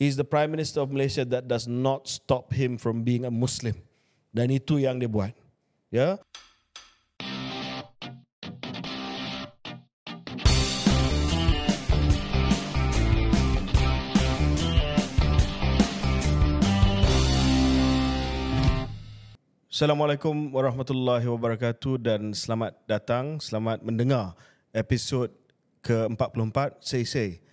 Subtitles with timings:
[0.00, 3.76] He's the Prime Minister of Malaysia that does not stop him from being a Muslim.
[4.32, 5.36] Dan itu yang dia buat.
[5.92, 6.16] Ya.
[19.68, 24.32] Assalamualaikum warahmatullahi wabarakatuh dan selamat datang, selamat mendengar
[24.72, 25.28] episod
[25.84, 27.49] ke-44 Say Say.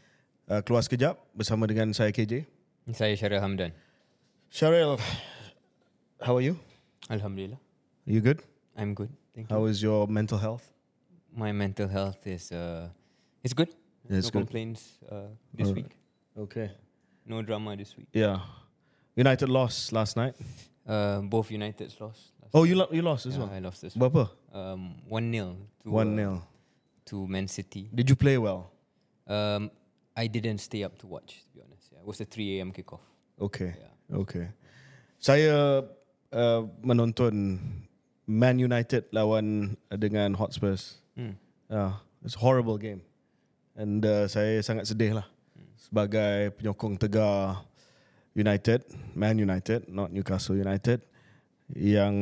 [0.48, 2.47] Uh, keluar sekejap bersama dengan saya KJ.
[2.96, 3.75] Saya Syaril Hamdan.
[4.47, 4.96] Sharil,
[6.24, 6.55] how are you?
[7.11, 7.60] Alhamdulillah.
[7.60, 8.39] Are You good?
[8.79, 9.11] I'm good.
[9.36, 9.52] Thank you.
[9.52, 10.71] How is your mental health?
[11.36, 12.88] My mental health is uh
[13.43, 13.75] it's good.
[14.07, 14.47] It's no good.
[14.47, 15.83] complaints uh, this Alright.
[15.83, 15.91] week.
[16.39, 16.71] Okay.
[17.27, 18.07] No drama this week.
[18.16, 18.39] Yeah.
[19.19, 20.32] United lost last night.
[20.88, 22.32] Uh, both United's lost.
[22.55, 23.52] Oh, you lo- you lost as yeah, well.
[23.52, 24.00] I lost this.
[24.00, 24.32] Berapa?
[24.55, 26.47] Um, one 0 to One uh, 0
[27.11, 27.91] to Man City.
[27.91, 28.71] Did you play well?
[29.27, 29.75] Um,
[30.17, 31.45] I didn't stay up to watch.
[31.45, 32.73] To be honest, yeah, it was a 3 a.m.
[32.73, 33.05] kickoff.
[33.38, 33.77] Okay.
[33.77, 34.17] Yeah.
[34.25, 34.49] Okay.
[35.21, 35.85] Saya
[36.33, 37.61] uh, menonton
[38.25, 40.97] Man United lawan dengan Hotspurs.
[41.13, 41.37] Hmm.
[41.69, 43.05] Yeah, it's a horrible game.
[43.77, 45.29] And uh, saya sangat sedih lah
[45.77, 47.63] sebagai penyokong tegar
[48.33, 51.05] United, Man United, not Newcastle United
[51.71, 52.13] yang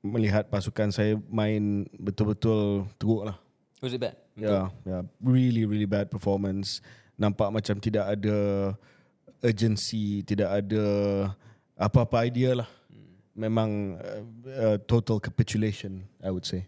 [0.00, 3.36] melihat pasukan saya main betul-betul teruk lah.
[3.84, 4.16] Was it bad?
[4.36, 6.80] Yeah, yeah, really really bad performance.
[7.20, 8.72] Nampak macam tidak ada
[9.44, 10.84] urgency, tidak ada
[11.76, 12.68] apa-apa idea lah.
[13.36, 16.64] Memang uh, uh, total capitulation, I would say.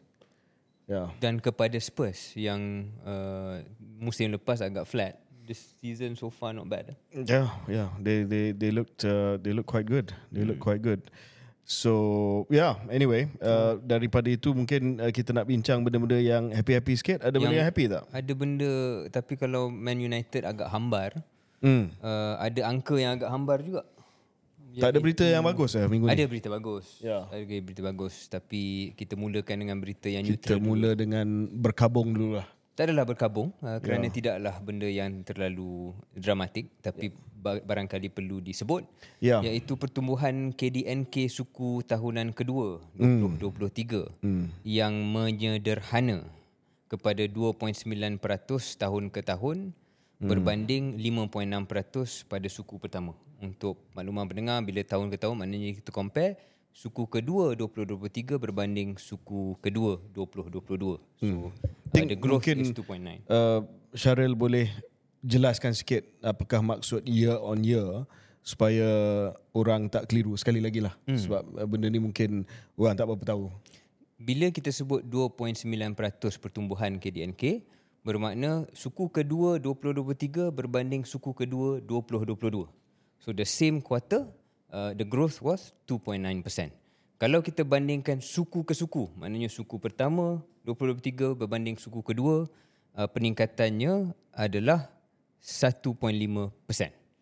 [0.84, 1.08] Yeah.
[1.24, 3.64] Dan kepada Spurs yang uh,
[3.96, 5.16] musim lepas agak flat.
[5.42, 6.94] This season so far not bad.
[7.10, 7.90] Yeah, yeah.
[7.98, 10.14] They they they looked uh, they look quite good.
[10.30, 11.02] They look quite good.
[11.62, 11.92] So
[12.50, 12.74] yeah.
[12.90, 17.18] Anyway, uh, daripada itu mungkin uh, kita nak bincang benda-benda yang happy-happy sikit.
[17.22, 18.02] Ada benda Yang- yang happy tak?
[18.10, 18.72] Ada benda
[19.08, 21.22] tapi kalau Man United agak hambar,
[21.62, 21.94] Hmm.
[22.02, 23.82] uh, ada angka yang agak hambar juga.
[24.72, 26.16] Tak ada berita yang bagus eh minggu ni.
[26.16, 26.96] Ada berita bagus.
[26.98, 27.28] Ya.
[27.28, 30.64] Ada berita bagus tapi kita mulakan dengan berita yang Kita neutral.
[30.64, 32.48] mula dengan berkabung dulu lah.
[32.82, 38.82] Tak adalah berkabung uh, kerana tidaklah benda yang terlalu dramatik tapi ba- barangkali perlu disebut
[39.22, 39.38] Ya.
[39.38, 44.10] iaitu pertumbuhan KDNK suku tahunan kedua 2023
[44.66, 46.26] yang menyederhana
[46.90, 48.18] kepada 2.9%
[48.74, 49.70] tahun ke tahun
[50.18, 53.14] berbanding 5.6% pada suku pertama.
[53.38, 56.34] Untuk makluman pendengar bila tahun ke tahun maknanya kita compare
[56.72, 60.98] suku kedua 2023 berbanding suku kedua 2022.
[61.20, 61.52] So uh,
[61.92, 63.28] the growth mungkin- is 2.9.
[63.28, 63.60] Uh,
[63.92, 64.72] Syaril boleh
[65.20, 68.08] jelaskan sikit apakah maksud year on year
[68.42, 68.88] supaya
[69.54, 70.96] orang tak keliru sekali lagi lah.
[71.06, 71.20] Hmm.
[71.20, 73.52] Sebab uh, benda ni mungkin orang tak berapa tahu.
[74.22, 75.66] Bila kita sebut 2.9%
[76.38, 77.62] pertumbuhan KDNK,
[78.02, 82.66] bermakna suku kedua 2023 berbanding suku kedua 2022.
[83.22, 84.26] So the same quarter,
[84.72, 86.72] uh, the growth was 2.9%.
[87.22, 92.50] Kalau kita bandingkan suku ke suku, maknanya suku pertama 2023 berbanding suku kedua,
[92.98, 94.90] uh, peningkatannya adalah
[95.38, 96.02] 1.5%.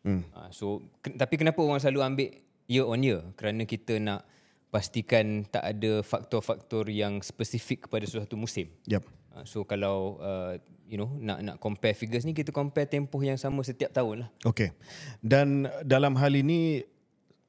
[0.01, 0.25] Hmm.
[0.33, 2.29] Uh, so ke, tapi kenapa orang selalu ambil
[2.65, 3.21] year on year?
[3.37, 4.25] Kerana kita nak
[4.73, 8.73] pastikan tak ada faktor-faktor yang spesifik kepada suatu musim.
[8.89, 9.05] Yep.
[9.37, 10.57] Uh, so kalau uh,
[10.89, 14.31] you know nak nak compare figures ni kita compare tempoh yang sama setiap tahun lah.
[14.49, 14.73] Okay.
[15.21, 16.81] Dan dalam hal ini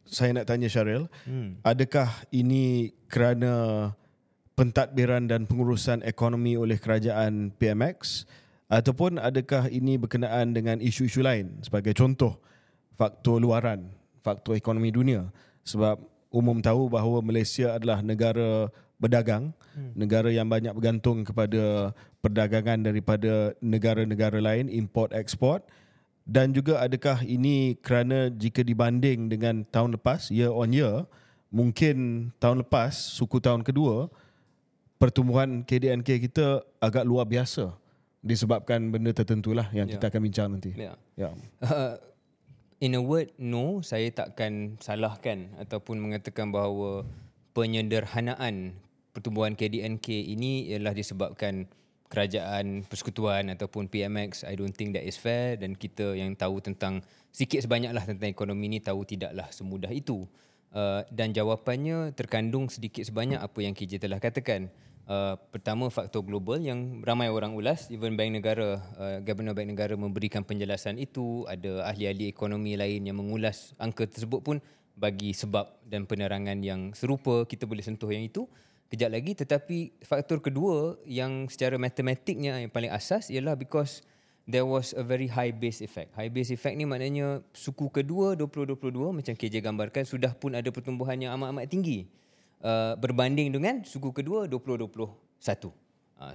[0.08, 1.64] saya nak tanya Syaril, hmm.
[1.64, 3.54] adakah ini kerana
[4.56, 8.28] pentadbiran dan pengurusan ekonomi oleh kerajaan PMX
[8.68, 12.38] ataupun adakah ini berkenaan dengan isu-isu lain sebagai contoh
[13.00, 13.90] faktor luaran,
[14.22, 15.32] faktor ekonomi dunia
[15.66, 15.98] sebab
[16.32, 18.70] umum tahu bahawa Malaysia adalah negara
[19.02, 19.98] berdagang, hmm.
[19.98, 21.92] negara yang banyak bergantung kepada
[22.22, 25.66] perdagangan daripada negara-negara lain, import ekspor
[26.26, 31.06] dan juga adakah ini kerana jika dibanding dengan tahun lepas year on year
[31.52, 34.08] mungkin tahun lepas suku tahun kedua
[35.02, 37.74] pertumbuhan KDNK kita agak luar biasa
[38.22, 39.98] disebabkan benda tertentu lah yang yeah.
[39.98, 40.72] kita akan bincang nanti.
[40.78, 40.94] Ya.
[41.18, 41.34] Ya.
[41.62, 41.98] Uh,
[42.82, 47.06] in a word, no, saya takkan salahkan ataupun mengatakan bahawa
[47.58, 48.78] penyederhanaan
[49.14, 50.08] pertumbuhan KDNK
[50.38, 51.70] ini ialah disebabkan
[52.12, 54.44] kerajaan persekutuan ataupun PMX.
[54.44, 57.00] I don't think that is fair dan kita yang tahu tentang
[57.32, 60.28] sikit sebanyaklah tentang ekonomi ini tahu tidaklah semudah itu.
[60.72, 64.68] Uh, dan jawapannya terkandung sedikit sebanyak apa yang KJ telah katakan.
[65.08, 69.98] Uh, pertama faktor global yang ramai orang ulas even bank negara uh, Governor Bank Negara
[69.98, 74.58] memberikan penjelasan itu ada ahli-ahli ekonomi lain yang mengulas angka tersebut pun
[74.96, 78.46] bagi sebab dan penerangan yang serupa kita boleh sentuh yang itu
[78.92, 84.04] kejap lagi tetapi faktor kedua yang secara matematiknya yang paling asas ialah because
[84.44, 86.12] there was a very high base effect.
[86.12, 91.16] High base effect ni maknanya suku kedua 2022 macam KJ gambarkan sudah pun ada pertumbuhan
[91.16, 92.12] yang amat-amat tinggi
[92.60, 95.08] uh, berbanding dengan suku kedua 2021.
[95.40, 95.72] Uh,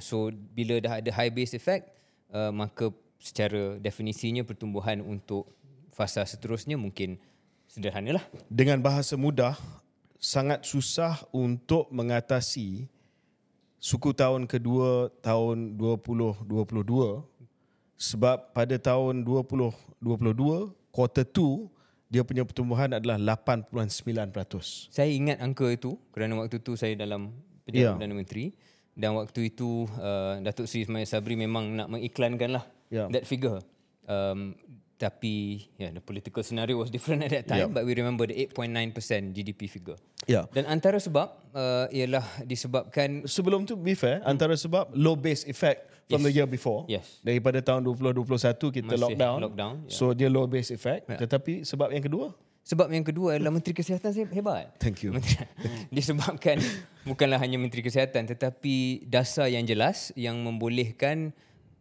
[0.01, 1.93] so bila dah ada high base effect
[2.33, 2.89] uh, maka
[3.21, 5.53] secara definisinya pertumbuhan untuk
[5.93, 7.21] fasa seterusnya mungkin
[7.69, 8.25] sederhanalah.
[8.49, 9.57] Dengan bahasa mudah,
[10.17, 12.89] sangat susah untuk mengatasi
[13.77, 16.49] suku tahun kedua tahun 2022
[17.97, 20.03] sebab pada tahun 2022
[20.93, 21.77] quarter 2
[22.07, 24.95] dia punya pertumbuhan adalah 8.9%.
[24.95, 27.35] Saya ingat angka itu kerana waktu itu saya dalam
[27.67, 27.95] pejabat yeah.
[27.99, 28.55] Perdana Menteri
[28.95, 33.11] dan waktu itu uh, Datuk Seri Ismail Sabri memang nak mengiklankanlah yeah.
[33.11, 33.59] that figure.
[34.07, 34.55] Um,
[34.97, 37.73] tapi yeah, the political scenario was different at that time yeah.
[37.73, 40.01] but we remember the 8.9% GDP figure.
[40.25, 40.49] Yeah.
[40.49, 44.33] Dan antara sebab uh, ialah disebabkan sebelum tu be fair hmm.
[44.33, 46.27] antara sebab low base effect from yes.
[46.27, 46.89] the year before.
[46.89, 47.21] Yes.
[47.21, 48.33] Daripada tahun 2021
[48.73, 49.39] kita Masih lockdown.
[49.45, 49.93] lockdown yeah.
[49.93, 51.21] So dia low base effect yeah.
[51.21, 52.33] tetapi sebab yang kedua
[52.67, 54.75] sebab yang kedua adalah Menteri Kesihatan saya hebat.
[54.83, 55.15] Thank you.
[55.97, 56.59] disebabkan
[57.07, 61.31] bukanlah hanya Menteri Kesihatan tetapi dasar yang jelas yang membolehkan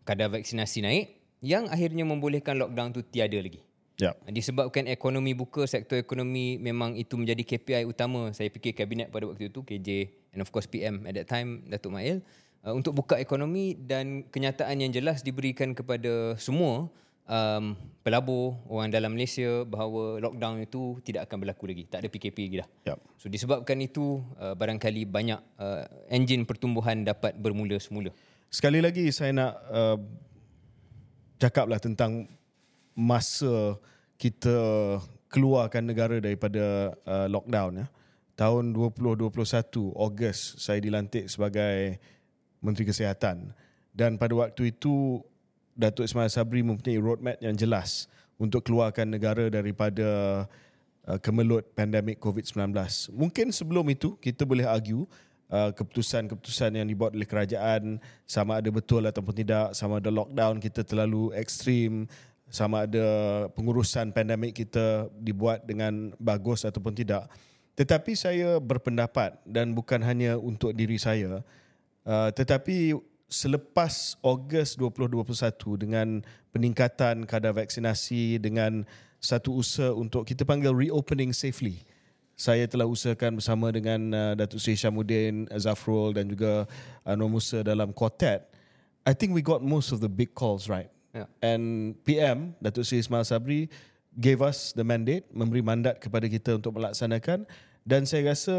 [0.05, 3.61] kadar vaksinasi naik yang akhirnya membolehkan lockdown tu tiada lagi.
[3.95, 4.11] Ya.
[4.27, 8.33] Disebabkan ekonomi buka, sektor ekonomi memang itu menjadi KPI utama.
[8.35, 11.95] Saya fikir kabinet pada waktu itu, KJ and of course PM at that time, Datuk
[11.95, 12.19] Mail,
[12.67, 16.91] uh, untuk buka ekonomi dan kenyataan yang jelas diberikan kepada semua
[17.23, 21.83] um, pelabur orang dalam Malaysia bahawa lockdown itu tidak akan berlaku lagi.
[21.87, 22.69] Tak ada PKP lagi dah.
[22.83, 22.95] Ya.
[23.15, 28.11] So disebabkan itu, uh, barangkali banyak uh, enjin pertumbuhan dapat bermula semula.
[28.51, 29.97] Sekali lagi saya nak uh,
[31.39, 32.29] cakaplah tentang
[32.95, 33.75] masa
[34.15, 34.55] kita
[35.27, 37.87] keluarkan negara daripada uh, lockdown ya.
[38.35, 39.31] Tahun 2021
[39.95, 42.03] Ogos saya dilantik sebagai
[42.59, 43.55] Menteri Kesihatan
[43.95, 45.23] dan pada waktu itu
[45.75, 50.07] Datuk Ismail Sabri mempunyai roadmap yang jelas untuk keluarkan negara daripada
[51.07, 52.75] uh, kemelut pandemik COVID-19.
[53.15, 55.07] Mungkin sebelum itu kita boleh argue
[55.45, 60.81] Uh, keputusan-keputusan yang dibuat oleh kerajaan sama ada betul ataupun tidak sama ada lockdown kita
[60.81, 62.09] terlalu ekstrim
[62.49, 63.05] sama ada
[63.53, 67.29] pengurusan pandemik kita dibuat dengan bagus ataupun tidak.
[67.77, 71.45] Tetapi saya berpendapat dan bukan hanya untuk diri saya
[72.09, 76.07] uh, tetapi selepas Ogos 2021 dengan
[76.53, 78.85] peningkatan kadar vaksinasi dengan
[79.17, 81.81] satu usaha untuk kita panggil reopening safely
[82.35, 86.67] saya telah usahakan bersama dengan uh, Datuk Seri Syamuddin Zafrul dan juga
[87.07, 88.43] Anwar Musa dalam quartet
[89.07, 91.31] I think we got most of the big calls right yeah.
[91.39, 93.71] and PM Datuk Seri Ismail Sabri
[94.19, 97.47] gave us the mandate memberi mandat kepada kita untuk melaksanakan
[97.87, 98.55] dan saya rasa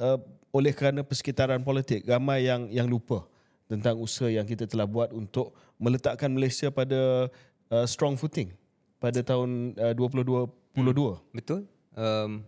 [0.00, 3.28] uh, oleh kerana persekitaran politik ramai yang yang lupa
[3.68, 7.28] tentang usaha yang kita telah buat untuk meletakkan Malaysia pada
[7.68, 8.56] uh, strong footing
[8.96, 10.48] pada tahun uh, 2022
[10.80, 11.36] hmm.
[11.36, 12.40] betul um,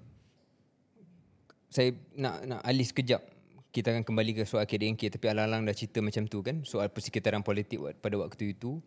[1.71, 3.23] saya nak nak alih sekejap.
[3.71, 6.67] Kita akan kembali ke soal KDNK tapi alang-alang dah cerita macam tu kan.
[6.67, 8.83] Soal persekitaran politik pada waktu itu.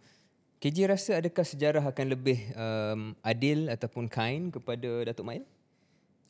[0.60, 5.44] KJ rasa adakah sejarah akan lebih um, adil ataupun kind kepada Datuk Mail?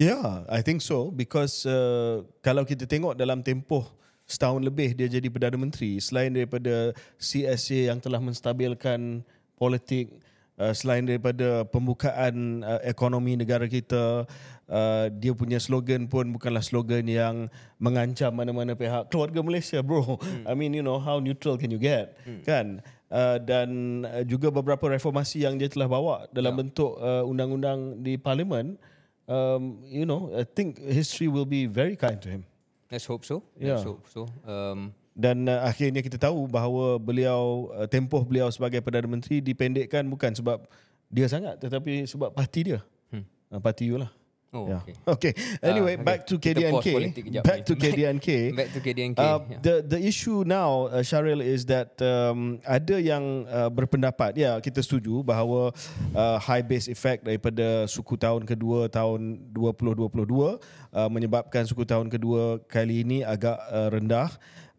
[0.02, 1.14] Yeah, I think so.
[1.14, 3.90] Because uh, kalau kita tengok dalam tempoh
[4.26, 9.26] setahun lebih dia jadi Perdana Menteri selain daripada CSA yang telah menstabilkan
[9.58, 10.14] politik
[10.54, 14.22] Uh, selain daripada pembukaan uh, ekonomi negara kita
[14.74, 20.50] uh, dia punya slogan pun bukanlah slogan yang mengancam mana-mana pihak keluarga Malaysia bro hmm.
[20.50, 22.42] I mean you know how neutral can you get hmm.
[22.42, 22.82] kan
[23.14, 26.60] uh, dan uh, juga beberapa reformasi yang dia telah bawa dalam yeah.
[26.66, 28.82] bentuk uh, undang-undang di parlimen
[29.30, 32.44] um, you know I think history will be very kind to him
[32.90, 33.86] let's hope so let's yeah.
[33.86, 39.06] hope so um, dan uh, akhirnya kita tahu bahawa beliau uh, tempoh beliau sebagai perdana
[39.06, 40.66] menteri dipendekkan bukan sebab
[41.14, 42.82] dia sangat tetapi sebab parti dia.
[43.14, 43.22] Hmm.
[43.54, 44.10] Uh, parti you lah.
[44.54, 44.86] Oh, yeah.
[44.86, 44.96] okay.
[45.10, 45.34] okay.
[45.66, 46.06] Anyway, uh, okay.
[46.06, 46.88] back to KDNK.
[47.50, 48.30] Back to KDNK.
[48.54, 49.18] back to KDNK.
[49.18, 49.58] Uh, yeah.
[49.66, 54.86] The the issue now, uh, Sharil, is that um, ada yang uh, berpendapat, ya kita
[54.86, 55.74] setuju bahawa
[56.14, 60.06] uh, high base effect daripada suku tahun kedua tahun 2022
[60.94, 64.30] uh, menyebabkan suku tahun kedua kali ini agak uh, rendah.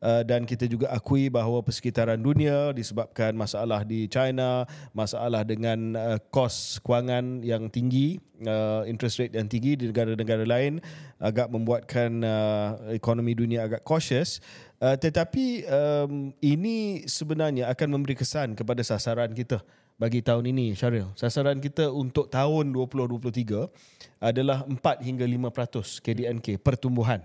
[0.05, 6.21] Uh, dan kita juga akui bahawa persekitaran dunia disebabkan masalah di China, masalah dengan uh,
[6.29, 10.77] kos kewangan yang tinggi, uh, interest rate yang tinggi di negara-negara lain
[11.17, 14.45] agak membuatkan uh, ekonomi dunia agak cautious.
[14.77, 19.65] Uh, tetapi um, ini sebenarnya akan memberi kesan kepada sasaran kita
[19.97, 21.17] bagi tahun ini Syaril.
[21.17, 27.25] Sasaran kita untuk tahun 2023 adalah 4 hingga 5% KDNK pertumbuhan.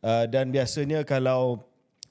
[0.00, 1.60] Uh, dan biasanya kalau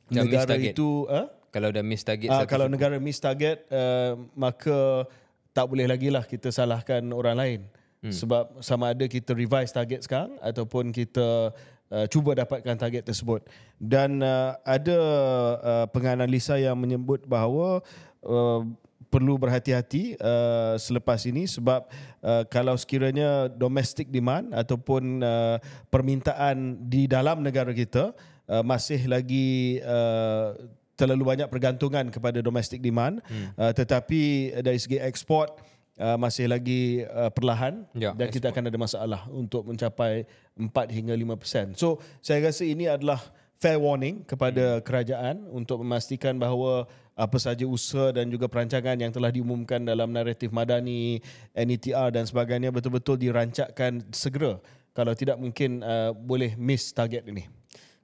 [0.09, 1.27] Macam negara itu uh?
[1.53, 5.05] Kalau dah miss target Uh, kalau negara miss target uh, maka
[5.53, 7.61] tak boleh lagi lah kita salahkan orang lain.
[8.03, 8.11] Hmm.
[8.11, 11.53] Sebab sama ada kita revise target sekarang ataupun kita
[11.93, 13.45] uh, cuba dapatkan target tersebut.
[13.77, 14.99] Dan uh, ada
[15.61, 17.79] uh, penganalisa yang menyebut bahawa
[18.25, 18.65] uh,
[19.13, 21.85] perlu berhati-hati uh, selepas ini sebab
[22.25, 25.61] uh, kalau sekiranya domestic demand ataupun uh,
[25.93, 28.17] permintaan di dalam negara kita
[28.49, 30.55] uh, masih lagi uh,
[30.93, 33.57] terlalu banyak pergantungan kepada domestic demand hmm.
[33.57, 35.51] uh, tetapi dari segi ekspor
[35.97, 40.25] uh, masih lagi uh, perlahan Ya, dan kita akan ada masalah untuk mencapai
[40.57, 41.77] 4 hingga 5%.
[41.77, 43.21] So saya rasa ini adalah
[43.57, 44.83] fair warning kepada hmm.
[44.83, 50.49] kerajaan untuk memastikan bahawa apa saja usaha dan juga perancangan yang telah diumumkan dalam naratif
[50.49, 51.21] madani,
[51.53, 54.57] NETR dan sebagainya betul-betul dirancangkan segera.
[54.93, 57.45] Kalau tidak mungkin uh, boleh miss target ini.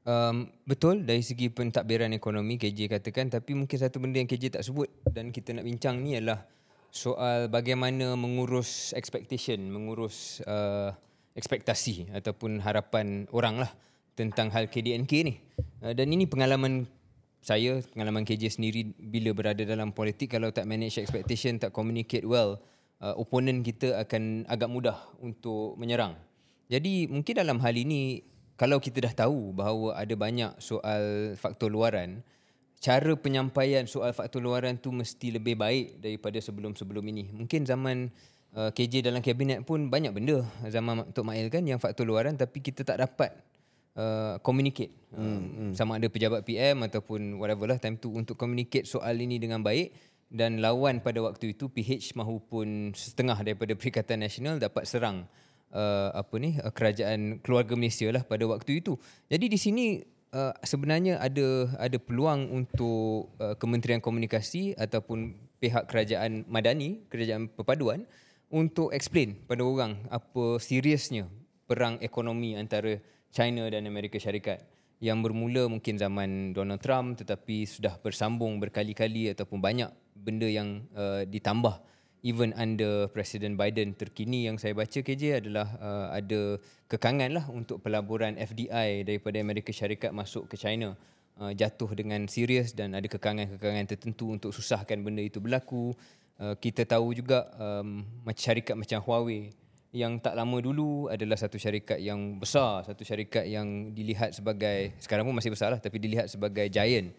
[0.10, 4.66] Um, betul dari segi pentadbiran ekonomi KJ katakan tapi mungkin satu benda yang KJ tak
[4.66, 6.50] sebut dan kita nak bincang ni adalah
[6.90, 10.90] soal bagaimana mengurus expectation, mengurus uh,
[11.38, 13.70] ekspektasi ataupun harapan orang lah
[14.18, 15.38] tentang hal KDNK ni.
[15.86, 16.90] Uh, dan ini pengalaman
[17.38, 22.58] saya, pengalaman KJ sendiri bila berada dalam politik kalau tak manage expectation, tak communicate well,
[23.06, 26.18] uh, opponent kita akan agak mudah untuk menyerang.
[26.66, 28.26] Jadi mungkin dalam hal ini
[28.60, 32.20] kalau kita dah tahu bahawa ada banyak soal faktor luaran,
[32.84, 37.32] cara penyampaian soal faktor luaran tu mesti lebih baik daripada sebelum-sebelum ini.
[37.32, 38.12] Mungkin zaman
[38.60, 42.60] uh, KJ dalam kabinet pun banyak benda zaman Tok Mail kan yang faktor luaran tapi
[42.60, 43.32] kita tak dapat
[43.96, 44.92] uh, communicate.
[45.16, 49.40] Hmm, uh, sama ada pejabat PM ataupun whatever lah time tu untuk communicate soal ini
[49.40, 49.96] dengan baik
[50.28, 55.32] dan lawan pada waktu itu PH mahupun setengah daripada Perikatan Nasional dapat serang
[55.74, 58.98] uh, apa ni uh, kerajaan keluarga Malaysia lah pada waktu itu.
[59.30, 59.86] Jadi di sini
[60.34, 68.08] uh, sebenarnya ada ada peluang untuk uh, Kementerian Komunikasi ataupun pihak kerajaan madani, kerajaan perpaduan
[68.50, 71.30] untuk explain pada orang apa seriusnya
[71.70, 72.98] perang ekonomi antara
[73.30, 74.66] China dan Amerika Syarikat
[75.00, 81.24] yang bermula mungkin zaman Donald Trump tetapi sudah bersambung berkali-kali ataupun banyak benda yang uh,
[81.24, 81.80] ditambah
[82.22, 86.60] even under Presiden Biden terkini yang saya baca KJ adalah uh, ada
[86.92, 91.00] kekangan lah untuk pelaburan FDI daripada Amerika Syarikat masuk ke China
[91.40, 95.96] uh, jatuh dengan serius dan ada kekangan-kekangan tertentu untuk susahkan benda itu berlaku.
[96.40, 99.52] Uh, kita tahu juga um, syarikat macam Huawei
[99.90, 105.26] yang tak lama dulu adalah satu syarikat yang besar, satu syarikat yang dilihat sebagai sekarang
[105.26, 107.10] pun masih besar lah tapi dilihat sebagai giant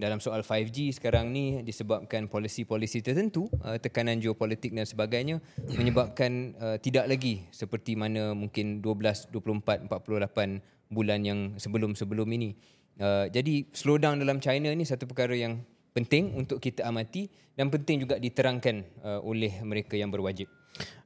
[0.00, 5.44] dalam soal 5G sekarang ni disebabkan polisi-polisi tertentu uh, tekanan geopolitik dan sebagainya
[5.78, 12.56] menyebabkan uh, tidak lagi seperti mana mungkin 12 24 48 bulan yang sebelum-sebelum ini
[12.98, 15.60] uh, jadi slowdown dalam China ni satu perkara yang
[15.92, 20.48] penting untuk kita amati dan penting juga diterangkan uh, oleh mereka yang berwajib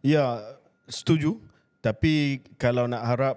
[0.04, 0.40] Ya,
[0.88, 1.40] setuju.
[1.80, 3.36] Tapi kalau nak harap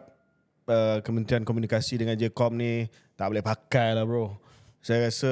[0.68, 2.88] uh, Kementerian Komunikasi dengan JKOM ni
[3.20, 4.40] tak boleh pakai lah bro.
[4.88, 5.32] Saya rasa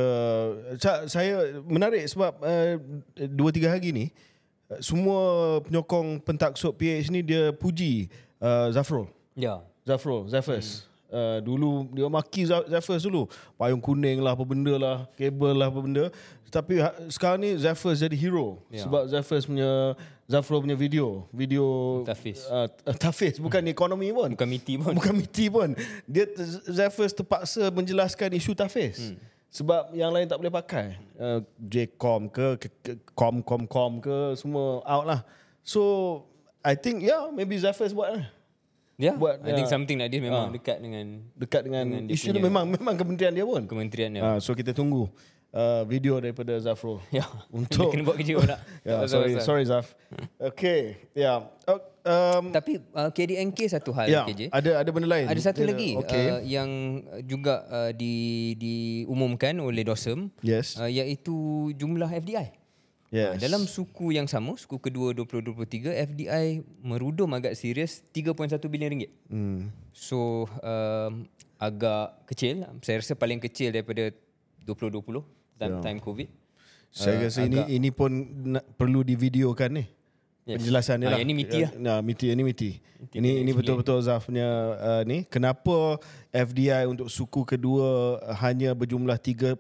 [0.76, 2.76] sa- saya menarik sebab uh,
[3.32, 4.06] dua tiga hari ni
[4.84, 8.12] semua penyokong pentaksub PH ni dia puji
[8.44, 9.08] uh, Zafrul.
[9.32, 10.84] ya Zafrul, Zafers.
[10.84, 10.92] Hmm.
[11.16, 13.30] Uh, dulu dia maki Zafers dulu.
[13.56, 16.06] Payung kuning lah apa benda lah, kabel lah apa benda.
[16.50, 18.60] Tapi ha, sekarang ni Zafers jadi hero.
[18.74, 18.84] Ya.
[18.84, 19.94] Sebab Zafers punya
[20.26, 22.44] Zafrul punya video, video Tafiz.
[22.50, 22.66] Uh,
[22.98, 24.34] Tafiz bukan ekonomi pun.
[24.34, 25.78] bukan miti pun Bukan miti pun.
[26.10, 26.26] Dia
[26.66, 29.14] Zafers terpaksa menjelaskan isu Tafiz.
[29.14, 29.35] Hmm.
[29.56, 31.00] Sebab yang lain tak boleh pakai.
[31.16, 32.60] Uh, JCOM ke,
[33.16, 35.20] Com Com Com ke semua out lah.
[35.64, 35.82] So
[36.60, 38.26] I think yeah maybe Zafers buat lah.
[38.96, 39.72] ya buat, I think ya.
[39.72, 40.52] something like this memang Ah.
[40.52, 43.64] dekat dengan dekat dengan, Dengan dia isu punya- memang memang kementerian dia pun.
[43.64, 45.08] kementerian ya Uh, so kita tunggu
[45.52, 47.00] uh, video daripada Zafrul.
[47.12, 47.24] Ya.
[47.48, 48.60] Untuk- Dia kena buat kerja pun tak?
[48.82, 49.96] Tak sorry, sorry Zaf.
[50.52, 51.00] Okay.
[51.12, 51.48] Yeah.
[51.64, 54.54] Uh, um, Tapi uh, KDNK satu hal ya, KJ.
[54.54, 55.26] ada ada benda lain.
[55.26, 56.26] Ada satu Dia- lagi Okay.
[56.30, 56.70] uh, yang
[57.26, 58.14] juga uh, di
[58.56, 60.78] diumumkan oleh DOSM yes.
[60.78, 61.34] uh, iaitu
[61.74, 62.54] jumlah FDI.
[63.10, 63.36] yes.
[63.36, 69.12] Uh, dalam suku yang sama, suku kedua 2023, FDI merudum agak serius 3.1 bilion ringgit.
[69.28, 69.74] hmm.
[69.92, 74.12] So um, agak kecil, saya rasa paling kecil daripada
[74.68, 75.24] 2020
[75.56, 76.30] time, time COVID.
[76.92, 78.12] saya Uh, rasa ini ini pun
[78.56, 79.86] nak, perlu divideokan ni.
[80.46, 80.62] Yes.
[80.62, 81.20] Penjelasan dia Ah, lah.
[81.26, 81.72] yang ni MITI lah.
[81.74, 82.72] Nah, MITI ini MITI.
[83.18, 84.46] Ini ini betul-betul Zaf punya
[84.78, 85.26] uh, ni.
[85.26, 85.98] Kenapa
[86.30, 89.58] FDI untuk suku kedua uh, hanya berjumlah 3.1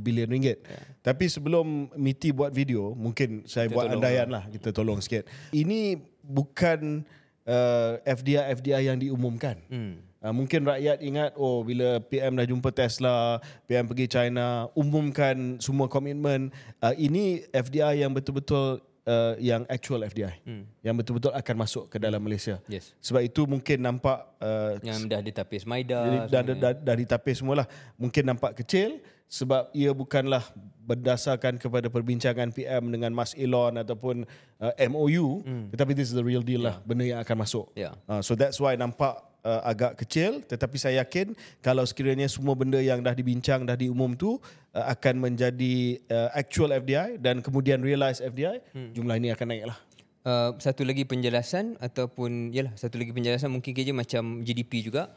[0.00, 0.64] bilion ringgit.
[0.64, 0.80] Ya.
[1.12, 4.48] Tapi sebelum MITI buat video, mungkin saya buat tolong andaian lah.
[4.48, 5.28] Kita tolong sikit.
[5.52, 7.04] Ini bukan
[7.44, 9.60] uh, FDI FDI yang diumumkan.
[9.68, 10.00] Hmm.
[10.24, 13.36] Uh, mungkin rakyat ingat oh bila PM dah jumpa Tesla,
[13.68, 16.48] PM pergi China, umumkan semua komitmen.
[16.80, 20.42] Uh, ini FDI yang betul-betul uh, yang actual FDI.
[20.42, 20.66] Hmm.
[20.82, 22.58] Yang betul-betul akan masuk ke dalam Malaysia.
[22.66, 22.92] Yes.
[23.00, 26.26] Sebab itu mungkin nampak uh, Yang dah ditapis Maida.
[26.26, 27.66] dah, dah, dah, dah ditapis semualah.
[27.96, 30.42] Mungkin nampak kecil sebab ia bukanlah
[30.86, 34.22] berdasarkan kepada perbincangan PM dengan Mas Elon ataupun
[34.62, 35.74] uh, MOU hmm.
[35.74, 37.66] tetapi this is the real deal lah benda yang akan masuk.
[37.74, 37.98] Yeah.
[38.06, 42.82] Uh, so that's why nampak uh, agak kecil tetapi saya yakin kalau sekiranya semua benda
[42.82, 44.42] yang dah dibincang dah diumum tu
[44.74, 48.90] uh, akan menjadi uh, actual FDI dan kemudian realize FDI hmm.
[48.98, 49.78] jumlah ini akan naik lah.
[50.26, 55.14] Uh, satu lagi penjelasan ataupun yalah satu lagi penjelasan mungkin kerja macam GDP juga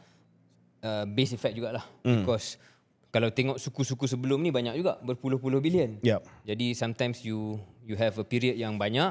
[0.86, 2.22] uh, base effect jugalah mm.
[2.22, 2.62] because
[3.10, 5.98] kalau tengok suku-suku sebelum ni banyak juga berpuluh-puluh bilion.
[5.98, 6.46] Yep.
[6.46, 9.10] Jadi sometimes you you have a period yang banyak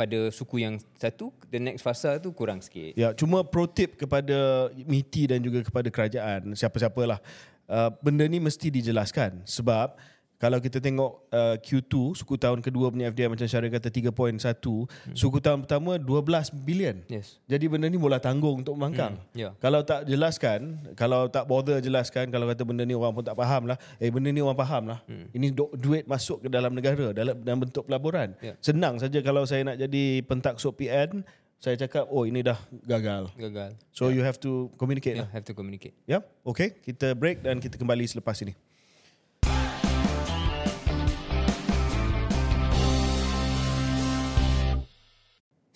[0.00, 2.96] pada suku yang satu the next fasa tu kurang sikit.
[2.96, 7.20] Ya, cuma pro tip kepada MITI dan juga kepada kerajaan, siapa-siapalah.
[7.68, 9.94] Uh, benda ni mesti dijelaskan sebab
[10.40, 15.12] kalau kita tengok uh, Q2 suku tahun kedua punya FDI macam Syarif kata 3.1 hmm.
[15.12, 16.24] suku tahun pertama 12
[16.58, 17.36] bilion Yes.
[17.44, 19.50] jadi benda ni bola tanggung untuk membangkang Hmm, ya.
[19.58, 20.60] kalau tak jelaskan
[20.94, 24.28] kalau tak bother jelaskan kalau kata benda ni orang pun tak faham lah eh benda
[24.28, 25.28] ni orang faham lah hmm.
[25.30, 28.56] ini du- duit masuk ke dalam negara dalam, dalam bentuk pelaburan Ya.
[28.58, 31.20] senang saja kalau saya nak jadi pentaksub PN
[31.60, 33.76] saya cakap oh ini dah gagal Gagal.
[33.92, 35.92] so you have to communicate Yeah, lah have to communicate.
[36.04, 36.72] Ya, okay.
[36.72, 38.56] Kita break dan kita kembali selepas ini.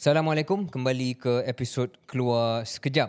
[0.04, 3.08] Assalamualaikum, kembali ke episod Keluar Sekejap.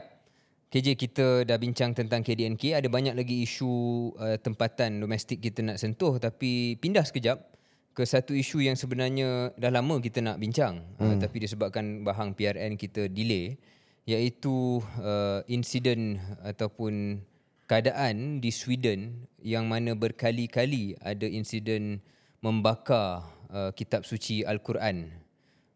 [0.71, 3.67] KJ kita dah bincang tentang KDNK, ada banyak lagi isu
[4.15, 7.51] uh, tempatan domestik kita nak sentuh tapi pindah sekejap
[7.91, 11.03] ke satu isu yang sebenarnya dah lama kita nak bincang hmm.
[11.03, 13.59] uh, tapi disebabkan bahang PRN kita delay
[14.07, 17.19] iaitu uh, insiden ataupun
[17.67, 21.99] keadaan di Sweden yang mana berkali-kali ada insiden
[22.39, 25.24] membakar uh, kitab suci Al-Quran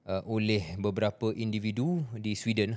[0.09, 2.73] uh, oleh beberapa individu di Sweden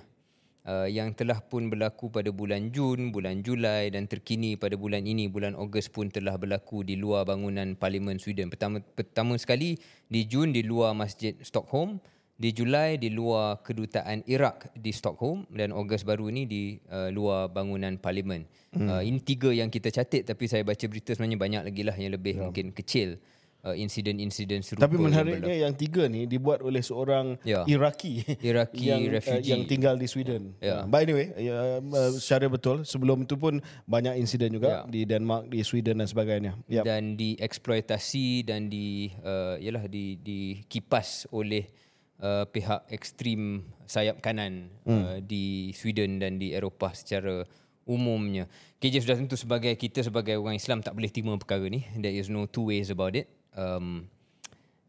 [0.68, 5.33] uh, yang telah pun berlaku pada bulan Jun, bulan Julai dan terkini pada bulan ini
[5.33, 8.52] bulan Ogos pun telah berlaku di luar bangunan Parlimen Sweden.
[8.52, 9.80] Pertama pertama sekali
[10.12, 11.98] di Jun di luar Masjid Stockholm,
[12.37, 17.48] di Julai di luar kedutaan Iraq di Stockholm dan Ogos baru ini di uh, luar
[17.48, 18.44] bangunan Parlimen.
[18.72, 18.88] Hmm.
[18.88, 22.12] Uh, ini tiga yang kita catat tapi saya baca berita sebenarnya banyak lagi lah yang
[22.16, 22.48] lebih ya.
[22.48, 23.20] mungkin kecil
[23.62, 24.87] uh, insiden-insiden serupa.
[24.87, 27.64] Tapi yang menariknya yang tiga ni dibuat oleh seorang Ya.
[27.66, 29.51] Iraqi Iraqi yang, refugee.
[29.51, 30.55] Uh, yang tinggal di Sweden.
[30.59, 30.83] Ya.
[30.83, 34.81] Uh, but anyway, uh, uh, secara betul sebelum itu pun banyak insiden juga Ya.
[34.87, 36.53] di Denmark, di Sweden dan sebagainya.
[36.70, 36.85] Yep.
[36.87, 41.68] dan dieksploitasi dan di uh, yalah di dikipas oleh
[42.22, 44.92] uh, pihak ekstrim sayap kanan hmm.
[44.92, 47.44] uh, di Sweden dan di Eropah secara
[47.83, 48.46] umumnya.
[48.79, 51.83] KJ sudah tentu sebagai kita sebagai orang Islam tak boleh terima perkara ni.
[51.98, 53.27] There is no two ways about it.
[53.52, 54.08] Um,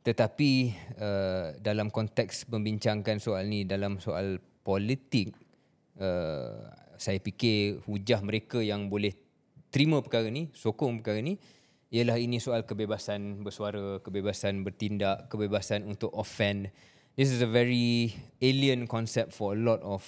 [0.03, 5.31] tetapi uh, dalam konteks membincangkan soal ni dalam soal politik
[5.99, 6.67] uh,
[6.99, 9.15] saya fikir hujah mereka yang boleh
[9.71, 11.35] terima perkara ni, sokong perkara ni
[11.93, 16.73] ialah ini soal kebebasan bersuara, kebebasan bertindak, kebebasan untuk offend.
[17.13, 20.01] This is a very alien concept for a lot of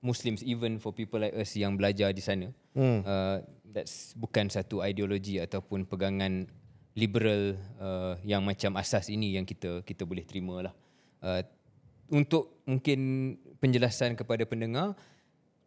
[0.00, 2.48] Muslims even for people like us yang belajar di sana.
[2.72, 3.04] Hmm.
[3.04, 6.48] Uh, that's bukan satu ideologi ataupun pegangan
[6.96, 10.74] liberal uh, yang macam asas ini yang kita kita boleh terima lah.
[11.20, 11.44] Uh,
[12.08, 14.96] untuk mungkin penjelasan kepada pendengar,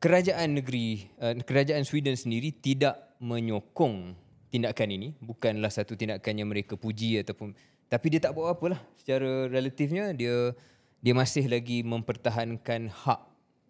[0.01, 4.17] kerajaan negeri uh, kerajaan Sweden sendiri tidak menyokong
[4.49, 7.53] tindakan ini, bukanlah satu tindakan yang mereka puji ataupun
[7.89, 10.53] tapi dia tak buat apa lah secara relatifnya dia
[11.01, 13.21] dia masih lagi mempertahankan hak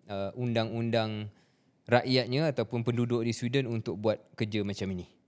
[0.09, 1.31] uh, undang-undang
[1.89, 5.18] rakyatnya ataupun penduduk di Sweden untuk buat kerja macam ini.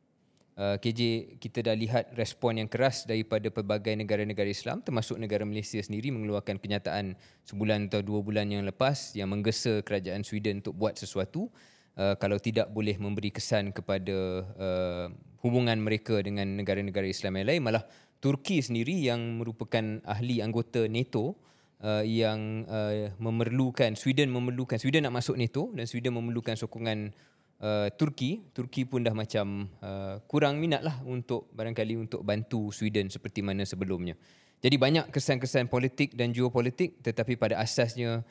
[0.62, 5.82] Uh, KJ kita dah lihat respon yang keras daripada pelbagai negara-negara Islam termasuk negara Malaysia
[5.82, 7.18] sendiri mengeluarkan kenyataan
[7.50, 11.50] sebulan atau dua bulan yang lepas yang menggesa kerajaan Sweden untuk buat sesuatu.
[11.98, 15.10] Uh, kalau tidak boleh memberi kesan kepada uh,
[15.42, 17.82] hubungan mereka dengan negara-negara Islam yang lain malah
[18.22, 21.42] Turki sendiri yang merupakan ahli anggota NATO
[21.82, 27.18] uh, yang uh, memerlukan Sweden memerlukan Sweden nak masuk NATO dan Sweden memerlukan sokongan
[27.62, 33.08] uh, Turki Turki pun dah macam uh, kurang minat lah untuk barangkali untuk bantu Sweden
[33.08, 34.18] seperti mana sebelumnya
[34.62, 38.22] jadi banyak kesan-kesan politik dan geopolitik tetapi pada asasnya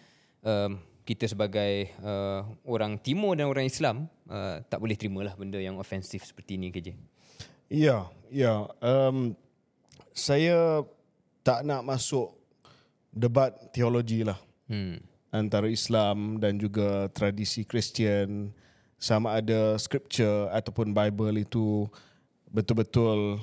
[0.43, 5.75] um, kita sebagai uh, orang timur dan orang Islam uh, tak boleh terimalah benda yang
[5.83, 6.95] ofensif seperti ini KJ.
[7.67, 8.71] Ya, ya.
[8.79, 9.35] Um,
[10.15, 10.87] saya
[11.43, 12.31] tak nak masuk
[13.11, 14.39] debat teologi lah
[14.71, 15.03] Hmm.
[15.35, 18.55] antara Islam dan juga tradisi Kristian
[19.01, 21.89] sama ada scripture ataupun Bible itu
[22.53, 23.41] betul-betul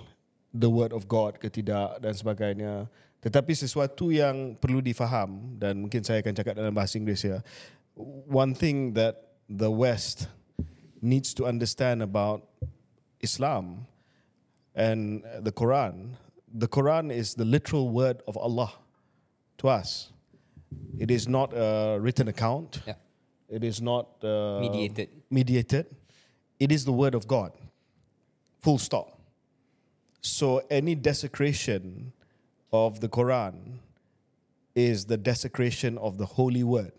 [0.53, 2.85] the word of God ke tidak dan sebagainya.
[3.17, 7.41] Tetapi sesuatu yang perlu difaham dan mungkin saya akan cakap dalam bahasa Inggeris ya.
[8.29, 10.29] One thing that the West
[11.01, 12.45] needs to understand about
[13.17, 13.89] Islam
[14.77, 16.13] and the Quran,
[16.45, 18.77] the Quran is the literal word of Allah
[19.57, 20.13] to us.
[21.01, 22.85] It is not a written account.
[22.85, 23.01] Yeah.
[23.47, 25.09] It is not uh, Mediated.
[25.31, 25.85] Mediated.
[26.59, 27.51] It is the word of God.
[28.59, 29.19] Full stop.
[30.21, 32.11] So any desecration
[32.73, 33.79] of the Quran
[34.75, 36.91] is the desecration of the holy word.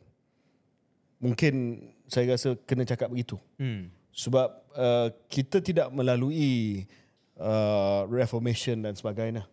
[1.21, 3.37] Mungkin saya rasa kena cakap begitu.
[3.61, 3.93] Hmm.
[4.17, 6.89] Sebab uh, kita tidak melalui
[7.37, 9.45] uh, reformation dan sebagainya.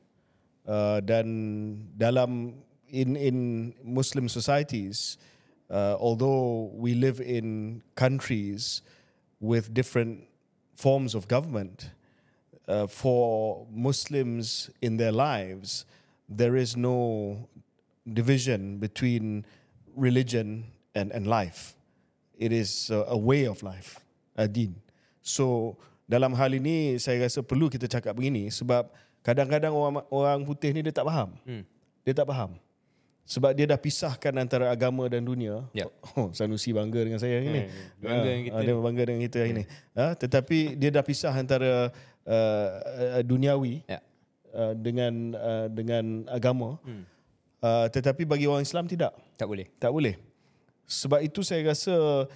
[0.65, 1.27] Uh, dan
[1.93, 2.55] dalam
[2.87, 3.37] in in
[3.83, 5.34] Muslim societies, uh,
[5.69, 8.81] although we live in countries
[9.39, 10.25] with different
[10.75, 11.89] forms of government,
[12.67, 15.85] uh, for Muslims in their lives,
[16.27, 17.47] there is no
[18.05, 19.45] division between
[19.95, 21.75] religion and, and life.
[22.37, 24.01] It is a, a way of life,
[24.35, 24.75] a din.
[25.21, 28.91] So dalam hal ini saya rasa perlu kita cakap begini sebab
[29.25, 31.33] kadang-kadang orang orang putih ni dia tak faham.
[31.47, 31.63] Hmm.
[32.05, 32.59] Dia tak faham.
[33.25, 35.65] Sebab dia dah pisahkan antara agama dan dunia.
[35.73, 35.89] Ya.
[36.17, 37.61] Oh, Sanusi bangga dengan saya hari ini.
[37.65, 38.55] Hmm, bangga dengan kita.
[38.55, 39.63] Ah, dia bangga dengan kita hari ini.
[39.97, 41.89] Ha, tetapi dia dah pisah antara
[42.29, 43.99] uh, duniawi Ya.
[44.53, 46.77] uh, dengan uh, dengan agama.
[46.85, 47.03] Hmm.
[47.65, 49.17] Uh, tetapi bagi orang Islam tidak.
[49.41, 49.65] Tak boleh.
[49.81, 50.15] Tak boleh.
[50.85, 52.29] Sebab itu saya rasa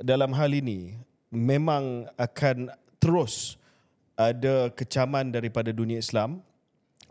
[0.00, 0.96] dalam hal ini
[1.28, 3.60] memang akan terus
[4.16, 6.40] ada kecaman daripada dunia Islam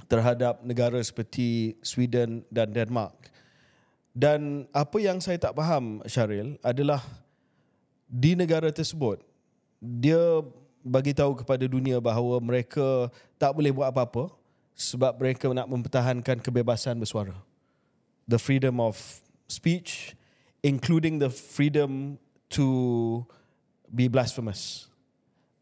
[0.10, 3.30] terhadap negara seperti Sweden dan Denmark.
[4.12, 7.06] Dan apa yang saya tak faham Syaril adalah
[8.10, 9.22] di negara tersebut
[9.80, 10.42] dia
[10.82, 14.34] bagi tahu kepada dunia bahawa mereka tak boleh buat apa-apa
[14.74, 17.38] sebab mereka nak mempertahankan kebebasan bersuara.
[18.26, 18.98] The freedom of
[19.46, 20.18] speech
[20.64, 22.20] including the freedom
[22.52, 22.68] to
[23.94, 24.88] be blasphemous.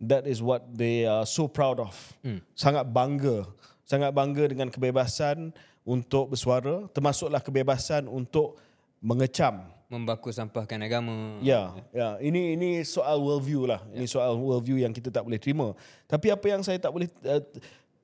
[0.02, 1.94] That is what they are so proud of.
[2.22, 2.46] Hmm.
[2.54, 3.50] Sangat bangga,
[3.88, 5.56] sangat bangga dengan kebebasan
[5.88, 8.60] untuk bersuara, termasuklah kebebasan untuk
[9.00, 11.40] mengecam Membaku sampahkan agama.
[11.40, 12.20] Ya, ya.
[12.20, 13.80] Ini ini soal worldview lah.
[13.96, 15.72] Ini soal worldview yang kita tak boleh terima.
[16.12, 17.40] Tapi apa yang saya tak boleh uh,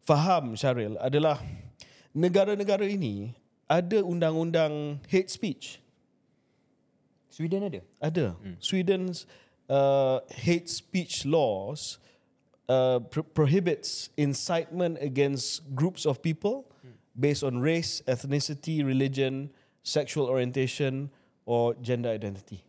[0.08, 1.44] faham Syaril adalah
[2.16, 3.36] negara-negara ini
[3.68, 5.84] ada undang-undang hate speech.
[7.28, 7.84] Sweden ada.
[8.00, 8.32] Ada.
[8.64, 9.28] Sweden's
[9.68, 12.00] uh, hate speech laws
[12.70, 16.66] uh, pro- prohibits incitement against groups of people
[17.14, 19.50] based on race, ethnicity, religion,
[19.84, 21.10] sexual orientation,
[21.46, 22.64] or gender identity.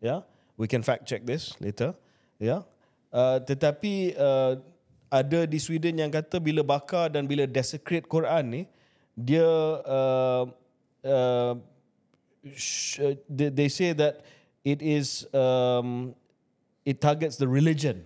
[0.00, 0.22] Yeah,
[0.56, 1.94] we can fact check this later.
[2.38, 2.62] Yeah,
[3.12, 4.60] uh, tetapi uh,
[5.10, 8.62] ada di Sweden yang kata bila bakar dan bila desecrate Quran ni,
[9.14, 9.46] dia
[9.82, 10.44] uh,
[11.04, 11.54] uh,
[12.54, 14.22] sh- uh, they say that
[14.64, 16.12] it is um,
[16.84, 18.04] it targets the religion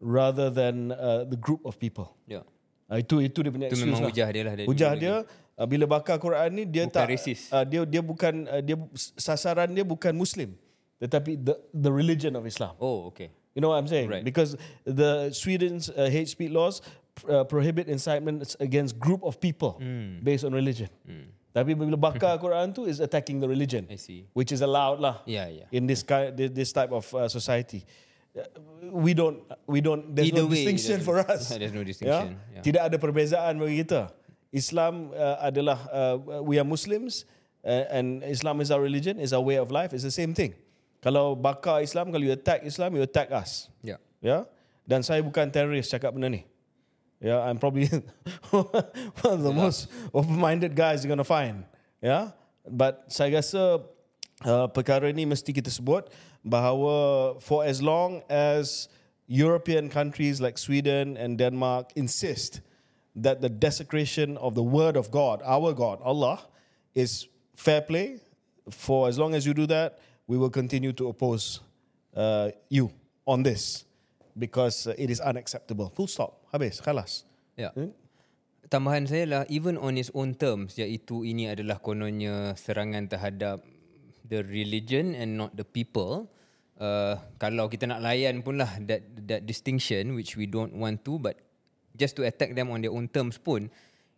[0.00, 2.14] rather than uh, the group of people.
[2.26, 2.42] Ya.
[2.88, 4.10] Uh, itu itu dia punya Itu excuse memang lah.
[4.10, 4.54] hujah dia lah.
[4.64, 5.14] Hujah dia
[5.58, 7.10] uh, bila bakar Quran ni dia Bukan tak.
[7.52, 8.76] Uh, dia dia bukan uh, dia
[9.18, 10.56] sasaran dia bukan muslim
[10.98, 12.74] tetapi the the religion of Islam.
[12.80, 13.30] Oh, okay.
[13.54, 14.08] You know what I'm saying?
[14.10, 14.22] Right.
[14.22, 14.54] Because
[14.86, 16.78] the Sweden's uh, hate speech laws
[17.26, 20.22] uh, prohibit incitement against group of people Hmm.
[20.22, 20.88] based on religion.
[21.52, 24.30] Tapi bila bakar Quran tu is attacking the religion, I see.
[24.32, 25.66] which is allowed lah Ya, ya.
[25.74, 27.82] in this kind this type of uh, society.
[28.88, 31.50] We don't we don't there's Either no way, distinction there's- for us.
[31.60, 32.62] there's no distinction, yeah.
[32.62, 34.10] Tidak ada perbezaan bagi kita.
[34.48, 37.28] Islam uh, adalah uh, we are Muslims
[37.66, 39.92] uh, and Islam is our religion, is our way of life.
[39.92, 40.56] It's the same thing.
[41.04, 43.68] Kalau bakar Islam, kalau you attack Islam, you attack us.
[43.84, 44.00] Ya.
[44.24, 44.48] Ya.
[44.88, 46.42] Dan saya bukan teroris cakap benda ni.
[47.20, 47.90] Yeah, I'm probably
[48.54, 51.66] one of the most open-minded guys you're gonna find.
[51.98, 52.30] Yeah,
[52.62, 53.82] but saya rasa
[54.46, 56.06] uh, perkara ini mesti kita sebut
[56.50, 58.88] bahawa for as long as
[59.28, 62.60] European countries like Sweden and Denmark insist
[63.14, 66.40] that the desecration of the word of God, our God, Allah,
[66.94, 68.20] is fair play,
[68.70, 71.60] for as long as you do that, we will continue to oppose
[72.16, 72.90] uh, you
[73.26, 73.84] on this
[74.38, 75.90] because uh, it is unacceptable.
[75.90, 76.46] Full stop.
[76.52, 76.80] Habis.
[76.80, 77.24] Khalas.
[77.56, 77.74] Ya.
[77.74, 77.92] Hmm?
[78.68, 83.64] Tambahan saya lah even on its own terms iaitu ini adalah kononnya serangan terhadap
[84.28, 86.28] the religion and not the people.
[86.78, 91.18] Uh, kalau kita nak layan pun lah that that distinction which we don't want to
[91.18, 91.34] but
[91.98, 93.66] just to attack them on their own terms pun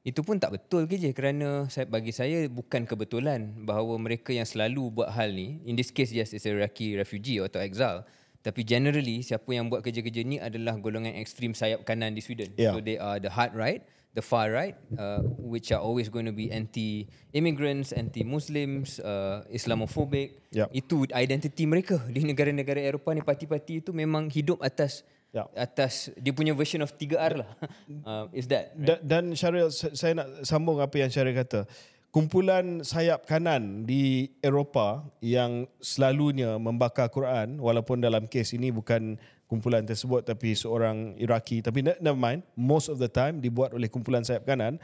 [0.05, 4.45] itu pun tak betul ke je kerana saya, bagi saya bukan kebetulan bahawa mereka yang
[4.45, 8.05] selalu buat hal ni in this case just is a Iraqi refugee atau exile
[8.41, 12.57] Tapi generally siapa yang buat kerja-kerja ni adalah golongan ekstrim sayap kanan di Sweden.
[12.57, 12.73] Yeah.
[12.73, 16.35] So they are the hard right, the far right, uh, which are always going to
[16.35, 20.43] be anti-immigrants, anti-Muslims, uh, Islamophobic.
[20.51, 20.67] Yeah.
[20.75, 25.47] Itu identiti mereka di negara-negara Eropah ni parti-parti itu memang hidup atas Yeah.
[25.55, 27.51] atas dia punya version of 3R lah.
[28.03, 28.99] Uh, is that right?
[28.99, 31.71] Da- dan Syaril sa- saya nak sambung apa yang Syaril kata.
[32.11, 39.83] Kumpulan sayap kanan di Eropah yang selalunya membakar Quran walaupun dalam kes ini bukan kumpulan
[39.83, 44.23] tersebut tapi seorang Iraki tapi ne- never mind most of the time dibuat oleh kumpulan
[44.23, 44.79] sayap kanan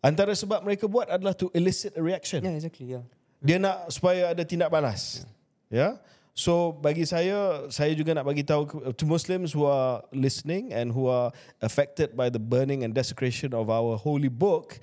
[0.00, 2.40] antara sebab mereka buat adalah to elicit a reaction.
[2.40, 2.86] Yeah, exactly.
[2.96, 3.04] Yeah.
[3.44, 5.28] Dia nak supaya ada tindak balas.
[5.68, 5.76] Ya.
[5.76, 5.92] Yeah?
[6.38, 11.10] So bagi saya saya juga nak bagi tahu to Muslims who are listening and who
[11.10, 14.78] are affected by the burning and desecration of our holy book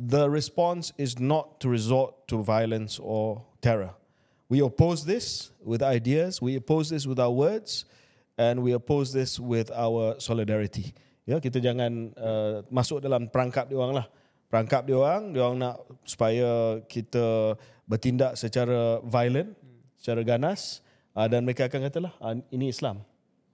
[0.00, 3.92] the response is not to resort to violence or terror.
[4.48, 7.84] We oppose this with ideas, we oppose this with our words
[8.40, 10.96] and we oppose this with our solidarity.
[11.28, 14.06] Ya, kita jangan uh, masuk dalam perangkap dia orang lah.
[14.48, 15.76] Perangkap dia orang, dia orang nak
[16.08, 19.52] supaya kita bertindak secara violent,
[20.00, 20.80] secara ganas
[21.12, 23.04] uh, dan mereka akan katalah uh, ini Islam.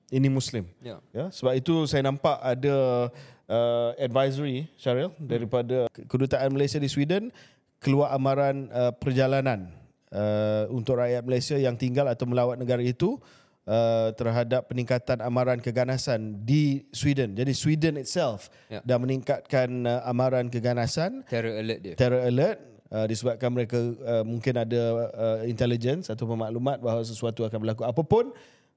[0.06, 0.70] Ini Muslim.
[0.78, 1.02] Yeah.
[1.10, 3.10] Ya, sebab itu saya nampak ada
[3.50, 7.34] uh, advisory Syaril daripada kedutaan Malaysia di Sweden
[7.82, 9.74] keluar amaran uh, perjalanan
[10.14, 13.18] uh, untuk rakyat Malaysia yang tinggal atau melawat negara itu
[13.66, 17.34] uh, terhadap peningkatan amaran keganasan di Sweden.
[17.34, 18.80] Jadi Sweden itself Ya.
[18.82, 21.94] dah meningkatkan uh, amaran keganasan Terror alert dia.
[21.94, 27.58] terror alert uh, disebabkan mereka uh, mungkin ada uh, intelligence atau maklumat bahawa sesuatu akan
[27.60, 28.30] berlaku apapun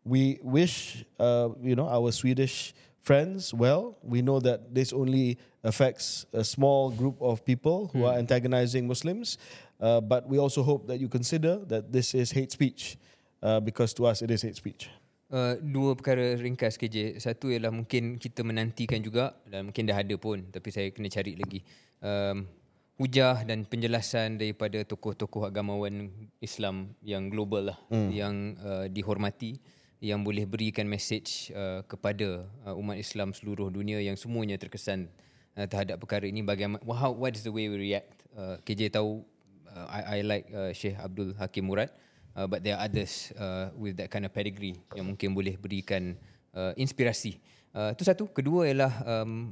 [0.04, 6.24] we wish uh, you know our Swedish friends well we know that this only affects
[6.32, 9.36] a small group of people who are antagonizing Muslims
[9.80, 12.96] uh, but we also hope that you consider that this is hate speech
[13.42, 14.90] uh, because to us it is hate speech
[15.30, 17.22] Uh, dua perkara ringkas KJ.
[17.22, 21.38] Satu ialah mungkin kita menantikan juga dan mungkin dah ada pun tapi saya kena cari
[21.38, 21.62] lagi.
[22.02, 22.50] Um,
[22.98, 26.10] hujah dan penjelasan daripada tokoh-tokoh agamawan
[26.42, 28.10] Islam yang global lah hmm.
[28.10, 29.62] yang uh, dihormati
[30.02, 35.14] yang boleh berikan message uh, kepada uh, umat Islam seluruh dunia yang semuanya terkesan
[35.56, 39.22] uh, terhadap perkara ini bagaimana how, what is the way we react uh, KJ tahu
[39.70, 42.09] uh, I, I like uh, Sheikh Abdul Hakim Murad uh,
[42.46, 46.16] but there are others uh, with that kind of pedigree yang mungkin boleh berikan
[46.54, 47.42] uh, inspirasi.
[47.74, 48.30] Uh, itu satu.
[48.30, 49.52] Kedua ialah um,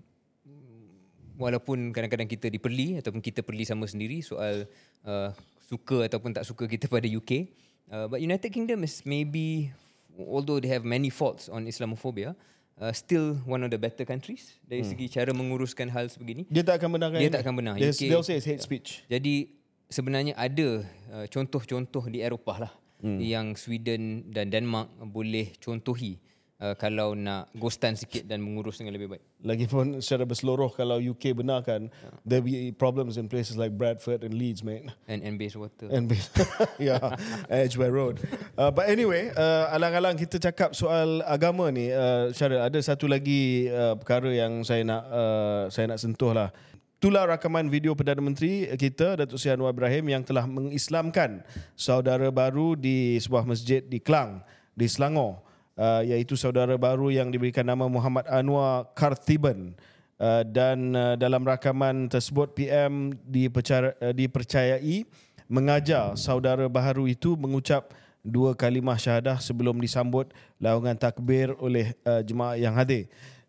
[1.38, 4.66] walaupun kadang-kadang kita diperli ataupun kita perli sama sendiri soal
[5.06, 5.30] uh,
[5.68, 7.52] suka ataupun tak suka kita pada UK.
[7.88, 9.72] Uh, but United Kingdom is maybe
[10.18, 12.36] although they have many faults on Islamophobia,
[12.82, 14.92] uh, still one of the better countries dari hmm.
[14.92, 16.46] segi cara menguruskan hal sebegini.
[16.50, 17.74] dia tak akan benarkan Dia tak akan benar.
[17.78, 19.57] They'll- UK they'll say it's hate speech Jadi
[19.88, 22.74] sebenarnya ada uh, contoh-contoh di Eropah lah
[23.04, 23.20] hmm.
[23.20, 26.20] yang Sweden dan Denmark boleh contohi
[26.62, 29.24] uh, kalau nak ghostan sikit dan mengurus dengan lebih baik.
[29.46, 31.94] Lagipun secara berseluruh kalau UK benarkan
[32.26, 35.88] there be problems in places like Bradford and Leeds mate And and base water.
[35.94, 36.10] and
[36.82, 37.14] yeah
[37.48, 38.18] Edgware Road
[38.58, 43.70] uh, but anyway uh, alang-alang kita cakap soal agama ni uh, Syaril ada satu lagi
[43.70, 46.50] uh, perkara yang saya nak uh, saya nak sentuh lah
[46.98, 51.46] Itulah rakaman video Perdana Menteri kita Datuk Seri Anwar Ibrahim yang telah mengislamkan
[51.78, 54.42] saudara baru di sebuah masjid di Klang
[54.74, 55.46] di Selangor
[55.78, 59.78] uh, iaitu saudara baru yang diberikan nama Muhammad Anwar Karthiban
[60.18, 65.06] uh, dan uh, dalam rakaman tersebut PM dipercaya, uh, dipercayai
[65.46, 67.94] mengajar saudara baharu itu mengucap
[68.26, 73.06] dua kalimah syahadah sebelum disambut laungan takbir oleh uh, jemaah yang hadir.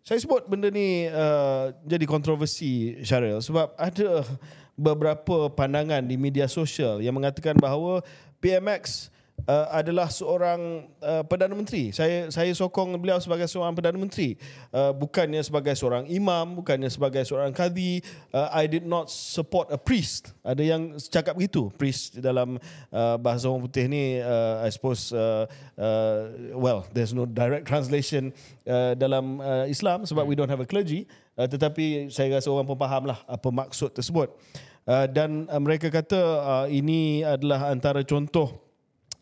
[0.09, 3.45] Saya sebut benda ni uh, jadi kontroversi Syaril.
[3.45, 4.25] Sebab ada
[4.73, 8.01] beberapa pandangan di media sosial yang mengatakan bahawa
[8.41, 9.13] PMX
[9.45, 11.93] uh, adalah seorang uh, perdana menteri.
[11.95, 14.35] Saya saya sokong beliau sebagai seorang perdana menteri.
[14.73, 18.03] Uh, bukannya sebagai seorang imam, bukannya sebagai seorang kadi.
[18.33, 20.33] Uh, I did not support a priest.
[20.43, 21.69] Ada yang cakap begitu.
[21.77, 22.59] Priest dalam
[22.91, 25.45] uh, bahasa orang putih ni uh, I suppose uh,
[25.77, 26.19] uh,
[26.57, 31.05] well there's no direct translation uh, dalam uh, Islam sebab we don't have a clergy.
[31.39, 34.33] Uh, tetapi saya rasa orang pun faham lah apa maksud tersebut.
[34.89, 38.68] Uh, dan uh, mereka kata uh, ini adalah antara contoh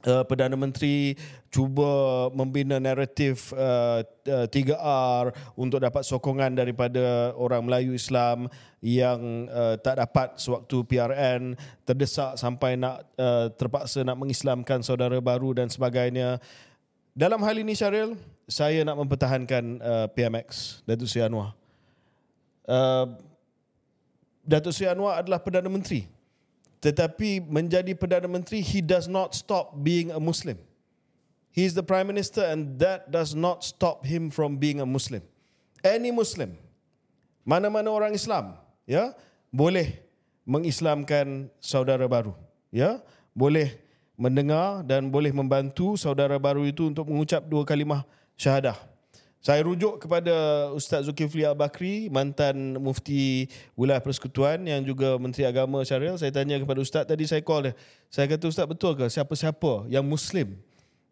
[0.07, 1.19] uh, Perdana Menteri
[1.51, 8.47] cuba membina naratif uh, uh, 3R untuk dapat sokongan daripada orang Melayu Islam
[8.79, 15.59] yang uh, tak dapat sewaktu PRN terdesak sampai nak uh, terpaksa nak mengislamkan saudara baru
[15.59, 16.39] dan sebagainya.
[17.17, 18.13] Dalam hal ini Syaril,
[18.47, 21.57] saya nak mempertahankan uh, PMX Datuk Seri Anwar.
[22.63, 23.17] Uh,
[24.47, 26.16] Datuk Seri Anwar adalah Perdana Menteri.
[26.77, 30.61] Tetapi menjadi Perdana Menteri, he does not stop being a Muslim.
[31.49, 35.25] He is the prime minister and that does not stop him from being a Muslim.
[35.81, 36.53] Any Muslim,
[37.41, 39.17] mana-mana orang Islam, ya,
[39.49, 39.97] boleh
[40.45, 42.37] mengislamkan saudara baru.
[42.69, 43.01] Ya,
[43.33, 43.73] boleh
[44.13, 48.05] mendengar dan boleh membantu saudara baru itu untuk mengucap dua kalimah
[48.37, 48.77] syahadah.
[49.37, 50.33] Saya rujuk kepada
[50.73, 53.47] Ustaz Zulkifli Al-Bakri, mantan mufti
[53.77, 56.17] wilayah persekutuan yang juga Menteri Agama Syariah.
[56.17, 57.73] Saya tanya kepada Ustaz tadi, saya call dia.
[58.09, 60.57] Saya kata, Ustaz betul ke siapa-siapa yang Muslim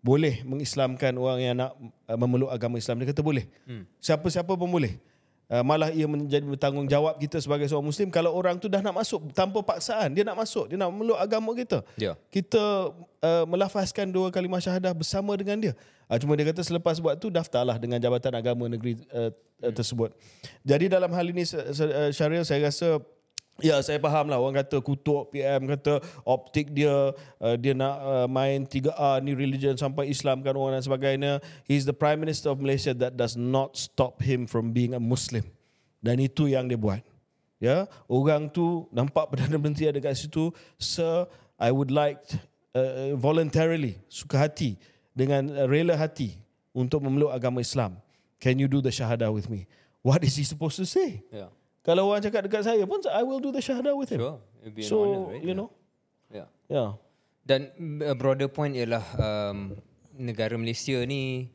[0.05, 1.73] boleh mengislamkan orang yang nak
[2.05, 3.01] uh, memeluk agama Islam?
[3.01, 3.49] Dia kata boleh.
[3.65, 3.89] Hmm.
[3.97, 5.01] Siapa-siapa pun boleh.
[5.45, 9.29] Uh, malah ia menjadi bertanggungjawab kita sebagai seorang Muslim kalau orang tu dah nak masuk
[9.29, 10.09] tanpa paksaan.
[10.17, 11.85] Dia nak masuk, dia nak memeluk agama kita.
[12.01, 12.17] Ya.
[12.33, 12.89] Kita
[13.21, 15.73] uh, melafazkan dua kalimah syahadah bersama dengan dia.
[16.09, 19.29] Uh, cuma dia kata selepas buat tu daftarlah dengan Jabatan Agama Negeri uh,
[19.61, 20.17] uh, tersebut.
[20.65, 22.97] Jadi dalam hal ini uh, Syariah saya rasa
[23.63, 28.27] Ya saya faham lah orang kata kutuk PM kata optik dia uh, dia nak uh,
[28.27, 31.31] main 3A ni religion sampai Islam kan orang dan sebagainya.
[31.63, 35.47] He's the prime minister of Malaysia that does not stop him from being a Muslim.
[36.03, 36.99] Dan itu yang dia buat.
[37.63, 41.23] Ya, orang tu nampak Perdana Menteri ada kat situ, sir,
[41.55, 42.19] I would like
[42.75, 44.75] uh, voluntarily suka hati
[45.15, 46.35] dengan uh, rela hati
[46.75, 47.95] untuk memeluk agama Islam.
[48.43, 49.63] Can you do the syahadah with me?
[50.03, 51.23] What is he supposed to say?
[51.31, 51.49] Yeah.
[51.85, 54.25] Kalau orang cakap dekat saya pun I will do the syahadah with him.
[54.25, 54.37] Sure.
[54.65, 55.43] It'll be an So, honor, right?
[55.45, 55.69] you know.
[56.33, 56.49] Yeah.
[56.65, 56.89] Yeah.
[57.45, 57.69] Dan
[58.01, 59.77] a broader point ialah um,
[60.17, 61.53] negara Malaysia ni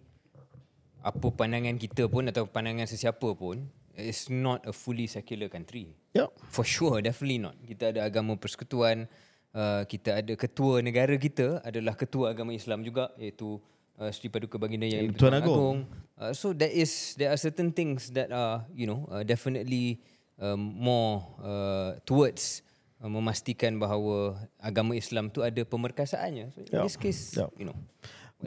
[1.02, 3.66] apa pandangan kita pun atau pandangan sesiapa pun
[3.98, 5.90] it's not a fully secular country.
[6.14, 6.30] Yeah.
[6.46, 7.58] For sure, definitely not.
[7.66, 9.10] Kita ada agama persekutuan,
[9.50, 13.58] uh, kita ada ketua negara kita adalah ketua agama Islam juga iaitu
[13.98, 15.78] uh, Sri Paduka Baginda Yang Tuan Agong.
[16.14, 19.98] Uh, so there is there are certain things that are you know uh, definitely
[20.40, 22.64] um, more uh, towards
[22.98, 26.50] uh, memastikan bahawa agama Islam tu ada pemerkasaannya.
[26.50, 26.84] So in Yeah.
[26.88, 27.52] this case, Yeah.
[27.60, 27.76] you know,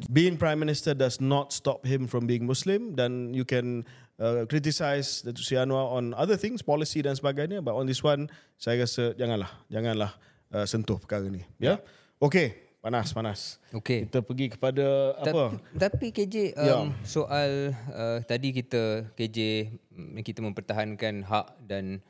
[0.10, 2.98] Being prime minister does not stop him from being Muslim.
[2.98, 3.86] Dan you can
[4.18, 7.62] uh, criticize Datuk Seri Anwar on other things, policy dan sebagainya.
[7.62, 8.26] But on this one,
[8.58, 10.18] saya rasa janganlah, janganlah
[10.50, 11.46] uh, sentuh perkara ni.
[11.62, 11.78] Ya.
[11.78, 11.78] Yeah?
[12.18, 13.40] Okay, panas, panas.
[13.72, 14.04] okay.
[14.04, 15.56] Kita pergi kepada apa?
[15.72, 16.78] Tapi, KJ um, Ya.
[17.08, 22.04] soal uh, tadi kita KJ mm, kita mempertahankan hak dan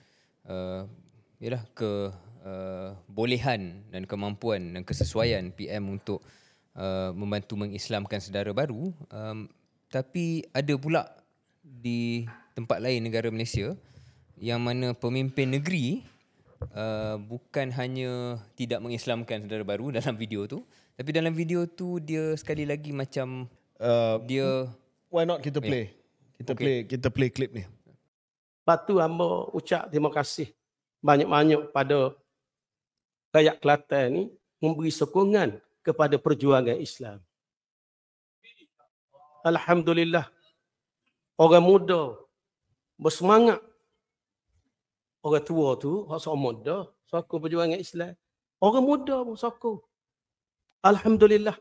[0.50, 0.90] uh,
[1.38, 2.10] yalah ke
[2.42, 6.26] uh, bolehan dan kemampuan dan kesesuaian PM untuk
[6.74, 9.46] uh, membantu mengislamkan saudara baru um,
[9.94, 11.06] tapi ada pula
[11.62, 12.26] di
[12.58, 13.78] tempat lain negara Malaysia
[14.42, 16.02] yang mana pemimpin negeri
[16.72, 20.64] uh, bukan hanya tidak mengislamkan saudara baru dalam video tu
[20.96, 23.50] tapi dalam video tu dia sekali lagi macam
[23.84, 24.48] Uh, dia
[25.12, 25.92] why not kita play?
[26.40, 26.64] Kita Okay.
[26.64, 27.64] play, kita play clip ni.
[28.64, 30.56] Lepas tu hamba ucap terima kasih
[31.04, 32.16] banyak-banyak pada
[33.36, 34.24] rakyat Kelantan ni
[34.64, 37.20] memberi sokongan kepada perjuangan Islam.
[39.44, 40.32] Alhamdulillah.
[41.36, 42.16] Orang muda
[42.96, 43.60] bersemangat.
[45.24, 48.12] Orang tua tu, orang seorang muda, sokong perjuangan Islam.
[48.60, 49.80] Orang muda pun sokong.
[50.84, 51.56] Alhamdulillah.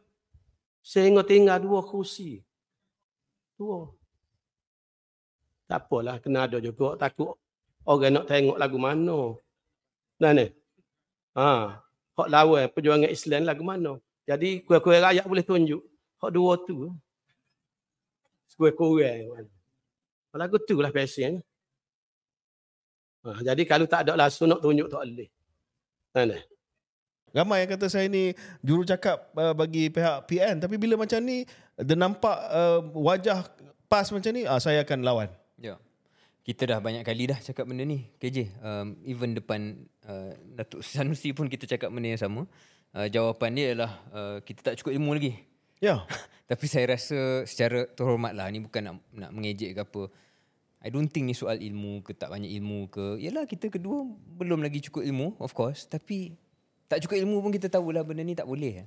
[0.83, 2.43] Sehingga tinggal dua kursi.
[3.55, 3.87] Dua.
[5.71, 6.99] Tak apalah, kena ada juga.
[6.99, 7.39] Takut
[7.87, 9.39] orang nak tengok lagu mana.
[10.19, 10.47] Nah ni.
[11.39, 11.79] Ha.
[12.13, 13.97] Hak lawan perjuangan Islam lagu mana.
[14.27, 15.83] Jadi kurang-kurang rakyat boleh tunjuk.
[16.19, 16.91] Hak dua tu.
[18.51, 19.47] Sekurang-kurang.
[20.35, 21.39] Lagu tu lah biasanya.
[23.23, 25.29] Ha, jadi kalau tak ada langsung nak tunjuk tak boleh.
[26.13, 26.39] Nah ni.
[27.33, 31.49] Ramai yang kata saya ni juru cakap uh, bagi pihak PN tapi bila macam ni
[31.81, 33.49] dia nampak uh, wajah
[33.89, 35.33] pas macam ni uh, saya akan lawan.
[35.57, 35.81] ya
[36.45, 41.33] kita dah banyak kali dah cakap benda ni KJ um, even depan uh, Datuk Sanusi
[41.33, 42.45] pun kita cakap benda yang sama
[42.93, 45.33] uh, jawapan dia ialah uh, kita tak cukup ilmu lagi
[45.83, 46.07] Ya.
[46.51, 48.47] Tapi saya rasa secara terhormat lah.
[48.55, 50.03] Ni bukan nak, nak mengejek ke apa.
[50.83, 53.23] I don't think ni soal ilmu ke tak banyak ilmu ke.
[53.23, 54.03] Yalah kita kedua
[54.35, 55.87] belum lagi cukup ilmu of course.
[55.87, 56.35] Tapi
[56.91, 58.83] tak cukup ilmu pun kita tahulah benda ni tak boleh.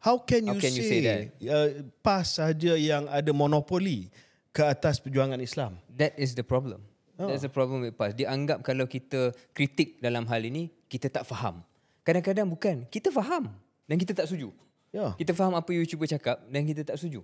[0.00, 1.20] How can you How can say, you say that?
[1.44, 1.68] Uh,
[2.00, 4.08] PAS saja yang ada monopoli
[4.54, 5.76] ke atas perjuangan Islam?
[5.92, 6.86] That is the problem.
[7.20, 7.28] Oh.
[7.28, 8.16] That's the problem with PAS.
[8.16, 11.60] Dia anggap kalau kita kritik dalam hal ini, kita tak faham.
[12.00, 12.88] Kadang-kadang bukan.
[12.88, 13.52] Kita faham
[13.84, 14.56] dan kita tak setuju.
[14.88, 15.12] Ya.
[15.20, 17.20] Kita faham apa you cuba cakap dan kita tak setuju.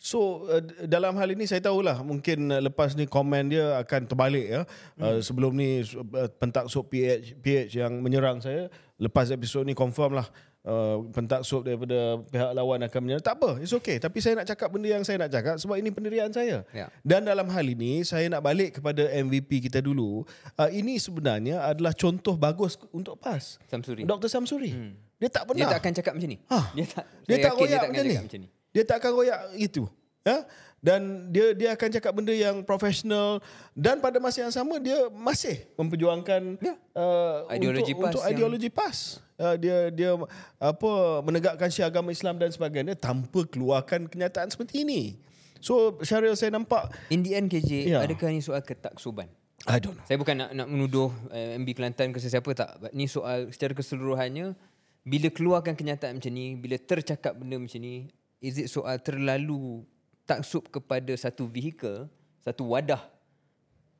[0.00, 4.46] So uh, dalam hal ini saya tahulah mungkin uh, lepas ni komen dia akan terbalik
[4.48, 4.60] ya.
[4.96, 5.04] Hmm.
[5.04, 10.24] Uh, sebelum ni uh, pentaksub PH PH yang menyerang saya lepas episod ni confirm lah
[10.64, 13.24] uh, pentaksub daripada pihak lawan akan menyerang.
[13.24, 14.00] Tak apa, it's okay.
[14.00, 16.64] Tapi saya nak cakap benda yang saya nak cakap sebab ini pendirian saya.
[16.72, 16.88] Ya.
[17.04, 20.24] Dan dalam hal ini saya nak balik kepada MVP kita dulu.
[20.56, 23.60] Uh, ini sebenarnya adalah contoh bagus untuk PAS.
[23.68, 24.04] Samsuri.
[24.04, 24.28] Dr.
[24.32, 24.72] Samsuri.
[24.72, 24.92] Hmm.
[25.20, 25.68] Dia tak Dia pernah.
[25.76, 26.38] tak akan cakap macam ni.
[26.48, 26.58] Ha.
[26.72, 28.12] Dia tak Dia tak yakin royak dia tak akan macam ni.
[28.16, 28.48] cakap macam ni.
[28.70, 29.86] Dia tak akan royak gitu.
[30.22, 30.46] Ya?
[30.80, 33.44] Dan dia dia akan cakap benda yang profesional
[33.76, 36.74] dan pada masa yang sama dia masih memperjuangkan Ya.
[36.96, 38.98] uh, Ideologi untuk, PAS untuk yang- ideologi PAS.
[39.36, 40.10] Uh, dia dia
[40.56, 45.20] apa menegakkan syiar agama Islam dan sebagainya tanpa keluarkan kenyataan seperti ini.
[45.60, 48.00] So Syaril saya nampak In the end KJ, Ya.
[48.00, 49.28] adakah ni soal ketaksuban?
[49.68, 50.04] I don't know.
[50.08, 52.70] Saya bukan nak nak menuduh uh, MB Kelantan ke sesiapa tak.
[52.80, 54.56] But Ni soal secara keseluruhannya
[55.00, 58.08] bila keluarkan kenyataan macam ni, bila tercakap benda macam ni,
[58.40, 59.84] is it soal terlalu
[60.24, 62.08] taksub kepada satu vehicle,
[62.40, 63.00] satu wadah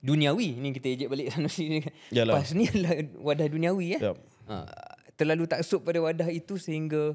[0.01, 1.84] duniawi ni kita ejek balik sana sini.
[2.09, 2.41] Yalah.
[2.41, 4.01] Pas ni adalah wadah duniawi eh.
[4.01, 4.16] Yep.
[4.49, 4.57] Ha,
[5.14, 7.14] terlalu taksub pada wadah itu sehingga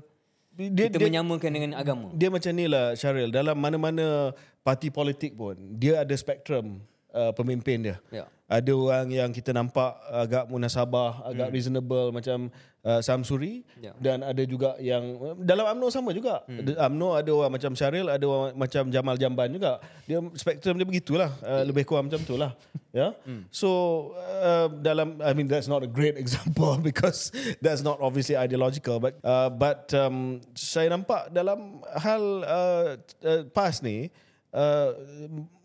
[0.55, 2.07] Dia, kita dia, menyamakan dengan agama.
[2.15, 3.27] dia macam ni lah Syaril.
[3.27, 4.31] Dalam mana-mana
[4.63, 6.79] parti politik pun, dia ada spektrum
[7.15, 7.97] uh, pemimpin dia.
[8.11, 8.27] Ya.
[8.45, 11.55] Ada orang yang kita nampak agak munasabah, agak hmm.
[11.55, 12.53] reasonable macam
[12.85, 13.97] uh, Samsuri Ya.
[13.97, 16.45] dan ada juga yang dalam UMNO sama juga.
[16.45, 16.61] Hmm.
[16.61, 19.81] UMNO ada orang macam Syaril, ada orang macam Jamal Jamban juga.
[20.05, 22.53] Dia spektrum dia begitulah, uh, lebih kurang macam tu lah.
[22.95, 23.11] Ya.
[23.27, 23.43] Hmm.
[23.51, 23.67] So
[24.15, 27.27] uh, dalam I mean that's not a great example because
[27.59, 32.95] that's not obviously ideological but uh, but um, saya nampak dalam hal uh,
[33.27, 34.15] uh, PAS ni
[34.55, 34.89] uh,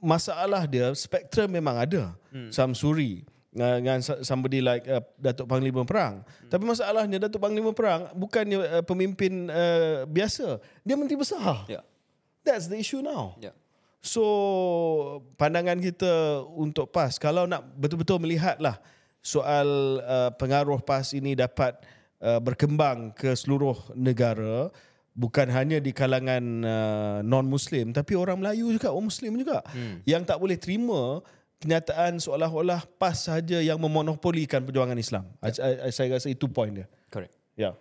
[0.03, 2.13] masalah dia spektrum memang ada.
[2.35, 2.51] Hmm.
[2.51, 3.23] Samsuri
[3.55, 6.27] uh, dengan somebody like uh, Datuk Panglima Perang.
[6.27, 6.51] Hmm.
[6.51, 10.59] Tapi masalahnya Datuk Panglima Perang bukannya uh, pemimpin uh, biasa.
[10.83, 11.71] Dia menteri besar.
[11.71, 11.87] Ya.
[12.43, 13.39] That's the issue now.
[13.39, 13.55] Ya.
[14.01, 14.25] So
[15.37, 18.81] pandangan kita untuk PAS kalau nak betul-betul melihatlah
[19.21, 21.77] soal uh, pengaruh PAS ini dapat
[22.25, 24.73] uh, berkembang ke seluruh negara
[25.15, 30.07] bukan hanya di kalangan uh, non-muslim tapi orang Melayu juga orang muslim juga hmm.
[30.07, 31.21] yang tak boleh terima
[31.61, 35.29] kenyataan seolah-olah PAS sahaja yang memonopolikan perjuangan Islam.
[35.45, 36.89] I, I, saya rasa itu point dia.
[37.13, 37.37] Correct.
[37.53, 37.77] Ya.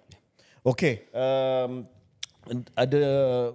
[0.67, 1.87] Okey, um,
[2.75, 3.01] ada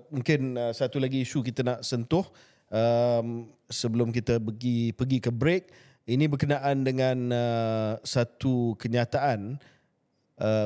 [0.08, 2.24] mungkin uh, satu lagi isu kita nak sentuh
[2.72, 5.64] um, sebelum kita pergi pergi ke break.
[6.04, 9.73] Ini berkenaan dengan uh, satu kenyataan uh,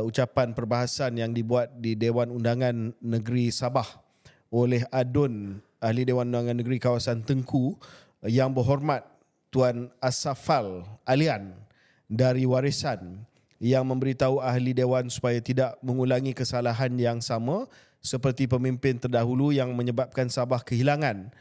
[0.04, 3.86] ucapan perbahasan yang dibuat di Dewan Undangan Negeri Sabah
[4.48, 7.78] oleh Adun Ahli Dewan Undangan Negeri kawasan Tengku
[8.24, 9.06] uh, yang berhormat
[9.48, 11.54] Tuan Asafal Alian
[12.10, 13.22] dari Warisan
[13.58, 17.66] yang memberitahu ahli dewan supaya tidak mengulangi kesalahan yang sama
[17.98, 21.34] seperti pemimpin terdahulu yang menyebabkan Sabah kehilangan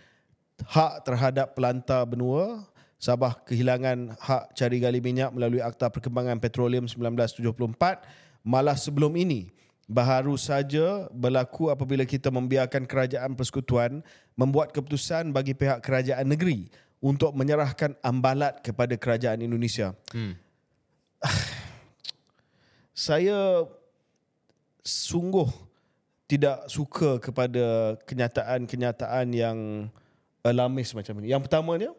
[0.66, 2.66] hak terhadap pelantar benua,
[2.98, 8.02] Sabah kehilangan hak cari gali minyak melalui Akta Perkembangan Petroleum 1974,
[8.42, 9.54] malah sebelum ini
[9.86, 14.02] baru saja berlaku apabila kita membiarkan kerajaan persekutuan
[14.34, 16.68] membuat keputusan bagi pihak kerajaan negeri
[16.98, 19.94] untuk menyerahkan ambalat kepada kerajaan Indonesia.
[20.10, 20.34] Hmm.
[22.98, 23.70] Saya
[24.82, 25.48] sungguh
[26.26, 29.58] tidak suka kepada kenyataan-kenyataan yang
[30.42, 31.32] alamis macam ini.
[31.32, 31.92] Yang pertamanya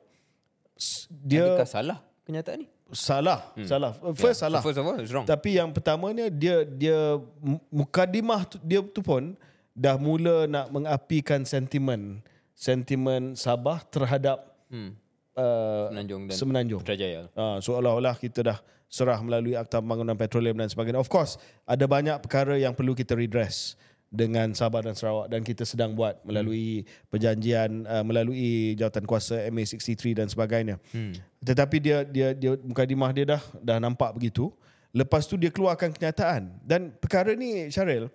[1.11, 2.69] dia Adakah salah kenyataan ni?
[2.89, 3.93] salah, salah.
[4.15, 4.61] First salah.
[4.61, 5.25] So first of all, it's wrong.
[5.25, 9.37] Tapi yang pertamanya dia dia mu- mukadimah tu, dia tu pun
[9.73, 14.93] dah mula nak mengapikan sentimen sentimen Sabah terhadap Hmm.
[15.33, 16.81] uh, Semenanjung dan Semenanjung.
[16.81, 17.21] Putrajaya.
[17.31, 20.97] Ha, seolah-olah kita dah serah melalui Akta Pembangunan Petroleum dan sebagainya.
[20.97, 23.73] Of course, ada banyak perkara yang perlu kita redress
[24.09, 30.17] dengan Sabah dan Sarawak dan kita sedang buat melalui perjanjian uh, melalui jawatan kuasa MA63
[30.17, 30.81] dan sebagainya.
[30.93, 31.13] Hmm.
[31.45, 34.49] Tetapi dia dia dia mukadimah dia dah dah nampak begitu.
[34.97, 38.09] Lepas tu dia keluarkan kenyataan dan perkara ni Syaril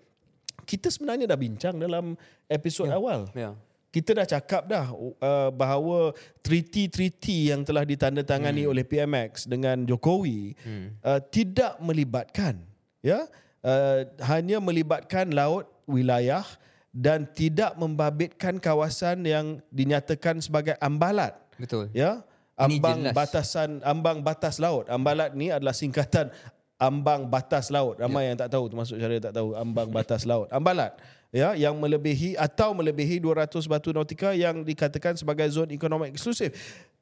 [0.64, 2.16] kita sebenarnya dah bincang dalam
[2.48, 2.98] episod ya.
[2.98, 3.52] awal Ya.
[3.94, 8.72] kita dah cakap dah uh, bahawa treaty-treaty yang telah ditandatangani hmm.
[8.72, 10.88] oleh PMX dengan Jokowi hmm.
[11.04, 12.64] uh, tidak melibatkan
[13.04, 13.28] ya
[13.64, 16.46] uh, hanya melibatkan laut wilayah
[16.94, 21.34] dan tidak membabitkan kawasan yang dinyatakan sebagai ambalat.
[21.58, 21.90] Betul.
[21.90, 22.22] ya?
[22.54, 24.86] Ambang batasan ambang batas laut.
[24.86, 26.30] Ambalat ni adalah singkatan
[26.78, 27.98] ambang batas laut.
[27.98, 28.28] Ramai ya.
[28.30, 30.46] yang tak tahu termasuk Syaril tak tahu ambang batas laut.
[30.54, 30.94] Ambalat
[31.34, 36.54] ya yang melebihi atau melebihi 200 batu nautika yang dikatakan sebagai zon ekonomi eksklusif.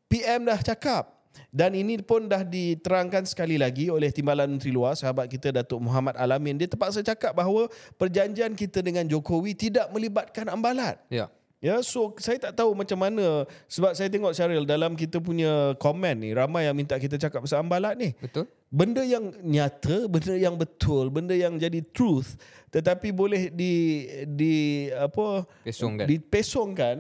[0.08, 1.21] PM dah cakap
[1.52, 6.16] dan ini pun dah diterangkan sekali lagi oleh Timbalan Menteri Luar sahabat kita Datuk Muhammad
[6.16, 7.68] Alamin dia terpaksa cakap bahawa
[8.00, 11.28] perjanjian kita dengan Jokowi tidak melibatkan ambalat Ya.
[11.62, 16.26] Ya, so saya tak tahu macam mana sebab saya tengok Syaril dalam kita punya komen
[16.26, 18.18] ni ramai yang minta kita cakap pasal ambalat ni.
[18.18, 18.50] Betul?
[18.74, 22.34] Benda yang nyata, benda yang betul, benda yang jadi truth
[22.74, 26.08] tetapi boleh di di apa Pesongkan.
[26.08, 26.98] dipesongkan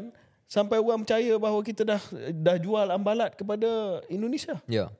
[0.51, 2.01] sampai orang percaya bahawa kita dah
[2.35, 4.59] dah jual ambalat kepada Indonesia.
[4.67, 4.91] Ya.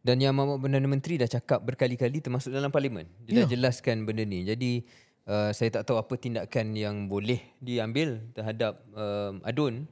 [0.00, 3.04] Dan Yang Mamat Perdana Menteri dah cakap berkali-kali termasuk dalam parlimen.
[3.24, 3.52] Dia dah Ya.
[3.52, 4.44] jelaskan benda ni.
[4.48, 4.84] Jadi
[5.28, 9.84] uh, saya tak tahu apa tindakan yang boleh diambil terhadap uh, adun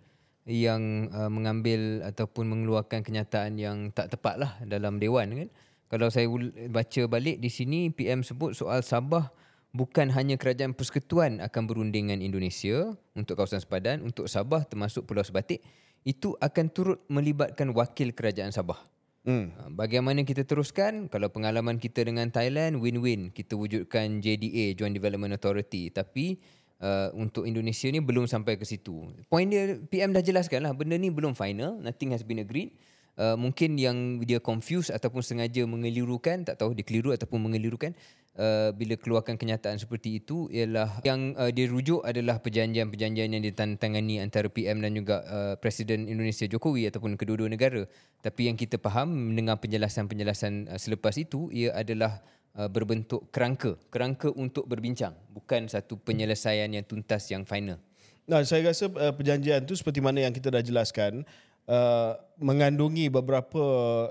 [0.49, 5.49] yang uh, mengambil ataupun mengeluarkan kenyataan yang tak tepat lah dalam dewan kan.
[5.93, 6.25] Kalau saya
[6.73, 9.29] baca balik di sini PM sebut soal Sabah
[9.73, 15.25] bukan hanya kerajaan persekutuan akan berunding dengan Indonesia untuk kawasan sepadan untuk Sabah termasuk Pulau
[15.25, 15.65] Sebatik
[16.05, 18.79] itu akan turut melibatkan wakil kerajaan Sabah.
[19.23, 19.55] Hmm.
[19.79, 21.07] Bagaimana kita teruskan?
[21.07, 26.43] Kalau pengalaman kita dengan Thailand win-win, kita wujudkan JDA Joint Development Authority tapi
[26.83, 29.15] uh, untuk Indonesia ni belum sampai ke situ.
[29.31, 32.75] Poin dia PM dah jelaskan lah benda ni belum final, nothing has been agreed.
[33.13, 37.93] Uh, mungkin yang dia confuse ataupun sengaja mengelirukan, tak tahu dia keliru ataupun mengelirukan
[38.39, 44.23] uh, bila keluarkan kenyataan seperti itu ialah yang uh, dia rujuk adalah perjanjian-perjanjian yang ditandatangani
[44.23, 47.85] antara PM dan juga uh, Presiden Indonesia Jokowi ataupun kedua-dua negara.
[48.23, 52.23] Tapi yang kita faham mendengar penjelasan-penjelasan uh, selepas itu ia adalah
[52.57, 57.81] uh, berbentuk kerangka, kerangka untuk berbincang, bukan satu penyelesaian yang tuntas yang final.
[58.23, 61.27] Nah, saya rasa uh, perjanjian tu seperti mana yang kita dah jelaskan
[61.67, 63.65] uh, mengandungi beberapa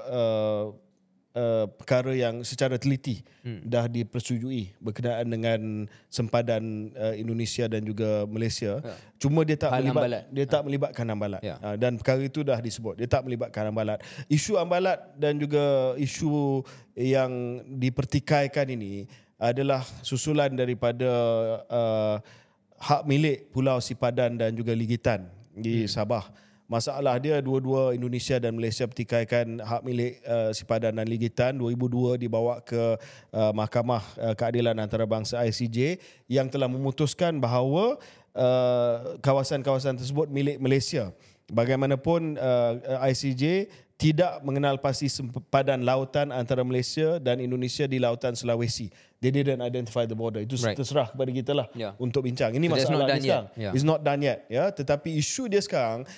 [0.03, 0.76] uh,
[1.36, 3.67] uh, perkara yang secara teliti hmm.
[3.67, 5.59] dah dipersetujui berkenaan dengan
[6.11, 8.79] sempadan uh, Indonesia dan juga Malaysia.
[8.84, 8.95] Ya.
[9.21, 10.23] Cuma dia tak Hal melibat ambalat.
[10.32, 10.65] dia tak ha.
[10.65, 11.41] melibatkan ambalat.
[11.43, 11.55] Ya.
[11.61, 12.99] Uh, dan perkara itu dah disebut.
[12.99, 13.99] Dia tak melibatkan ambalat.
[14.27, 16.63] Isu ambalat dan juga isu
[16.97, 19.07] yang dipertikaikan ini
[19.41, 21.09] adalah susulan daripada
[21.65, 22.15] uh,
[22.77, 25.89] hak milik Pulau Sipadan dan juga Ligitan di hmm.
[25.89, 26.25] Sabah.
[26.72, 32.63] Masalah dia dua-dua Indonesia dan Malaysia pertikaikan hak milik uh, Sipadan dan Ligitan 2002 dibawa
[32.63, 32.95] ke
[33.36, 35.99] uh, Mahkamah uh, Keadilan Antarabangsa ICJ
[36.32, 37.99] yang telah memutuskan bahawa
[38.32, 41.11] uh, kawasan-kawasan tersebut milik Malaysia.
[41.51, 43.67] Bagaimanapun uh, ICJ
[44.01, 48.89] tidak mengenal pasti sempadan lautan antara Malaysia dan Indonesia di lautan Sulawesi.
[49.22, 50.41] They didn't identify the border.
[50.41, 50.74] Itu right.
[50.74, 51.93] terserah kepada kita lah Yeah.
[52.01, 52.49] untuk bincang.
[52.57, 53.45] Ini So, masalah not done sekarang.
[53.53, 53.61] yet.
[53.61, 53.74] Yeah.
[53.78, 54.39] It's not done yet.
[54.49, 56.09] Ya, tetapi isu dia sekarang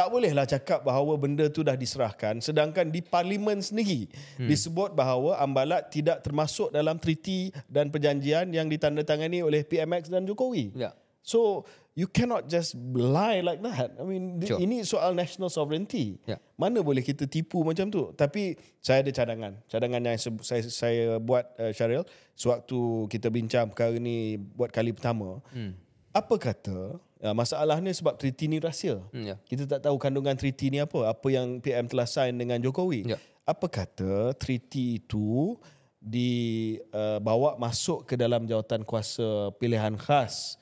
[0.00, 4.08] tak bolehlah cakap bahawa benda tu dah diserahkan sedangkan di parlimen sendiri
[4.40, 4.48] hmm.
[4.48, 10.72] disebut bahawa ambalat tidak termasuk dalam treaty dan perjanjian yang ditandatangani oleh PMX dan Jokowi.
[10.72, 10.96] Ya.
[11.20, 14.00] So you cannot just lie like that.
[14.00, 14.56] I mean Sure.
[14.56, 16.16] ini soal national sovereignty.
[16.24, 16.40] Ya.
[16.56, 18.08] Mana boleh kita tipu macam tu?
[18.16, 19.52] Tapi saya ada cadangan.
[19.68, 25.44] Cadangan yang saya saya buat uh, Syaril sewaktu kita bincang perkara ni buat kali pertama.
[25.52, 25.76] Hmm.
[26.16, 29.00] Apa kata uh, masalahnya sebab treaty ni rahsia.
[29.12, 29.36] Hmm, ya.
[29.46, 33.12] Kita tak tahu kandungan treaty ni apa, apa yang PM telah sign dengan Jokowi.
[33.14, 33.18] Ya.
[33.44, 35.56] Apa kata treaty itu
[36.00, 40.56] dibawa uh, masuk ke dalam jawatan kuasa pilihan khas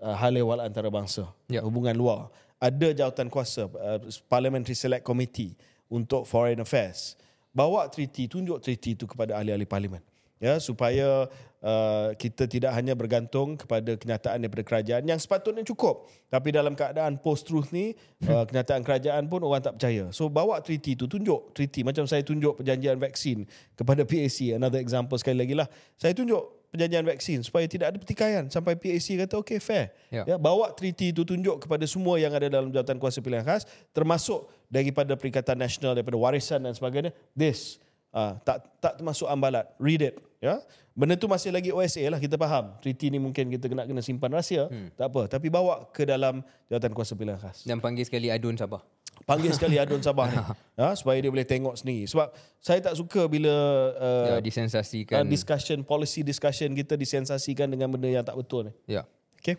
[0.00, 1.64] uh, hal ehwal antarabangsa, Ya.
[1.64, 2.28] hubungan luar.
[2.60, 3.98] Ada jawatan kuasa uh,
[4.28, 5.56] Parliamentary Select Committee
[5.88, 7.16] untuk Foreign Affairs.
[7.54, 10.02] Bawa treaty, tunjuk treaty itu kepada ahli-ahli parlimen.
[10.42, 11.30] Ya, supaya
[11.64, 16.04] uh, kita tidak hanya bergantung kepada kenyataan daripada kerajaan yang sepatutnya cukup.
[16.28, 17.96] Tapi dalam keadaan post-truth ni,
[18.28, 20.12] uh, kenyataan kerajaan pun orang tak percaya.
[20.12, 21.80] So bawa treaty tu, tunjuk treaty.
[21.82, 24.54] Macam saya tunjuk perjanjian vaksin kepada PAC.
[24.54, 25.66] Another example sekali lagi lah.
[25.96, 29.94] Saya tunjuk perjanjian vaksin supaya tidak ada pertikaian sampai PAC kata okay fair.
[30.10, 30.26] Ya.
[30.26, 33.62] Ya, bawa treaty itu tunjuk kepada semua yang ada dalam jawatan kuasa pilihan khas
[33.94, 37.14] termasuk daripada Perikatan Nasional daripada warisan dan sebagainya.
[37.38, 37.78] This
[38.10, 39.70] uh, tak tak termasuk ambalat.
[39.78, 40.14] Read it,
[40.44, 40.60] ya.
[40.92, 42.76] Benda tu masih lagi OSA lah kita faham.
[42.78, 44.94] Treaty ni mungkin kita kena kena simpan rahsia, hmm.
[44.94, 45.22] tak apa.
[45.26, 47.64] Tapi bawa ke dalam jawatan kuasa pilihan khas.
[47.64, 48.84] Dan panggil sekali adun Sabah.
[49.24, 50.36] Panggil sekali Adun Sabah ni.
[50.74, 52.02] Ha, supaya dia boleh tengok sendiri.
[52.10, 53.54] Sebab saya tak suka bila
[53.94, 55.22] uh, Ya, disensasikan.
[55.22, 58.72] uh, discussion, policy discussion kita disensasikan dengan benda yang tak betul ni.
[58.90, 59.06] ya.
[59.38, 59.54] Okay.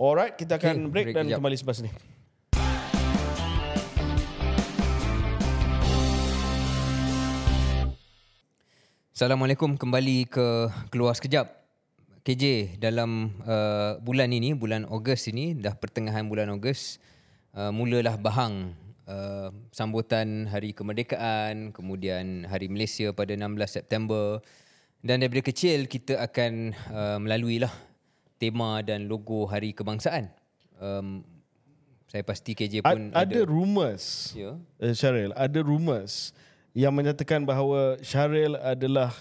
[0.00, 1.38] Alright, kita akan Okay, break, break dan kejap.
[1.44, 1.90] kembali selepas ni.
[9.18, 11.50] Assalamualaikum kembali ke keluar sekejap.
[12.22, 17.02] KJ dalam uh, bulan ini, bulan Ogos ini, dah pertengahan bulan Ogos,
[17.50, 18.78] uh, mulalah bahang
[19.10, 24.38] uh, sambutan Hari Kemerdekaan, kemudian Hari Malaysia pada 16 September.
[25.02, 27.74] Dan daripada kecil kita akan uh, melalui lah
[28.38, 30.30] tema dan logo Hari Kebangsaan.
[30.78, 31.26] Um,
[32.06, 34.54] saya pasti KJ A- pun ada rumours, Ya.
[34.78, 36.30] uh, Syaril, ada rumours
[36.76, 39.12] yang menyatakan bahawa Syaril adalah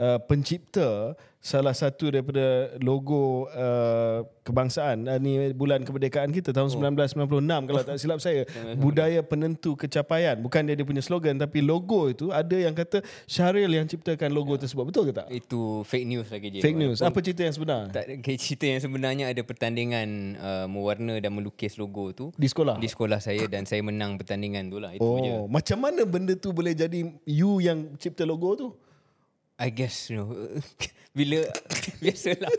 [0.00, 1.16] uh, pencipta
[1.46, 6.90] salah satu daripada logo uh, kebangsaan uh, ni bulan kemerdekaan kita tahun oh.
[7.06, 8.42] 1996 kalau tak silap saya.
[8.82, 10.34] Budaya penentu kecapaian.
[10.42, 12.98] Bukan dia dia punya slogan tapi logo itu ada yang kata
[13.30, 14.90] Syaril yang ciptakan logo tersebut.
[14.90, 15.26] Betul ke tak?
[15.30, 16.56] Itu fake news lah KJ.
[16.66, 16.98] fake news.
[16.98, 17.80] Apa cerita yang sebenar?
[17.94, 18.04] Tak
[18.42, 22.78] cerita yang sebenarnya ada pertandingan uh, mewarna dan melukis logo tu di sekolah?
[22.82, 24.98] di sekolah saya dan saya menang pertandingan tu lah.
[24.98, 25.30] Itu je.
[25.30, 28.68] oh macam mana benda tu boleh jadi you yang cipta logo tu
[29.56, 30.28] I guess you know
[31.16, 31.48] bila
[32.02, 32.52] biasalah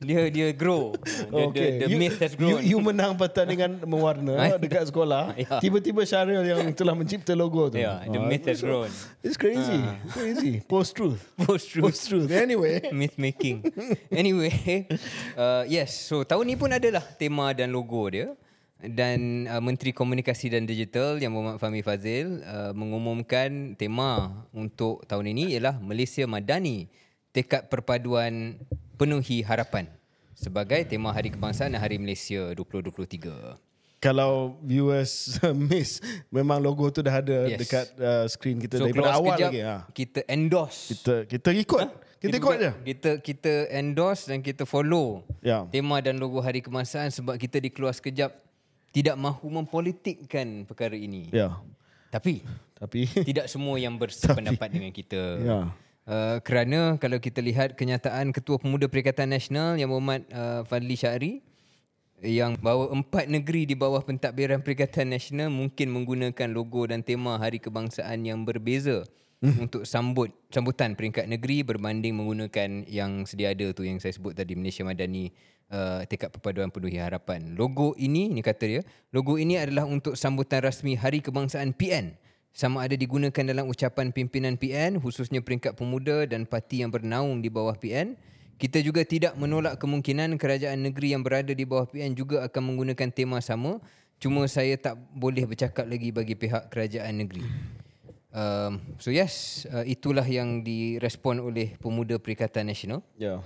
[0.00, 0.96] dia dia grow.
[0.96, 1.76] The, Okay.
[1.76, 2.60] the, the you, myth has you, grown.
[2.64, 4.32] you menang pertandingan mewarna
[4.64, 5.36] dekat sekolah.
[5.36, 5.60] Ya.
[5.60, 7.76] Tiba-tiba Syaril yang telah mencipta logo tu.
[7.76, 8.88] Yeah, the Ah, myth has grown.
[9.20, 9.76] It's crazy.
[10.16, 10.64] Crazy.
[10.64, 11.20] Post-truth.
[11.36, 11.84] Post-truth.
[11.92, 12.32] Post-truth.
[12.32, 12.80] Anyway.
[12.96, 13.60] myth making.
[14.08, 14.88] anyway,
[15.36, 15.92] uh, yes.
[16.00, 18.32] So tahun ni pun adalah tema dan logo dia.
[18.80, 25.30] Dan uh, Menteri Komunikasi dan Digital yang Muhammad Fahmi Fazil uh, mengumumkan tema untuk tahun
[25.30, 26.88] ini ialah Malaysia Madani,
[27.28, 28.56] tekad perpaduan
[28.96, 29.84] penuhi harapan
[30.32, 33.60] sebagai tema Hari Kebangsaan dan Hari Malaysia 2023.
[34.00, 35.36] Kalau viewers
[35.68, 36.00] miss,
[36.32, 37.60] memang logo tu dah ada Yes.
[37.60, 39.60] dekat uh, screen kita So daripada awal lagi.
[39.60, 39.84] Ha.
[39.92, 40.96] kita endorse.
[40.96, 41.84] Kita kita ikut.
[42.16, 42.72] Kita ikut bukan- je.
[42.86, 45.68] Kita kita endorse dan kita follow Ya.
[45.68, 48.32] tema dan logo Hari Kebangsaan sebab kita dikeluar sekejap
[48.90, 51.30] tidak mahu mempolitikkan perkara ini.
[51.30, 51.58] Ya.
[52.10, 52.42] Tapi
[52.78, 55.22] Tapi tidak semua yang bersependapat dengan kita.
[55.40, 55.60] Ya.
[56.10, 61.44] Uh, kerana kalau kita lihat kenyataan Ketua Pemuda Perikatan Nasional yang Muhammad uh, Fadli Syari
[62.20, 67.62] yang bahawa empat negeri di bawah pentadbiran Perikatan Nasional mungkin menggunakan logo dan tema Hari
[67.62, 69.06] Kebangsaan yang berbeza
[69.40, 74.52] untuk sambut sambutan peringkat negeri berbanding menggunakan yang sedia ada tu yang saya sebut tadi
[74.52, 75.32] Malaysia Madani
[75.70, 77.54] uh, tekad perpaduan penuhi harapan.
[77.54, 78.82] Logo ini ni kata dia,
[79.14, 82.18] logo ini adalah untuk sambutan rasmi Hari Kebangsaan PN
[82.50, 87.48] sama ada digunakan dalam ucapan pimpinan PN khususnya peringkat pemuda dan parti yang bernaung di
[87.48, 88.18] bawah PN.
[88.60, 93.08] Kita juga tidak menolak kemungkinan kerajaan negeri yang berada di bawah PN juga akan menggunakan
[93.08, 93.80] tema sama.
[94.20, 97.40] Cuma saya tak boleh bercakap lagi bagi pihak kerajaan negeri.
[98.30, 103.00] Um, so yes, uh, itulah yang direspon oleh Pemuda Perikatan Nasional.
[103.16, 103.40] Ya.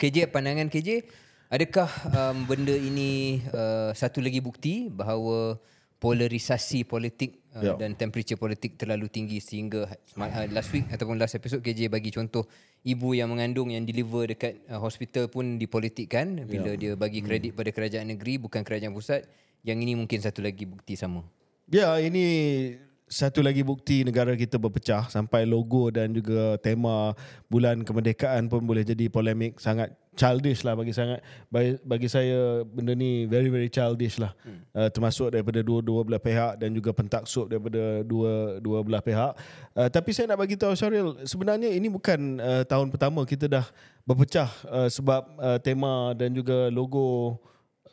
[0.00, 1.04] KJ, pandangan KJ,
[1.48, 5.56] adakah um, benda ini uh, satu lagi bukti bahawa
[5.98, 7.74] polarisasi politik uh, Ya.
[7.74, 12.46] dan temperature politik terlalu tinggi sehingga uh, last week ataupun last episode KJ bagi contoh
[12.86, 17.74] ibu yang mengandung yang deliver dekat uh, hospital pun dipolitikkan bila dia bagi kredit pada
[17.74, 19.26] kerajaan negeri bukan kerajaan pusat.
[19.66, 21.26] Yang ini mungkin satu lagi bukti sama.
[21.66, 22.78] Ya, ini
[23.10, 27.16] satu lagi bukti negara kita berpecah sampai logo dan juga tema
[27.50, 31.22] bulan kemerdekaan pun boleh jadi polemik sangat childish lah bagi sangat.
[31.46, 34.34] Bagi, bagi saya benda ni very very childish lah.
[34.42, 34.66] Hmm.
[34.74, 39.32] uh, termasuk daripada dua-dua belah pihak dan juga pentaksub daripada dua dua belah pihak.
[39.78, 43.66] Uh, tapi saya nak bagi tahu Syaril sebenarnya ini bukan uh, tahun pertama kita dah
[44.02, 47.38] berpecah uh, sebab uh, tema dan juga logo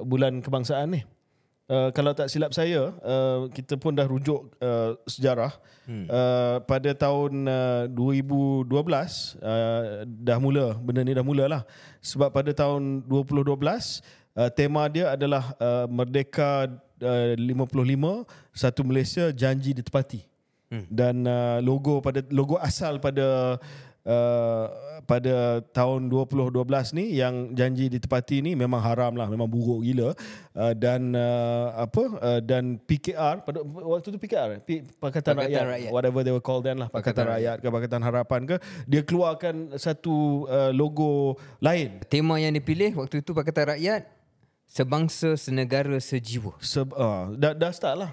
[0.02, 1.02] bulan kebangsaan ni
[1.66, 5.50] Uh, kalau tak silap saya, uh, kita pun dah rujuk uh, sejarah.
[5.90, 6.06] Hmm.
[6.06, 8.70] Uh, pada tahun uh, 2012,
[9.42, 11.62] uh, dah mula, benda ni dah mula lah.
[12.06, 16.70] Sebab pada tahun 2012, uh, tema dia adalah uh, Merdeka
[17.02, 20.22] uh, 55, Satu Malaysia Janji Ditepati.
[20.70, 20.86] Hmm.
[20.86, 23.58] Dan uh, logo pada logo asal pada
[24.06, 24.66] uh,
[25.06, 30.14] pada tahun 2012 ni yang janji ditepati ni memang haram lah memang buruk gila
[30.58, 35.64] uh, dan uh, apa uh, dan PKR pada waktu tu PKR P, Pakatan, Pakatan Rakyat,
[35.70, 35.92] Rakyat.
[35.94, 38.56] whatever they were called then lah Pakatan, Pakatan Rakyat ke Pakatan Harapan ke
[38.90, 44.16] dia keluarkan satu uh, logo lain Tema yang dipilih waktu itu Pakatan Rakyat
[44.66, 46.58] sebangsa senegara sejiwa.
[46.58, 48.12] Se, uh, dah, dah start lah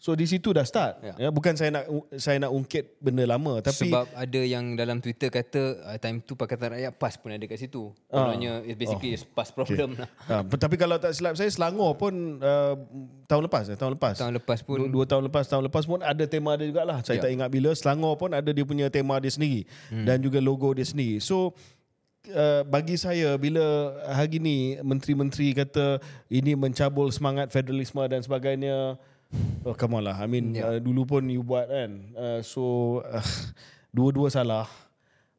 [0.00, 1.04] So di situ dah start.
[1.04, 1.14] Ya.
[1.20, 1.28] Ya.
[1.28, 1.84] bukan saya nak
[2.16, 6.32] saya nak ungkit benda lama tapi Sebab ada yang dalam Twitter kata uh, time tu
[6.40, 7.92] Pakatan Rakyat PAS pun ada kat situ.
[8.08, 9.28] Kononnya it's basically oh.
[9.36, 10.08] PAS problem okay.
[10.08, 10.40] lah.
[10.40, 12.80] Ha, tapi kalau tak silap saya Selangor pun uh,
[13.28, 14.16] tahun lepas eh, tahun lepas.
[14.16, 17.04] Tahun lepas pun dua, dua tahun lepas tahun lepas pun ada tema dia jugalah.
[17.04, 17.28] Saya Ya.
[17.28, 20.08] tak ingat bila Selangor pun ada dia punya tema dia sendiri hmm.
[20.08, 21.20] dan juga logo dia sendiri.
[21.20, 21.52] So
[22.30, 29.00] Uh, bagi saya bila hari ni menteri-menteri kata ini mencabul semangat federalisme dan sebagainya
[29.62, 30.66] oh come on lah I mean Ya.
[30.66, 33.22] uh, dulu pun you buat kan uh, so uh,
[33.94, 34.66] dua-dua salah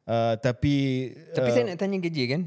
[0.04, 2.42] uh, tapi Tapi saya nak tanya KJ kan.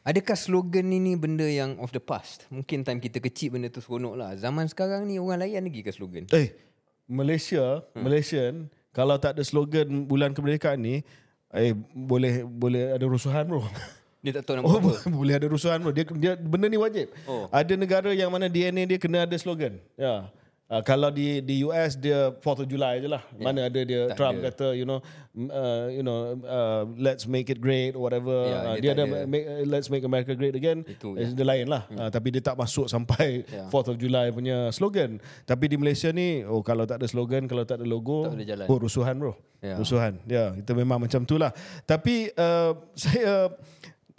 [0.00, 2.48] Adakah slogan ini benda yang of the past?
[2.48, 4.32] Mungkin time kita kecil benda tu seronok lah.
[4.32, 6.24] Zaman sekarang ni orang layan lagi ke slogan?
[6.32, 6.56] Eh,
[7.04, 8.00] Malaysia, hmm.
[8.00, 8.54] Malaysian,
[8.96, 11.04] kalau tak ada slogan bulan kemerdekaan ni,
[11.52, 13.60] eh boleh boleh ada rusuhan bro.
[14.24, 14.92] Dia tak tahu nak Oh, apa.
[15.20, 15.92] boleh ada rusuhan bro.
[15.92, 17.12] Dia dia benda ni wajib.
[17.28, 17.52] Oh.
[17.52, 19.76] Ada negara yang mana DNA dia kena ada slogan.
[20.00, 20.32] Ya.
[20.70, 23.18] Uh, kalau di di US dia 4th of July je lah.
[23.34, 23.42] Yeah.
[23.42, 24.54] Mana ada dia Tak Trump ada.
[24.54, 25.02] kata you know
[25.50, 28.30] uh, you know uh, let's make it great or whatever.
[28.46, 29.26] Ya, uh, dia dia ada ada.
[29.26, 30.86] make, let's make America great again.
[30.86, 31.90] Itu, eh, dia lain lah.
[31.90, 33.66] Uh, tapi dia tak masuk sampai Ya.
[33.66, 35.18] 4th of July punya slogan.
[35.42, 38.46] Tapi di Malaysia ni oh kalau tak ada slogan, kalau tak ada logo, Tak boleh
[38.46, 38.66] jalan.
[38.70, 39.34] oh rusuhan bro.
[39.58, 39.74] Ya.
[39.74, 40.22] Rusuhan.
[40.30, 41.50] Ya, kita memang macam tu lah.
[41.82, 43.50] Tapi uh, saya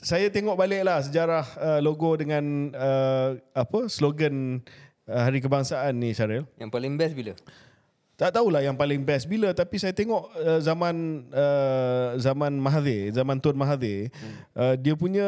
[0.02, 6.14] saya tengok balik lah sejarah uh, logo dengan uh, apa slogan uh, Hari Kebangsaan ni
[6.14, 6.45] Syaril.
[6.62, 7.34] Yang paling best bila?
[8.22, 13.41] Tak tahulah yang paling best bila tapi saya tengok uh, zaman uh, zaman Mahathir, zaman
[13.41, 14.34] Tun Mahathir, hmm.
[14.54, 15.26] uh, dia punya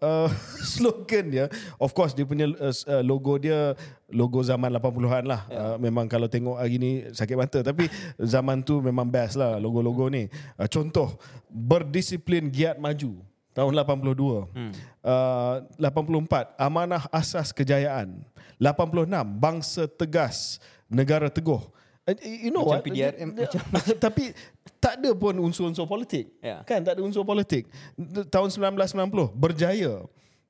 [0.00, 0.30] uh,
[0.72, 3.76] slogan dia, of course dia punya uh, logo dia
[4.08, 5.44] logo zaman 80-an lah.
[5.52, 5.60] Yeah.
[5.60, 10.08] Uh, memang kalau tengok hari ni sakit mata tapi zaman tu memang best lah logo-logo
[10.08, 10.32] ni.
[10.56, 11.20] Uh, contoh
[11.52, 13.20] berdisiplin giat maju
[13.52, 14.48] tahun 82.
[14.56, 14.72] Hmm.
[15.04, 18.24] Uh, 84 amanah asas kejayaan.
[18.60, 19.08] 86
[19.40, 21.64] bangsa tegas, negara teguh.
[22.20, 22.84] You know macam what?
[22.84, 23.28] PDRM,
[23.72, 24.36] macam tapi
[24.76, 26.28] tak ada pun unsur-unsur politik.
[26.44, 26.60] Yeah.
[26.68, 27.68] Kan tak ada unsur politik.
[28.28, 30.04] Tahun 1990 berjaya.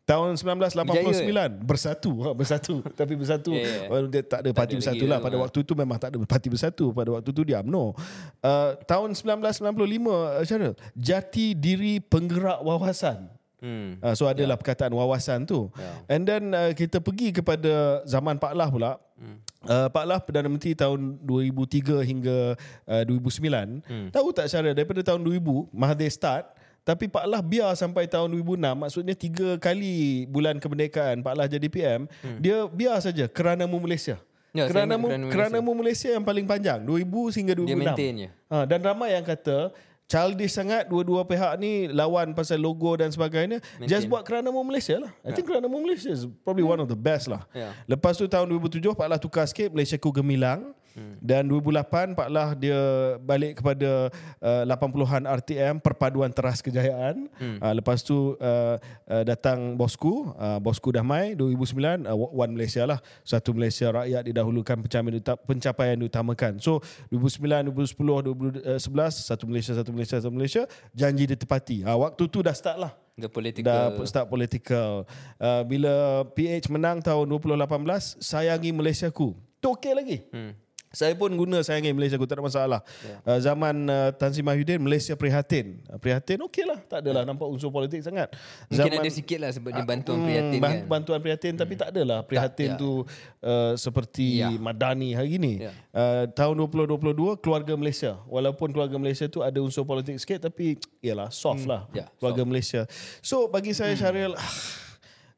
[0.08, 1.46] Tahun 1989 Berjaya.
[1.62, 2.82] bersatu, ha, bersatu.
[2.98, 4.11] tapi bersatu yeah, yeah.
[4.11, 7.14] dia tak ada parti bersatu lah pada waktu itu memang tak ada parti bersatu pada
[7.14, 7.94] waktu itu dia UMNO.
[8.42, 13.30] Uh, tahun 1995 uh, Syaril, jati diri penggerak wawasan.
[13.61, 14.00] Hmm.
[14.00, 14.61] Uh, so adalah yeah.
[14.61, 15.68] perkataan wawasan tu.
[15.76, 15.96] Yeah.
[16.08, 18.92] And then uh, kita pergi kepada zaman Pak Lah pula.
[19.20, 19.36] Hmm.
[19.68, 22.56] Uh, Pak Lah Perdana Menteri tahun 2003 hingga
[22.88, 23.84] uh, 2009.
[23.84, 24.08] Hmm.
[24.08, 28.56] Tahu tak cara daripada tahun 2000 Mahathir start tapi Pak Lah biar sampai tahun 2006
[28.56, 32.40] maksudnya tiga kali bulan kemerdekaan Pak Lah jadi PM hmm.
[32.40, 34.16] dia biar saja kerana mu Malaysia.
[34.50, 37.70] Ya, kerana mu kerana mu Malaysia yang paling panjang 2000 hingga 2006.
[37.70, 38.28] Dia maintain je.
[38.50, 39.70] Ha, dan ramai yang kata
[40.11, 43.62] childish sangat dua-dua pihak ni lawan pasal logo dan sebagainya.
[43.78, 43.86] Maintain.
[43.86, 45.14] Just buat kerana mau Malaysia lah.
[45.22, 45.34] I yeah.
[45.38, 46.74] think kerana mau Malaysia is probably yeah.
[46.74, 47.46] one of the best lah.
[47.54, 47.70] Yeah.
[47.86, 50.74] Lepas tu tahun 2007 Pak Lah tukar sikit Malaysia ku gemilang.
[50.95, 51.16] Hmm.
[51.22, 52.78] Dan 2008 Pak Lah dia
[53.22, 54.11] balik kepada
[54.43, 57.30] uh, 80-an RTM perpaduan teras kejayaan.
[57.38, 57.59] Hmm.
[57.62, 58.76] Uh, lepas tu uh,
[59.07, 62.99] uh, datang bosku, uh, bosku dah mai 2009 uh, One Malaysia lah.
[63.22, 66.59] Satu Malaysia rakyat didahulukan pencapaian, pencapaian diutamakan.
[66.59, 66.82] So
[67.12, 71.86] 2009, 2010, 2011 satu Malaysia, satu Malaysia, satu Malaysia janji ditepati.
[71.86, 72.93] Uh, waktu tu dah start lah.
[73.20, 73.68] The political.
[73.68, 75.05] Dah start political.
[75.36, 79.36] Uh, bila PH menang tahun 2018, sayangi Malaysia ku.
[79.61, 80.18] Tu okey lagi.
[80.32, 80.57] Hmm.
[80.91, 82.80] Saya pun guna sayangi Malaysia aku tak ada masalah.
[83.07, 83.22] Yeah.
[83.22, 85.78] Uh, zaman uh, Tan Sri Mahyudin Malaysia prihatin.
[85.86, 86.82] Uh, prihatin okey lah.
[86.82, 88.26] Tak adalah nampak unsur politik sangat.
[88.66, 90.78] Mungkin ada sikit lah sebab dia bantuan uh, prihatin kan.
[90.91, 91.62] Bantuan prihatin hmm.
[91.62, 92.82] tapi tak adalah prihatin tak, ya.
[92.82, 93.07] tu
[93.47, 94.51] uh, seperti yeah.
[94.59, 95.62] Madani hari ni.
[95.62, 95.74] Yeah.
[95.95, 98.18] Uh, tahun 2022 keluarga Malaysia.
[98.26, 100.74] Walaupun keluarga Malaysia tu ada unsur politik sikit tapi
[101.07, 101.70] ialah soft hmm.
[101.70, 102.51] lah yeah, keluarga soft.
[102.51, 102.80] Malaysia.
[103.22, 104.01] So bagi saya hmm.
[104.03, 104.32] Syaril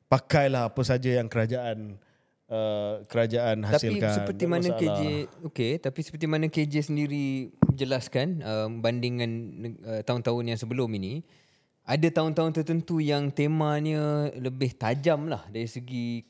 [0.08, 2.00] pakailah apa saja yang kerajaan
[2.52, 4.04] uh, kerajaan hasilkan.
[4.04, 5.00] Tapi seperti mana KJ
[5.48, 9.30] okey, tapi seperti mana KJ sendiri jelaskan uh, bandingan
[9.82, 11.24] uh, tahun-tahun yang sebelum ini,
[11.88, 16.22] ada tahun-tahun tertentu yang temanya lebih tajam lah dari segi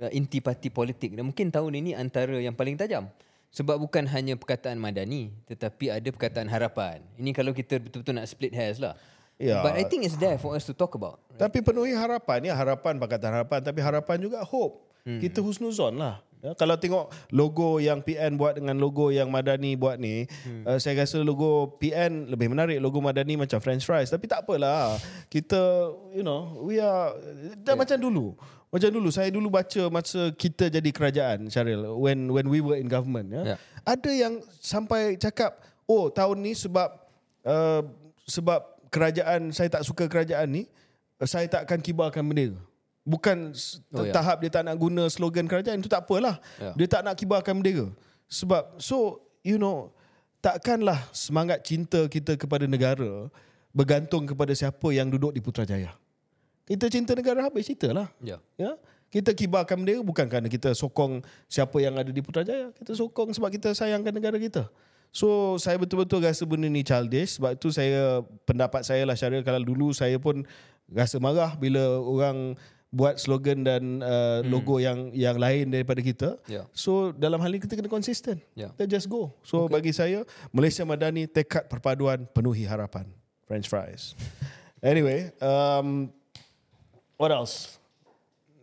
[0.00, 3.12] uh, inti parti politik dan mungkin tahun ini antara yang paling tajam.
[3.56, 7.00] Sebab bukan hanya perkataan madani tetapi ada perkataan harapan.
[7.16, 8.98] Ini kalau kita betul-betul nak split hairs lah.
[9.40, 9.64] Yeah.
[9.64, 11.24] But I think it's there for us to talk about.
[11.32, 11.40] Right?
[11.40, 12.44] Tapi penuhi harapan.
[12.44, 13.60] Ya harapan, perkataan harapan.
[13.64, 15.22] Tapi harapan juga hope hmm.
[15.22, 16.26] kita husnuzon lah.
[16.44, 20.68] Ya, kalau tengok logo yang PN buat dengan logo yang Madani buat ni, hmm.
[20.68, 22.78] uh, saya rasa logo PN lebih menarik.
[22.78, 24.12] Logo Madani macam French fries.
[24.12, 24.94] Tapi tak apalah.
[25.32, 27.16] Kita, you know, we are...
[27.64, 27.76] Dah yeah.
[27.80, 28.36] macam dulu.
[28.68, 29.08] Macam dulu.
[29.08, 31.82] Saya dulu baca masa kita jadi kerajaan, Syaril.
[31.96, 33.32] When when we were in government.
[33.32, 33.56] Ya.
[33.56, 33.58] Yeah.
[33.82, 35.56] Ada yang sampai cakap,
[35.88, 36.94] oh tahun ni sebab...
[37.42, 37.82] Uh,
[38.26, 38.58] sebab
[38.90, 40.62] kerajaan, saya tak suka kerajaan ni,
[41.22, 42.58] saya tak akan kibarkan bendera
[43.06, 43.54] bukan
[43.94, 44.10] oh, ya.
[44.10, 46.42] tahap dia tak nak guna slogan kerajaan itu tak apalah.
[46.58, 46.74] Ya.
[46.74, 47.86] Dia tak nak kibarkan bendera.
[48.26, 49.94] Sebab so you know
[50.42, 53.30] takkanlah semangat cinta kita kepada negara
[53.70, 55.94] bergantung kepada siapa yang duduk di Putrajaya.
[56.66, 58.10] Kita cinta negara habis ceritalah.
[58.18, 58.42] Ya.
[58.58, 58.74] Ya.
[59.06, 62.74] Kita kibarkan bendera bukan kerana kita sokong siapa yang ada di Putrajaya.
[62.74, 64.66] Kita sokong sebab kita sayangkan negara kita.
[65.14, 69.62] So saya betul-betul rasa benda ni childish sebab itu saya pendapat saya lah Syaril kalau
[69.62, 70.42] dulu saya pun
[70.92, 72.52] rasa marah bila orang
[72.96, 74.48] buat slogan dan uh, hmm.
[74.48, 76.40] logo yang yang lain daripada kita.
[76.48, 76.64] Yeah.
[76.72, 78.40] So dalam hal ini kita kena konsisten.
[78.56, 78.72] Yeah.
[78.72, 79.36] Kita just go.
[79.44, 79.76] So okay.
[79.76, 83.04] bagi saya Malaysia Madani tekad perpaduan penuhi harapan.
[83.44, 84.16] French fries.
[84.82, 86.08] anyway, um,
[87.20, 87.76] what else?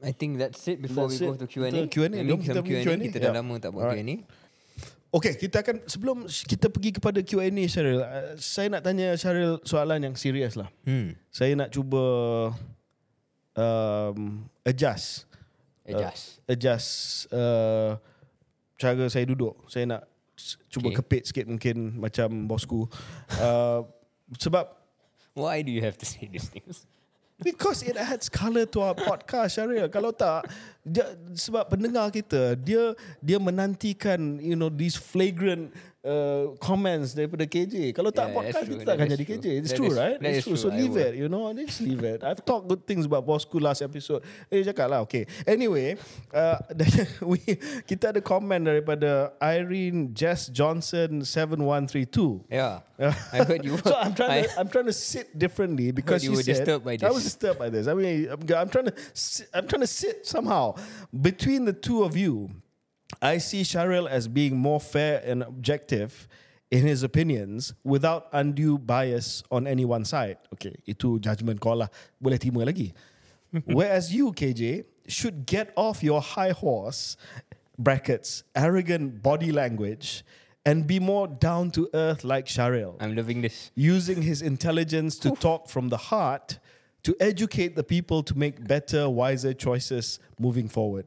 [0.03, 1.87] I think that's it before that's we go to Q&A.
[1.87, 2.19] Q&A.
[2.27, 2.83] Jom kita Q&A.
[2.83, 2.97] Q&A.
[3.07, 3.39] Kita dah yeah.
[3.39, 4.03] lama tak buat Alright.
[4.03, 4.17] Q&A.
[5.13, 10.01] Okay, kita akan sebelum kita pergi kepada Q&A Syaril, uh, saya nak tanya Syaril soalan
[10.01, 10.73] yang serius lah.
[10.89, 11.13] Hmm.
[11.29, 12.01] Saya nak cuba
[13.57, 15.25] um, adjust.
[15.83, 16.39] Adjust.
[16.39, 16.89] Uh, adjust
[17.33, 17.91] uh,
[18.79, 19.55] cara saya duduk.
[19.67, 20.01] Saya nak
[20.71, 20.97] cuba okay.
[20.99, 22.89] kepit sikit mungkin macam bosku.
[23.37, 23.85] Uh,
[24.39, 24.65] sebab
[25.37, 26.85] why do you have to say these things?
[27.43, 29.89] Because it adds color to our podcast Syariah.
[29.91, 30.47] Kalau tak
[30.85, 35.73] dia, Sebab pendengar kita Dia dia menantikan You know These flagrant
[36.03, 37.95] uh, comments daripada KJ.
[37.95, 39.45] Kalau tak Yeah, podcast kita tak akan That jadi KJ.
[39.59, 40.17] It's That true, is- right?
[40.19, 40.55] It's true.
[40.55, 40.61] true.
[40.61, 41.07] So I leave will.
[41.07, 41.49] it, you know.
[41.55, 42.19] Just leave it.
[42.23, 44.21] I've talked good things about Bosku last episode.
[44.51, 45.23] Eh cakap lah, okay.
[45.47, 45.95] Anyway,
[46.35, 46.59] uh,
[47.31, 47.39] we
[47.87, 52.45] kita ada komen daripada Irene Jess Johnson 7132.
[52.51, 52.83] Yeah.
[53.31, 53.75] I heard you.
[53.83, 56.83] so I'm trying to I- I'm trying to sit differently because you were said, disturbed
[56.85, 57.35] by I was this.
[57.35, 57.87] disturbed by this.
[57.87, 58.93] I mean, I'm, I'm trying to
[59.53, 60.75] I'm trying to sit somehow
[61.11, 62.51] between the two of you.
[63.21, 66.27] I see Sharil as being more fair and objective
[66.71, 70.37] in his opinions without undue bias on any one side.
[70.53, 71.89] Okay, itu judgment call lah.
[72.17, 72.93] Boleh terima lagi.
[73.69, 77.15] Whereas you, KJ, should get off your high horse,
[77.77, 80.25] brackets, arrogant body language,
[80.65, 83.69] and be more down to earth like Sharil I'm loving this.
[83.75, 86.57] using his intelligence to talk from the heart
[87.03, 91.05] to educate the people to make better, wiser choices moving forward.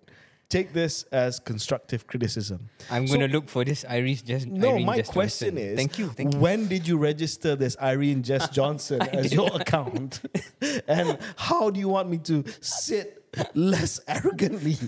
[0.48, 2.70] Take this as constructive criticism.
[2.88, 5.70] I'm So- going to look for this Iris just No, Irene my Jess question Johnson.
[5.72, 6.08] is Thank you.
[6.14, 6.38] Thank you.
[6.40, 10.20] When did you register this Irene Jess Johnson as your account?
[10.86, 13.24] and how do you want me to sit
[13.54, 14.78] less arrogantly?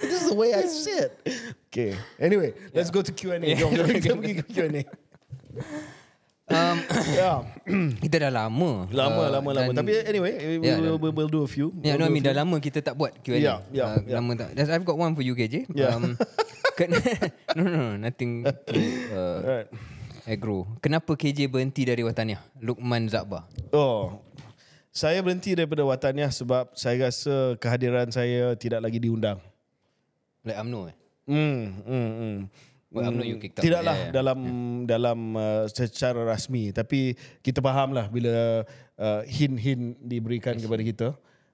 [0.00, 1.20] This is the way I sit.
[1.68, 1.96] Okay.
[2.18, 3.38] Anyway, let's go to Q&A.
[3.60, 4.82] Jom, kita pergi ke Q&A.
[6.44, 6.76] Um,
[7.16, 7.40] Yeah.
[8.04, 8.84] kita dah lama.
[8.92, 9.70] Lama, uh, lama, lama.
[9.72, 11.72] Tapi anyway, we, Yeah, will dan- we'll, we'll do a few.
[11.80, 13.40] Ya, We'll no, I mean dah lama kita tak buat Q&A.
[13.40, 14.14] Yeah, yeah, uh, yeah.
[14.20, 14.52] Lama tak.
[14.52, 15.72] That's- I've got one for you, KJ.
[15.72, 15.96] Yeah.
[15.96, 16.20] Um,
[17.56, 18.74] no, no, no, nothing to
[19.14, 19.68] uh, Alright.
[20.26, 20.66] aggro.
[20.82, 22.42] Kenapa KJ berhenti dari Wataniah?
[22.58, 23.46] Lukman Zakbar.
[23.70, 24.18] Oh,
[24.90, 29.38] saya berhenti daripada Wataniah sebab saya rasa kehadiran saya tidak lagi diundang.
[30.42, 30.96] Like UMNO eh?
[31.24, 32.38] Hmm, hmm, hmm.
[32.94, 33.66] Well, UMNO you kicked out.
[33.66, 34.14] Tidaklah Yeah, yeah.
[34.14, 34.38] dalam
[34.86, 36.70] dalam uh, secara rasmi.
[36.70, 38.62] Tapi kita fahamlah bila
[38.94, 41.08] uh, hint-hint diberikan kepada kita.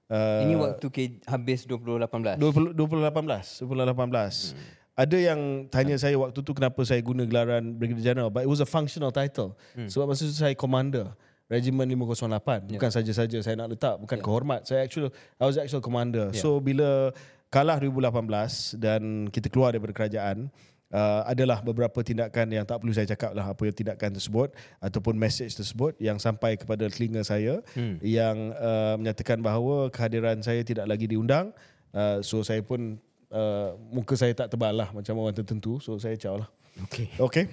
[0.05, 2.37] Uh, Ini waktu K habis 2018.
[2.37, 8.29] 20, 2018 2018 ada yang tanya saya waktu tu kenapa saya guna gelaran Brigadier General
[8.29, 9.55] but it was a functional title.
[9.73, 11.09] Sebab masa tu saya commander
[11.47, 14.67] Regiment 508 bukan saja-saja saya nak letak bukan kehormat.
[14.67, 17.15] Saya actual I was actual commander so bila
[17.51, 20.47] kalah 2018 dan kita keluar daripada kerajaan
[20.91, 25.15] uh, adalah beberapa tindakan yang tak perlu saya cakap lah apa yang tindakan tersebut ataupun
[25.17, 28.03] message tersebut yang sampai kepada telinga saya hmm.
[28.03, 31.55] yang uh, menyatakan bahawa kehadiran saya tidak lagi diundang
[31.95, 32.99] uh, so saya pun
[33.31, 36.49] uh, muka saya tak tebal lah macam orang tertentu so saya caw lah
[36.87, 37.11] Okay.
[37.19, 37.45] okay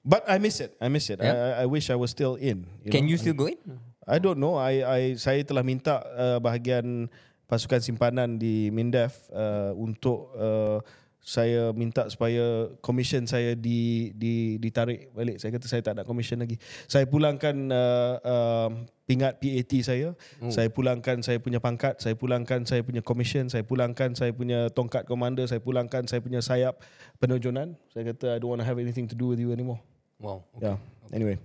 [0.00, 1.60] but I miss it I miss it Yeah.
[1.60, 3.12] I, I- wish I was still in Can know?
[3.12, 3.60] you still go in?
[4.08, 4.56] I don't know.
[4.56, 7.12] I, I saya telah minta uh, bahagian
[7.48, 10.84] pasukan simpanan di Mindef uh, untuk uh,
[11.18, 15.36] saya minta supaya komisen saya di, di ditarik balik.
[15.36, 16.56] Saya kata saya tak nak komisen lagi.
[16.88, 18.70] Saya pulangkan uh, uh,
[19.04, 20.16] pingat PAT saya.
[20.40, 20.48] Oh.
[20.48, 22.00] Saya pulangkan saya punya pangkat.
[22.00, 23.52] Saya pulangkan saya punya komisen.
[23.52, 25.44] Saya pulangkan saya punya tongkat komander.
[25.44, 26.80] Saya pulangkan saya punya sayap
[27.20, 27.76] penerjunan.
[27.92, 29.84] Saya kata I don't want to have anything to do with you anymore.
[30.16, 30.48] Wow.
[30.62, 30.80] Yeah.
[31.12, 31.36] Anyway.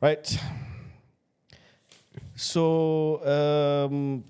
[0.00, 0.24] Right.
[2.32, 4.24] So um,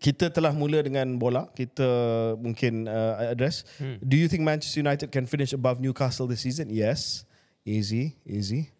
[0.00, 1.44] kita telah mula dengan bola.
[1.52, 1.84] Kita
[2.40, 3.68] mungkin uh, address.
[3.76, 4.00] Hmm.
[4.00, 6.72] Do you think Manchester United can finish above Newcastle this season?
[6.72, 7.28] Yes.
[7.62, 8.72] Easy, easy.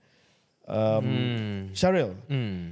[0.64, 1.61] Um, Hmm.
[1.77, 2.14] Sharil,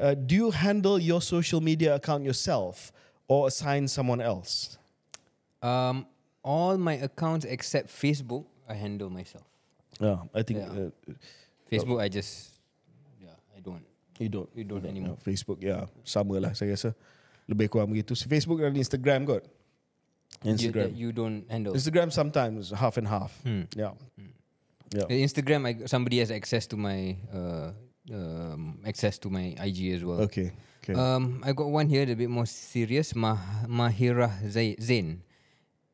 [0.01, 2.89] uh, do you handle your social media account yourself
[3.29, 4.79] or assign someone else?
[5.61, 6.07] Um,
[6.41, 9.45] all my accounts except Facebook, I handle myself.
[10.01, 10.89] Yeah, I think Yeah.
[10.89, 10.91] uh,
[11.69, 12.55] Facebook, I just,
[13.21, 13.83] yeah, I don't.
[14.23, 14.49] you don't.
[14.55, 15.19] You don't anymore.
[15.19, 16.95] No, Facebook, ya, sama lah saya rasa.
[17.49, 18.13] Lebih kurang begitu.
[18.15, 19.43] Facebook dan Instagram kot.
[20.45, 20.93] Instagram.
[20.93, 21.73] You, you don't handle.
[21.75, 23.33] Instagram sometimes half and half.
[23.43, 23.65] Hmm.
[23.75, 23.97] Yeah.
[24.93, 25.09] Yeah.
[25.09, 27.73] The Instagram, I, somebody has access to my uh,
[28.13, 30.21] um, access to my IG as well.
[30.29, 30.53] Okay.
[30.85, 30.97] Okay.
[30.97, 33.13] Um, I got one here a bit more serious.
[33.13, 35.21] Mah- Mahirah Zai- Zain.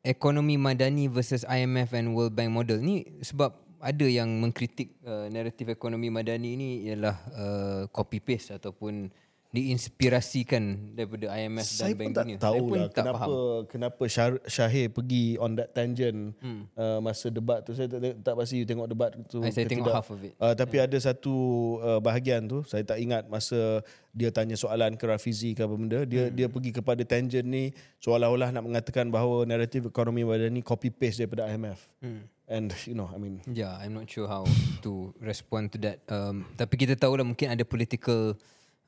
[0.05, 2.79] Ekonomi madani versus IMF and World Bank model.
[2.79, 9.09] Ni sebab ada yang mengkritik uh, naratif ekonomi madani ni ialah uh, copy paste ataupun
[9.55, 12.37] diinspirasikan daripada IMF saya dan Bank Dunia.
[12.37, 13.63] tahu saya pun lah tak kenapa faham.
[13.67, 16.63] kenapa Syah- Syahir pergi on that tangent hmm.
[16.73, 19.87] uh, masa debat tu saya tak, tak pasti you tengok debat tu Ah, saya tengok
[19.87, 19.97] tidak.
[19.97, 20.35] half of it.
[20.37, 21.35] Uh, tapi ada satu
[21.79, 23.79] uh, bahagian tu saya tak ingat masa
[24.11, 26.35] dia tanya soalan ke Rafizi ke apa benda dia Hmm.
[26.35, 31.21] dia pergi kepada tangent ni seolah-olah nak mengatakan bahawa naratif ekonomi badan ni copy paste
[31.21, 31.79] daripada IMF.
[32.01, 32.27] Hmm.
[32.45, 34.45] And you know I mean Yeah, I'm not sure how
[34.83, 36.05] to respond to that.
[36.07, 38.37] Um, tapi kita tahu lah mungkin ada political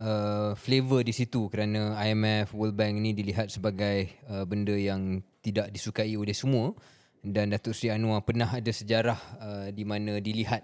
[0.01, 5.71] uh, flavor di situ kerana IMF, World Bank ni dilihat sebagai uh, benda yang tidak
[5.71, 6.75] disukai oleh semua
[7.23, 10.63] dan Datuk Seri Anwar pernah ada sejarah uh, di mana dilihat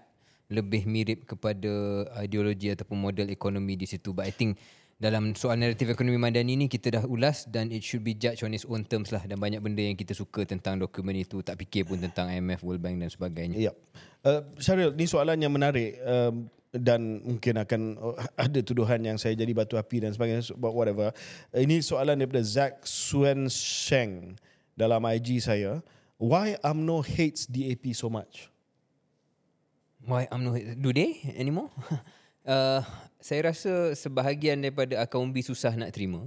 [0.52, 4.12] lebih mirip kepada ideologi ataupun model ekonomi di situ.
[4.12, 4.60] But I think
[5.02, 8.54] dalam soal naratif ekonomi madani ni kita dah ulas dan it should be judged on
[8.54, 11.88] its own terms lah dan banyak benda yang kita suka tentang dokumen itu tak fikir
[11.88, 13.58] pun tentang IMF, World Bank dan sebagainya.
[13.58, 13.72] Ya.
[14.22, 19.36] Uh, Syaril, ni soalan yang menarik um, dan mungkin akan uh, ada tuduhan yang saya
[19.36, 21.12] jadi batu api dan sebagainya but whatever.
[21.52, 24.40] Ini soalan daripada Zack Suen Sheng
[24.74, 25.84] dalam IG saya.
[26.16, 28.48] Why UMNO hates DAP so much?
[30.02, 31.70] Why UMNO do they anymore?
[32.48, 32.80] uh,
[33.22, 36.24] saya rasa sebahagian daripada akaumbi susah nak terima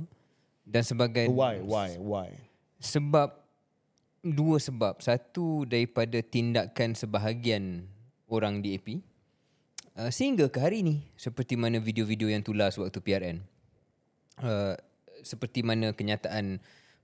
[0.67, 1.59] dan sebagai Why?
[1.63, 1.97] Why?
[1.97, 2.29] Why?
[2.85, 3.33] sebab
[4.25, 7.89] dua sebab satu daripada tindakan sebahagian
[8.29, 9.01] orang DAP
[9.99, 13.37] uh, sehingga ke hari ini seperti mana video-video yang tulas waktu PRN
[14.43, 14.75] uh,
[15.23, 16.59] seperti mana kenyataan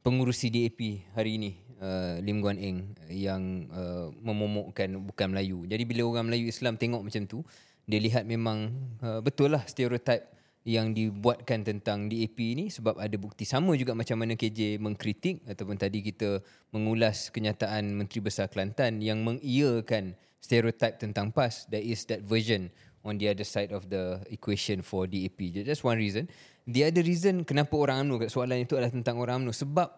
[0.06, 5.66] pengurusi DAP hari ini uh, Lim Guan Eng yang uh, memomokkan bukan Melayu.
[5.66, 7.42] Jadi bila orang Melayu Islam tengok macam tu
[7.90, 8.70] dia lihat memang
[9.02, 10.30] uh, betul lah stereotip
[10.62, 15.74] yang dibuatkan tentang DAP ni sebab ada bukti sama juga macam mana KJ mengkritik ataupun
[15.74, 22.26] tadi kita mengulas kenyataan Menteri Besar Kelantan yang mengiyakan stereotip tentang PAS there is that
[22.26, 22.74] version
[23.06, 26.28] on the other side of the equation for DAP that's one reason.
[26.66, 29.90] The other reason kenapa orang UMNO soalan itu adalah tentang orang UMNO sebab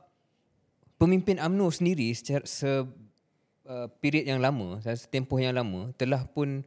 [0.95, 6.63] pemimpin UMNO sendiri secara se uh, period yang lama setempoh yang lama telah pun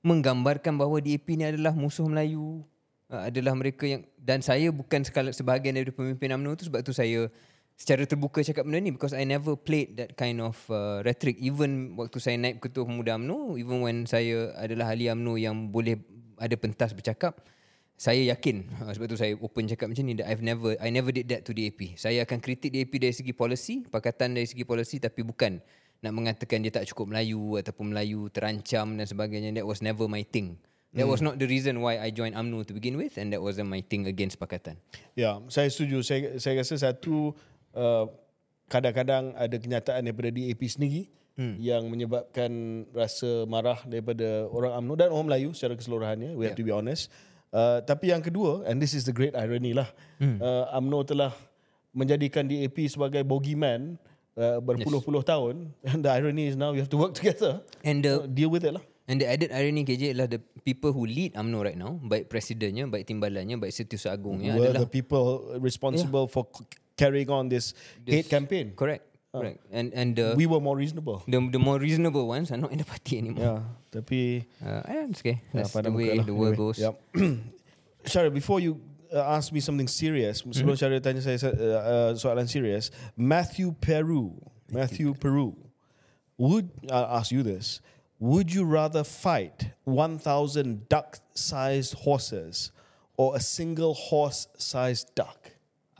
[0.00, 2.62] menggambarkan bahawa DAP ni adalah musuh Melayu
[3.10, 5.02] uh, adalah mereka yang dan saya bukan
[5.34, 6.70] sebahagian dari pemimpin UMNO tu.
[6.70, 7.26] Sebab tu saya
[7.80, 11.40] secara terbuka cakap benda ni because I never played that kind of uh, rhetoric.
[11.40, 15.96] Even waktu saya naik ketua pemuda UMNO even when saya adalah ahli UMNO yang boleh
[16.36, 17.40] ada pentas bercakap
[17.96, 21.08] saya yakin uh, sebab tu saya open cakap macam ni that I've never I never
[21.08, 25.00] did that to DAP saya akan kritik DAP dari segi policy pakatan dari segi policy
[25.00, 25.60] tapi bukan
[26.00, 29.52] nak mengatakan dia tak cukup Melayu ataupun Melayu terancam dan sebagainya.
[29.52, 30.56] That was never my thing.
[30.90, 33.70] That was not the reason why I joined UMNO to begin with and that wasn't
[33.70, 34.74] my thing against pakatan
[35.14, 36.02] Ya, saya setuju.
[36.02, 37.30] Saya saya rasa satu
[37.74, 38.06] uh,
[38.70, 41.54] kadang-kadang ada kenyataan daripada DAP sendiri hmm.
[41.58, 46.38] yang menyebabkan rasa marah daripada orang UMNO dan orang Melayu secara keseluruhannya.
[46.38, 47.10] We have to be honest.
[47.50, 49.90] Uh, tapi yang kedua, and this is the great irony lah,
[50.22, 50.38] hmm.
[50.38, 51.34] uh, telah
[51.90, 53.98] menjadikan DAP sebagai bogeyman
[54.38, 55.74] uh, berpuluh-puluh tahun.
[55.90, 57.66] And the irony is now we have to work together.
[57.82, 58.84] and the Uh, deal with it lah.
[59.10, 62.86] And the added irony KJ adalah the people who lead UMNO right now, baik presidennya,
[62.86, 67.72] baik timbalannya, baik setiausaha agungnya Were adalah the people responsible for c- carrying on this,
[68.04, 68.76] hate campaign.
[68.76, 69.64] correct, correct.
[69.72, 71.24] And and the, We were more reasonable.
[71.24, 73.40] the the more reasonable ones are not in the party anymore.
[73.40, 75.40] Yeah, tapi Uh, it's okay.
[75.56, 76.28] That's pada the way lah.
[76.28, 76.78] the world Anyway, goes.
[76.84, 76.94] Yep.
[78.10, 78.80] Syaril, before you
[79.12, 84.36] uh, ask me something serious, sebelum Syaril tanya saya uh, uh, soalan serious, Matthew Peru,
[84.68, 85.56] Matthew Peru,
[86.36, 87.80] would I'll ask you this?
[88.20, 92.68] Would you rather fight 1,000 duck-sized horses
[93.16, 95.39] or a single horse-sized duck?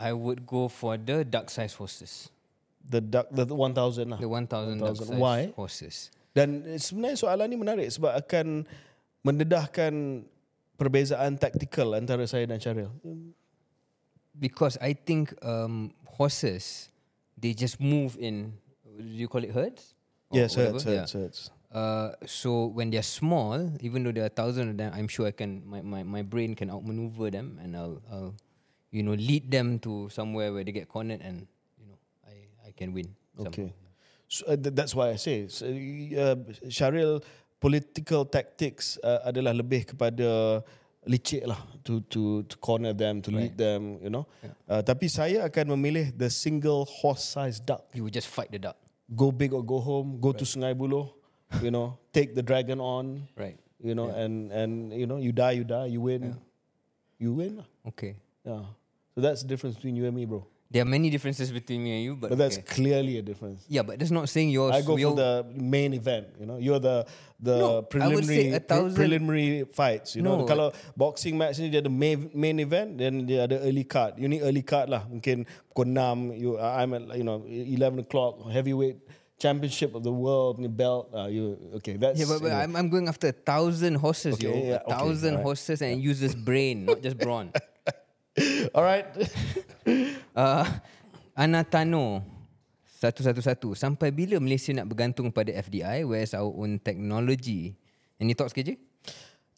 [0.00, 2.32] I would go for the duck-sized horses.
[2.80, 4.16] The duck, the 1,000 lah.
[4.16, 5.52] The 1,000 duck-sized Why?
[5.52, 6.08] horses.
[6.32, 8.64] Dan sebenarnya soalan ni menarik sebab akan
[9.20, 10.24] mendedahkan
[10.80, 12.88] perbezaan taktikal antara saya dan Syaril.
[14.32, 16.88] Because I think um, horses,
[17.36, 18.56] they just move in,
[18.96, 19.92] do you call it herds?
[20.32, 20.80] Or Yes, whatever?
[20.80, 21.04] hurts, Yeah.
[21.04, 21.40] hurts, hurts.
[21.70, 25.34] Uh, so when they're small, even though there are thousands of them, I'm sure I
[25.36, 28.34] can my, my, my brain can outmaneuver them and I'll, I'll
[28.90, 31.46] you know lead them to somewhere where they get cornered and
[31.78, 33.10] you know I, I can win.
[33.38, 33.72] Okay.
[34.30, 36.36] So, uh, th- that's why I say so, uh,
[36.70, 37.18] Syaril
[37.58, 40.60] political tactics uh, adalah lebih kepada
[41.08, 44.28] licik lah to to to corner them to lead them you know.
[44.68, 47.88] Uh, tapi saya akan memilih the single horse sized duck.
[47.96, 48.76] You would just fight the duck.
[49.10, 51.10] Go big or go home, go to Sungai Buloh,
[51.58, 53.58] you know, take the dragon on, Right.
[53.82, 56.38] you know, and and you know, you die, you die, you win.
[57.18, 57.58] You win.
[57.58, 57.68] lah.
[57.90, 58.14] Okay.
[58.46, 58.70] Yeah.
[59.20, 60.48] So that's the difference between you and me, bro.
[60.70, 62.64] There are many differences between me and you, but, But that's okay.
[62.78, 63.66] clearly a difference.
[63.68, 64.72] yeah, but that's not saying yours.
[64.72, 66.28] I go for the main event.
[66.38, 67.04] You know, you're the
[67.42, 67.66] the No,
[68.00, 70.14] I would say preliminary a pre- thousand- preliminary fights.
[70.16, 70.46] You know, No.
[70.46, 74.14] kalau boxing match ni dia ada main main event, then dia ada early card.
[74.16, 75.04] You need early card lah.
[75.10, 75.42] Mungkin
[75.74, 79.02] pukul 6, you I'm at you know 11 o'clock heavyweight
[79.42, 81.10] championship of the world ni belt.
[81.10, 81.98] Uh, you okay?
[81.98, 82.54] That's Yeah, but, but.
[82.54, 84.54] I'm, I'm going after a thousand horses, Okay, yo.
[84.78, 85.50] yeah, a thousand alright.
[85.50, 87.50] horses and use this brain, not just brawn.
[88.76, 89.06] all right.
[90.30, 90.62] Uh,
[91.34, 92.22] Anatano
[93.02, 97.74] 111 Sampai bila Malaysia nak bergantung pada FDI Whereas our own technology
[98.20, 98.78] Any thoughts KJ?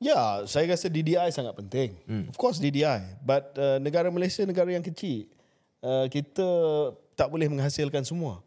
[0.03, 1.95] Ya, saya rasa DDI sangat penting.
[2.11, 2.27] Hmm.
[2.27, 5.31] Of course DDI, but uh, negara Malaysia negara yang kecil.
[5.79, 6.43] Uh, kita
[7.15, 8.43] tak boleh menghasilkan semua.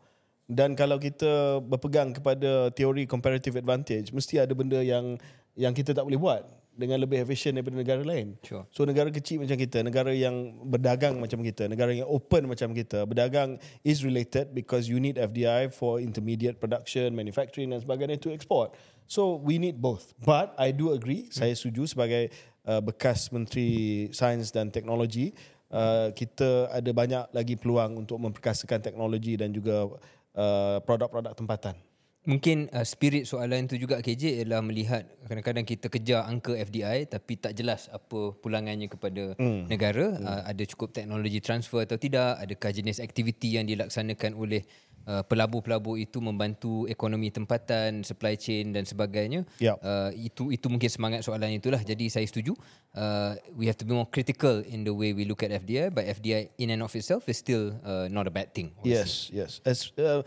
[0.52, 5.16] Dan kalau kita berpegang kepada teori comparative advantage, mesti ada benda yang
[5.56, 6.44] yang kita tak boleh buat.
[6.76, 8.36] Dengan lebih efisien daripada negara lain.
[8.44, 8.68] Sure.
[8.70, 13.08] So negara kecil macam kita, negara yang berdagang macam kita, negara yang open macam kita,
[13.08, 18.76] berdagang is related because you need FDI for intermediate production, manufacturing dan sebagainya to export.
[19.08, 20.12] So we need both.
[20.22, 21.34] But I do agree, hmm.
[21.34, 22.30] saya setuju sebagai
[22.68, 25.32] uh, bekas Menteri Sains dan Teknologi,
[25.72, 29.88] uh, kita ada banyak lagi peluang untuk memperkasakan teknologi dan juga
[30.36, 31.78] uh, produk-produk tempatan.
[32.26, 37.38] Mungkin uh, spirit soalan itu juga KJ ialah melihat kadang-kadang kita kejar angka FDI tapi
[37.38, 39.70] tak jelas apa pulangannya kepada hmm.
[39.70, 40.18] negara.
[40.18, 40.26] Hmm.
[40.26, 42.42] Uh, ada cukup teknologi transfer atau tidak?
[42.42, 44.66] Adakah jenis aktiviti yang dilaksanakan oleh
[45.06, 49.46] uh, pelabur-pelabur itu membantu ekonomi tempatan, supply chain dan sebagainya?
[49.62, 49.78] Yep.
[49.86, 51.80] Uh, itu itu mungkin semangat soalan itulah.
[51.82, 52.58] Jadi saya setuju.
[52.96, 55.94] Uh, we have to be more critical in the way we look at FDI.
[55.94, 58.74] But FDI in and of itself is still uh, not a bad thing.
[58.82, 59.62] Yes, yes.
[59.62, 60.26] As, uh,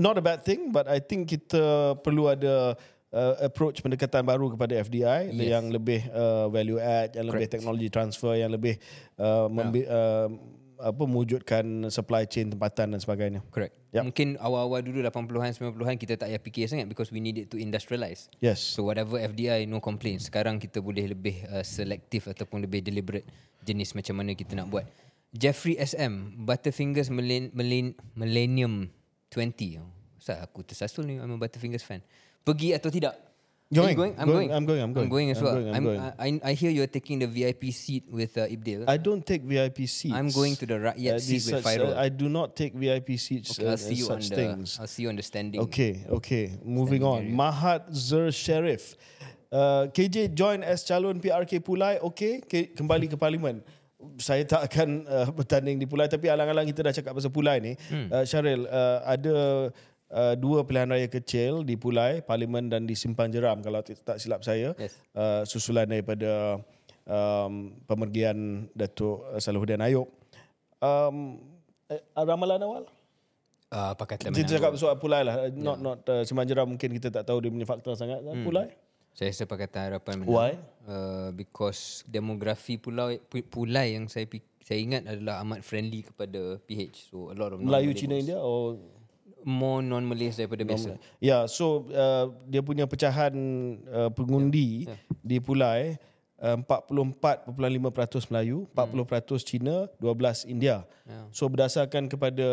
[0.00, 2.76] not a bad thing but I think kita perlu ada
[3.14, 5.48] uh, approach pendekatan baru kepada FDI yes.
[5.54, 7.38] yang lebih uh, value add yang Correct.
[7.38, 8.76] lebih teknologi transfer yang lebih
[9.16, 10.26] uh, membi- yeah.
[10.26, 13.40] uh, apa mewujudkan supply chain tempatan dan sebagainya.
[13.54, 13.78] Correct.
[13.94, 14.10] Yep.
[14.10, 17.56] Mungkin awal-awal dulu 80-an 90-an kita tak payah fikir sangat because we need it to
[17.56, 18.26] industrialize.
[18.42, 18.58] Yes.
[18.58, 20.26] So whatever FDI no complaints.
[20.26, 23.24] Sekarang kita boleh lebih uh, selektif ataupun lebih deliberate
[23.62, 24.84] jenis macam mana kita nak buat.
[25.34, 28.90] Jeffrey SM, Butterfingers Millennium
[29.34, 29.82] 20.
[30.22, 32.00] Saya aku tersasul ni I'm a Butterfingers fan.
[32.46, 33.18] Pergi atau tidak?
[33.74, 33.96] Going.
[33.98, 34.14] going?
[34.14, 34.46] I'm going.
[34.46, 34.50] going.
[34.54, 34.80] I'm going.
[34.84, 35.04] I'm going.
[35.08, 35.56] I'm going as well.
[35.58, 35.74] I'm going.
[35.74, 36.40] I'm I'm going.
[36.46, 38.86] I, I hear you're taking the VIP seat with uh, Ibdil.
[38.86, 40.14] I don't take VIP seats.
[40.14, 41.90] I'm going to the Rakyat Uh, seat with such- Fairul.
[41.90, 43.58] uh, I do not take VIP seats.
[43.58, 44.78] okay, uh, I'll see you on such the things.
[44.78, 45.58] I'll see you on the standing.
[45.66, 46.54] Okay, okay.
[46.62, 47.40] Moving Standing on.
[47.50, 48.94] Mahat Zer Sharif.
[49.50, 51.98] Uh, KJ join as calon PRK Pulai.
[51.98, 53.58] Okay, K- kembali ke Parlimen.
[54.20, 57.72] Saya tak akan uh, bertanding di Pulai tapi alang-alang kita dah cakap pasal Pulai ni.
[57.90, 58.08] Hmm.
[58.08, 59.36] Uh, Syaril, uh, ada
[60.14, 64.46] uh, dua pilihan raya kecil di Pulai, Parlimen dan di Simpang Jeram kalau tak silap
[64.46, 64.72] saya.
[64.78, 64.94] Yes.
[65.14, 66.60] Uh, susulan daripada
[67.08, 70.08] um, pemergian Datuk Salahuddin Ayub.
[70.84, 71.40] Um,
[71.88, 72.84] eh, ramalan awal?
[73.74, 75.50] Uh, Pakatan Kita cakap soal Pulai lah.
[75.50, 78.22] Not not uh, Sembang Jeram mungkin kita tak tahu dia punya faktor sangat.
[78.22, 78.44] Hmm.
[78.46, 78.70] Pulai?
[79.14, 80.34] Saya rasa Pakatan Harapan menang.
[80.34, 80.52] Why?
[80.84, 84.26] Uh, because demografi pulau Pulai yang saya
[84.64, 87.14] saya ingat adalah amat friendly kepada PH.
[87.14, 88.18] So a lot of Melayu Cina.
[88.18, 88.74] India or
[89.46, 90.96] more non-Malays daripada biasa.
[90.96, 93.32] Ya, yeah, so uh, dia punya pecahan
[93.86, 94.98] uh, pengundi yeah.
[95.20, 96.00] di Pulai
[96.44, 100.84] 44.5% Melayu, 40% Cina, 12 India.
[101.08, 101.24] Yeah.
[101.32, 102.48] So berdasarkan kepada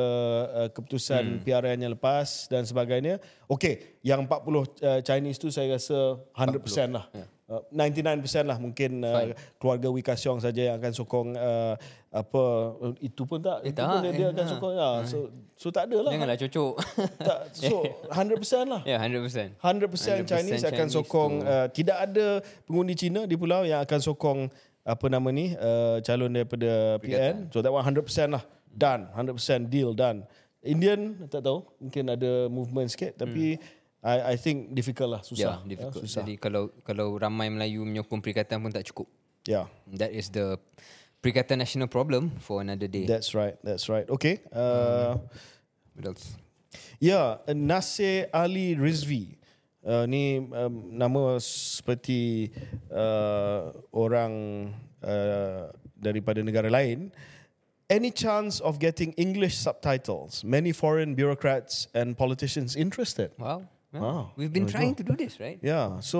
[0.48, 1.44] uh, keputusan hmm.
[1.44, 3.20] PRN yang lepas dan sebagainya,
[3.52, 4.66] okey, yang 40 uh,
[5.04, 7.12] Chinese tu saya rasa 100% lah.
[7.12, 7.28] Yeah.
[7.52, 11.76] Uh, 99% lah mungkin uh, keluarga Wee Ka Siong saja yang akan sokong uh,
[12.08, 12.44] apa
[12.80, 14.52] uh, itu pun tak Eh, itu tak, pun dia, dia eh, akan ha.
[14.56, 14.90] sokong ya.
[15.04, 15.18] So
[15.60, 16.12] so tak ada lah.
[16.16, 16.74] Janganlah cocok.
[17.28, 18.82] Tak, so 100% lah.
[18.88, 19.60] ya, yeah, 100%.
[19.60, 21.52] 100% Chinese akan Chinese sokong tu.
[21.52, 24.40] uh, tidak ada pengundi Cina di pulau yang akan sokong
[24.88, 27.52] apa nama ni uh, calon daripada PN.
[27.52, 28.48] So that one 100% lah.
[28.72, 29.12] Done.
[29.12, 30.24] 100% deal done.
[30.64, 33.60] Indian tak tahu mungkin ada movement sikit tapi
[34.02, 35.62] I I think difficult lah susah.
[35.62, 36.02] yeah, difficult.
[36.02, 36.26] susah.
[36.26, 39.06] Jadi kalau kalau ramai Melayu menyokong perikatan pun tak cukup.
[39.46, 39.70] Yeah.
[39.98, 40.58] That is the
[41.22, 43.06] perikatan national problem for another day.
[43.06, 43.58] That's right.
[43.62, 44.10] That's right.
[44.10, 44.42] Okay.
[44.50, 45.22] Uh,
[45.94, 46.34] What else?
[46.98, 49.38] Ya, Nasir Ali Rizvi.
[49.82, 52.54] Uh, ni um, nama seperti
[52.94, 54.70] uh, orang
[55.02, 57.10] uh, daripada negara lain.
[57.90, 60.46] Any chance of getting English subtitles?
[60.46, 63.34] Many foreign bureaucrats and politicians interested.
[63.36, 63.68] Wow.
[63.92, 64.32] Wow.
[64.40, 65.60] We've been we trying to do this, right?
[65.60, 66.20] Yeah, so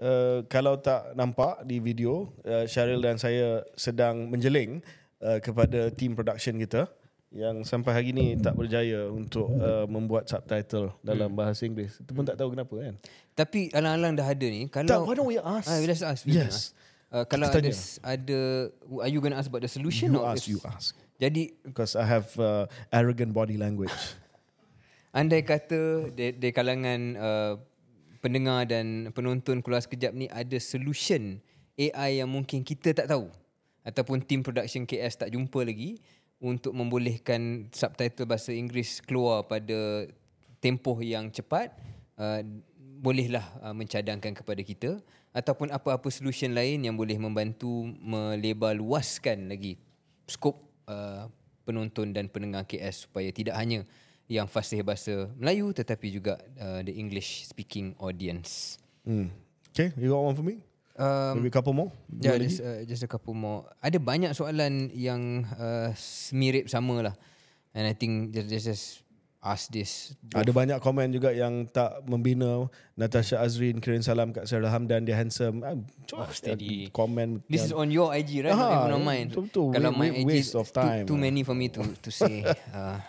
[0.00, 4.80] uh, kalau tak nampak di video, uh, Syaril dan saya sedang menjeling
[5.20, 6.88] uh, kepada team production kita
[7.34, 11.98] yang sampai hari ni tak berjaya untuk uh, membuat subtitle dalam bahasa Inggeris.
[12.00, 12.94] Itu pun tak tahu kenapa kan.
[13.34, 14.70] Tapi alang-alang dah ada ni.
[14.70, 15.66] Tak, Kalau why don't we ask?
[15.66, 16.22] Ah, let's ask.
[16.24, 16.54] we can Yes.
[16.54, 16.64] ask.
[17.10, 17.84] Uh, kalau Kita ada tanya.
[18.08, 18.40] ada
[19.04, 20.94] are you going to ask about the solution You or ask, you ask.
[21.18, 23.92] Jadi Because I have uh, arrogant body language.
[25.14, 27.54] Andai kata di, di kalangan uh,
[28.18, 31.38] pendengar dan penonton keluar sekejap ni ada solution
[31.78, 33.30] AI yang mungkin kita tak tahu.
[33.84, 36.00] Ataupun team production KS tak jumpa lagi
[36.42, 40.08] untuk membolehkan subtitle bahasa Inggeris keluar pada
[40.58, 41.70] tempoh yang cepat
[42.16, 42.40] uh,
[42.98, 44.90] bolehlah uh, mencadangkan kepada kita.
[45.34, 49.76] Ataupun apa-apa solution lain yang boleh membantu melebar luaskan lagi
[50.24, 50.56] skop
[50.88, 51.26] uh,
[51.66, 53.84] penonton dan pendengar KS supaya tidak hanya
[54.26, 58.80] yang fasih bahasa Melayu tetapi juga uh, the English speaking audience.
[59.04, 59.28] hmm.
[59.74, 60.62] Okay, you got one for me?
[60.94, 61.90] Um, Maybe a couple more?
[62.22, 63.66] Yeah, just, uh, just a couple more.
[63.82, 65.90] Ada banyak soalan yang uh,
[66.30, 67.14] mirip sama lah.
[67.74, 68.84] And I think just, just, just
[69.42, 70.14] ask this.
[70.30, 75.18] Ada banyak komen juga yang tak membina Natasha Azrin kirim salam kat Sarah Hamdan dia
[75.18, 75.66] handsome.
[75.66, 75.74] Ah,
[76.14, 76.86] Oh, steady.
[76.94, 77.42] Komen.
[77.50, 78.54] This is on your IG, right?
[78.54, 79.26] Not Ah, even on mine.
[79.34, 79.74] betul-betul.
[79.74, 81.02] Kalau my IG waste of time.
[81.02, 82.46] Too, too many for me to to say.
[82.70, 83.02] uh,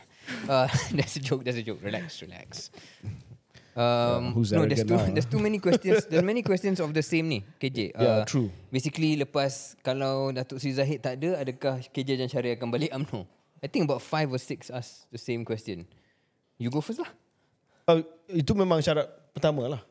[0.49, 1.43] uh, that's a joke.
[1.43, 1.79] That's a joke.
[1.83, 2.71] Relax, relax.
[3.75, 5.11] Um, who's no, there's too, now, ah?
[5.11, 6.07] there's too many questions.
[6.07, 7.91] There's many questions of the same ni, KJ.
[7.99, 8.47] Yeah, true.
[8.71, 13.27] Basically, lepas kalau Datuk Sri Zahid tak ada, adakah KJ Jan Syariah akan balik UMNO?
[13.59, 15.83] I think about five or six ask the same question.
[16.55, 17.11] You go first lah.
[17.83, 17.99] Uh,
[18.31, 19.81] itu memang syarat pertama lah.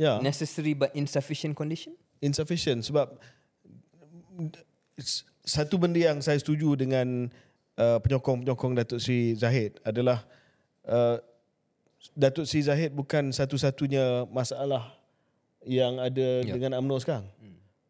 [0.00, 0.16] Ya.
[0.16, 0.16] Yeah.
[0.24, 1.92] Necessary but insufficient condition?
[2.22, 3.18] insufficient sebab
[4.94, 7.26] it's- satu benda yang saya setuju dengan
[7.78, 10.24] uh, penyokong-penyokong Datuk Sri Zahid adalah
[10.88, 11.16] uh,
[12.12, 14.90] Datuk Sri Zahid bukan satu-satunya masalah
[15.62, 16.58] yang ada Ya.
[16.58, 17.26] dengan UMNO sekarang.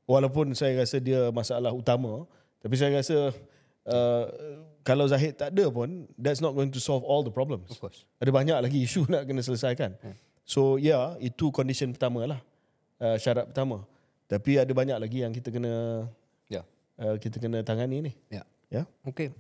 [0.04, 2.28] Walaupun saya rasa dia masalah utama,
[2.60, 3.32] tapi saya rasa
[3.88, 4.24] uh,
[4.84, 7.70] kalau Zahid tak ada pun that's not going to solve all the problems.
[7.72, 8.04] Of course.
[8.20, 9.96] Ada banyak lagi isu nak kena selesaikan.
[10.44, 12.40] So ya, yeah, itu condition pertama lah.
[13.00, 13.86] Uh, syarat pertama.
[14.28, 16.04] Tapi ada banyak lagi yang kita kena
[16.52, 16.68] Yeah.
[17.00, 18.12] uh, kita kena tangani ni.
[18.28, 18.44] Yeah.
[18.68, 18.84] Ya.
[18.84, 18.86] Yeah?
[19.08, 19.32] Okay.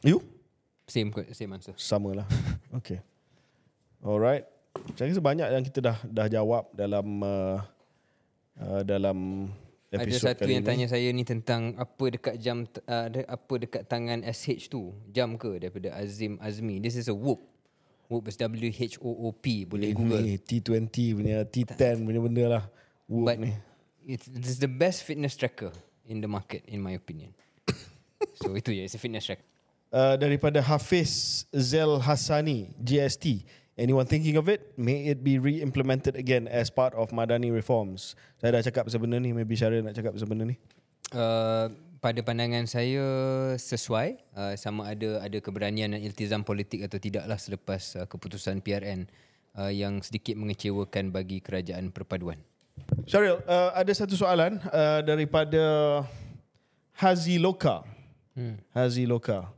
[0.00, 0.24] You?
[0.88, 1.76] Same same answer.
[1.76, 2.26] Sama lah.
[2.78, 3.04] okay.
[4.00, 4.48] Alright.
[4.96, 7.58] Saya rasa banyak yang kita dah dah jawab dalam uh,
[8.58, 9.48] uh, dalam
[9.90, 10.70] Ada episod satu kali yang ni.
[10.70, 14.94] tanya saya ni tentang apa dekat jam uh, ada apa dekat tangan SH tu.
[15.10, 16.78] Jam ke daripada Azim Azmi.
[16.78, 17.42] This is a Whoop.
[18.10, 19.66] Whoop is W H O O P.
[19.68, 20.22] Boleh Google.
[20.22, 22.64] Ni T20 punya T10 punya benda lah.
[23.10, 23.52] Whoop But ni.
[24.06, 25.74] it's, it's the best fitness tracker
[26.06, 27.34] in the market in my opinion.
[28.38, 29.49] so itu je, it's a fitness tracker.
[29.90, 33.42] Uh, daripada Hafiz Zel Hassani GST
[33.80, 34.76] anyone thinking of it?
[34.76, 38.12] May it be re-implemented again as part of Madani reforms.
[38.36, 40.56] Saya dah cakap pasal benda ni maybe Syaril nak cakap pasal benda ni.
[41.16, 41.72] Uh,
[42.04, 43.02] pada pandangan saya
[43.56, 44.20] sesuai.
[44.36, 49.08] Uh, sama ada ada keberanian dan iltizam politik atau tidaklah selepas uh, keputusan PRN
[49.56, 52.36] uh, yang sedikit mengecewakan bagi kerajaan perpaduan.
[53.08, 55.62] Syaril uh, ada satu soalan uh, daripada
[56.96, 57.84] Hazi Loka
[58.36, 58.56] hmm.
[58.72, 59.52] Hazi Loka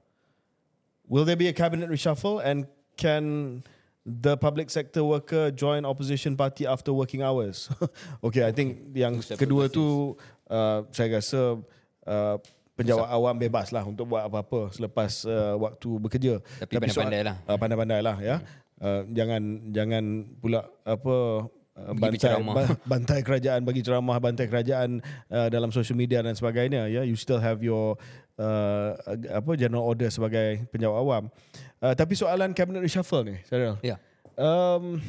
[1.12, 2.64] will there be a cabinet reshuffle and
[2.96, 3.60] can
[4.08, 7.68] the public sector worker join opposition party after working hours
[8.26, 10.16] okay I think yang kedua tu
[10.48, 11.60] uh, saya rasa
[12.08, 12.36] uh,
[12.72, 16.34] penjawat awam bebas lah untuk buat apa-apa selepas uh, waktu bekerja.
[16.64, 17.36] Tapi pandai-pandai lah.
[17.44, 18.36] Uh, pandai-pandai lah ya.
[18.82, 20.04] Uh, jangan jangan
[20.42, 21.46] pula apa
[21.78, 22.34] uh, bantai
[22.92, 24.98] bantai kerajaan bagi ceramah bantai kerajaan
[25.30, 27.94] uh, dalam social media dan sebagainya ya you still have your
[28.38, 28.96] uh,
[29.32, 31.24] apa general order sebagai penjawat awam.
[31.82, 33.76] Uh, tapi soalan cabinet reshuffle ni, Syaril.
[33.82, 33.98] Ya.
[34.38, 35.02] Um,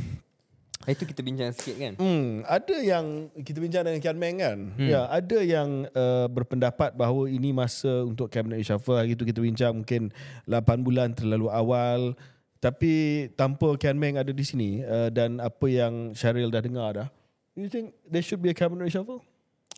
[0.83, 1.93] Itu kita bincang sikit kan.
[1.95, 4.59] Hmm, ada yang kita bincang dengan Kian Meng kan.
[4.75, 4.89] Hmm.
[4.91, 8.99] Ya, ada yang uh, berpendapat bahawa ini masa untuk cabinet reshuffle.
[8.99, 10.11] Hari itu kita bincang mungkin
[10.43, 12.19] 8 bulan terlalu awal.
[12.59, 17.07] Tapi tanpa Kian Meng ada di sini uh, dan apa yang Syaril dah dengar dah.
[17.55, 19.23] You think there should be a cabinet reshuffle?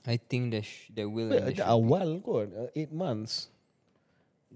[0.06, 1.34] I think there, sh- there will.
[1.34, 3.49] And there awal kot, 8 months.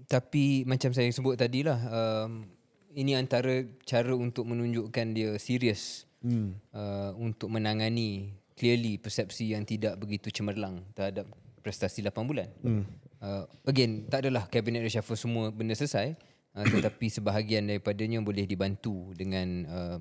[0.06, 2.46] Tapi macam saya sebut tadi lah, um,
[2.94, 6.72] ini antara cara untuk menunjukkan dia serius hmm.
[6.72, 11.26] uh, untuk menangani clearly persepsi yang tidak begitu cemerlang terhadap
[11.60, 12.48] prestasi 8 bulan.
[12.64, 12.84] Hmm.
[13.20, 16.16] Uh, again, tak adalah cabinet reshuffle semua benda selesai,
[16.56, 19.98] uh, tetapi sebahagian daripadanya boleh dibantu dengan uh,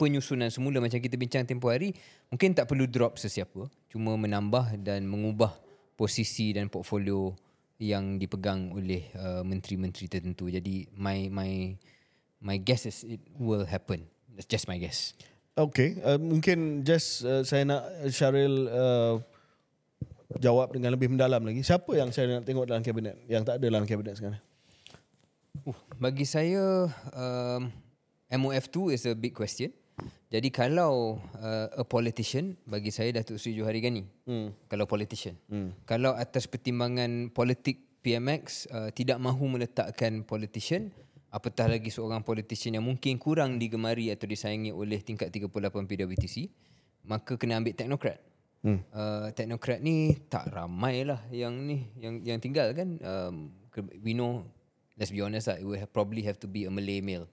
[0.00, 1.92] penyusunan semula macam kita bincang tempoh hari,
[2.32, 5.56] mungkin tak perlu drop sesiapa, cuma menambah dan mengubah
[5.98, 7.34] posisi dan portfolio
[7.78, 10.50] yang dipegang oleh uh, menteri-menteri tertentu.
[10.50, 11.50] Jadi my my
[12.42, 14.06] my guess is it will happen.
[14.34, 15.14] That's just my guess.
[15.58, 17.82] Okay, uh, mungkin just uh, saya nak
[18.14, 19.18] Syaril uh,
[20.38, 21.66] jawab dengan lebih mendalam lagi.
[21.66, 24.42] Siapa yang saya nak tengok dalam kabinet yang tak ada dalam kabinet sekarang?
[25.66, 27.74] Uh, bagi saya um,
[28.30, 29.74] MOF2 is a big question.
[30.28, 34.04] Jadi kalau uh, a politician bagi saya Datuk Seri Johari Gani.
[34.28, 34.52] Hmm.
[34.68, 35.40] Kalau politician.
[35.48, 35.72] Hmm.
[35.88, 40.92] Kalau atas pertimbangan politik PMX uh, tidak mahu meletakkan politician
[41.32, 45.48] apatah lagi seorang politician yang mungkin kurang digemari atau disayangi oleh tingkat 38
[45.84, 46.36] PWTC
[47.08, 48.20] maka kena ambil teknokrat.
[48.60, 48.84] Hmm.
[48.92, 53.54] Uh, teknokrat ni tak ramai lah yang ni yang yang tinggal kan um,
[54.02, 54.44] we know
[54.98, 57.30] let's be honest lah it will have, probably have to be a Malay male.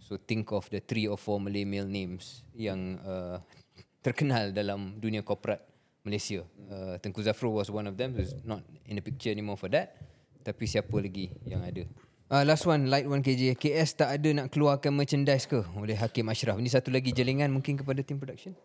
[0.00, 3.38] So think of the three or four Malay male names yang uh,
[4.04, 5.60] terkenal dalam dunia korporat
[6.02, 6.42] Malaysia.
[6.66, 9.96] Uh, Tengku Zafro was one of them who's not in the picture anymore for that.
[10.40, 11.84] Tapi siapa lagi yang ada?
[12.30, 13.58] Uh, last one, light one KJ.
[13.58, 16.56] KS tak ada nak keluarkan merchandise ke oleh Hakim Ashraf?
[16.56, 18.56] Ini satu lagi jelingan mungkin kepada team production.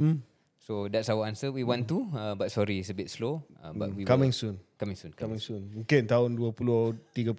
[0.00, 0.24] Hmm.
[0.62, 1.50] So that's our answer.
[1.50, 3.42] We want to, uh, but sorry, it's a bit slow.
[3.58, 4.54] Uh, but we Coming will, soon.
[4.78, 5.12] Coming soon.
[5.12, 5.62] Coming soon.
[5.74, 7.34] Mungkin tahun 2036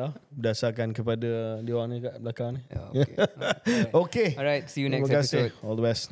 [0.00, 2.60] Ah, berdasarkan kepada dia orang ni kat belakang ni.
[2.72, 3.14] Yeah, okay.
[3.92, 4.28] okay.
[4.40, 5.52] Alright, see you next Terima episode.
[5.60, 6.08] All the best.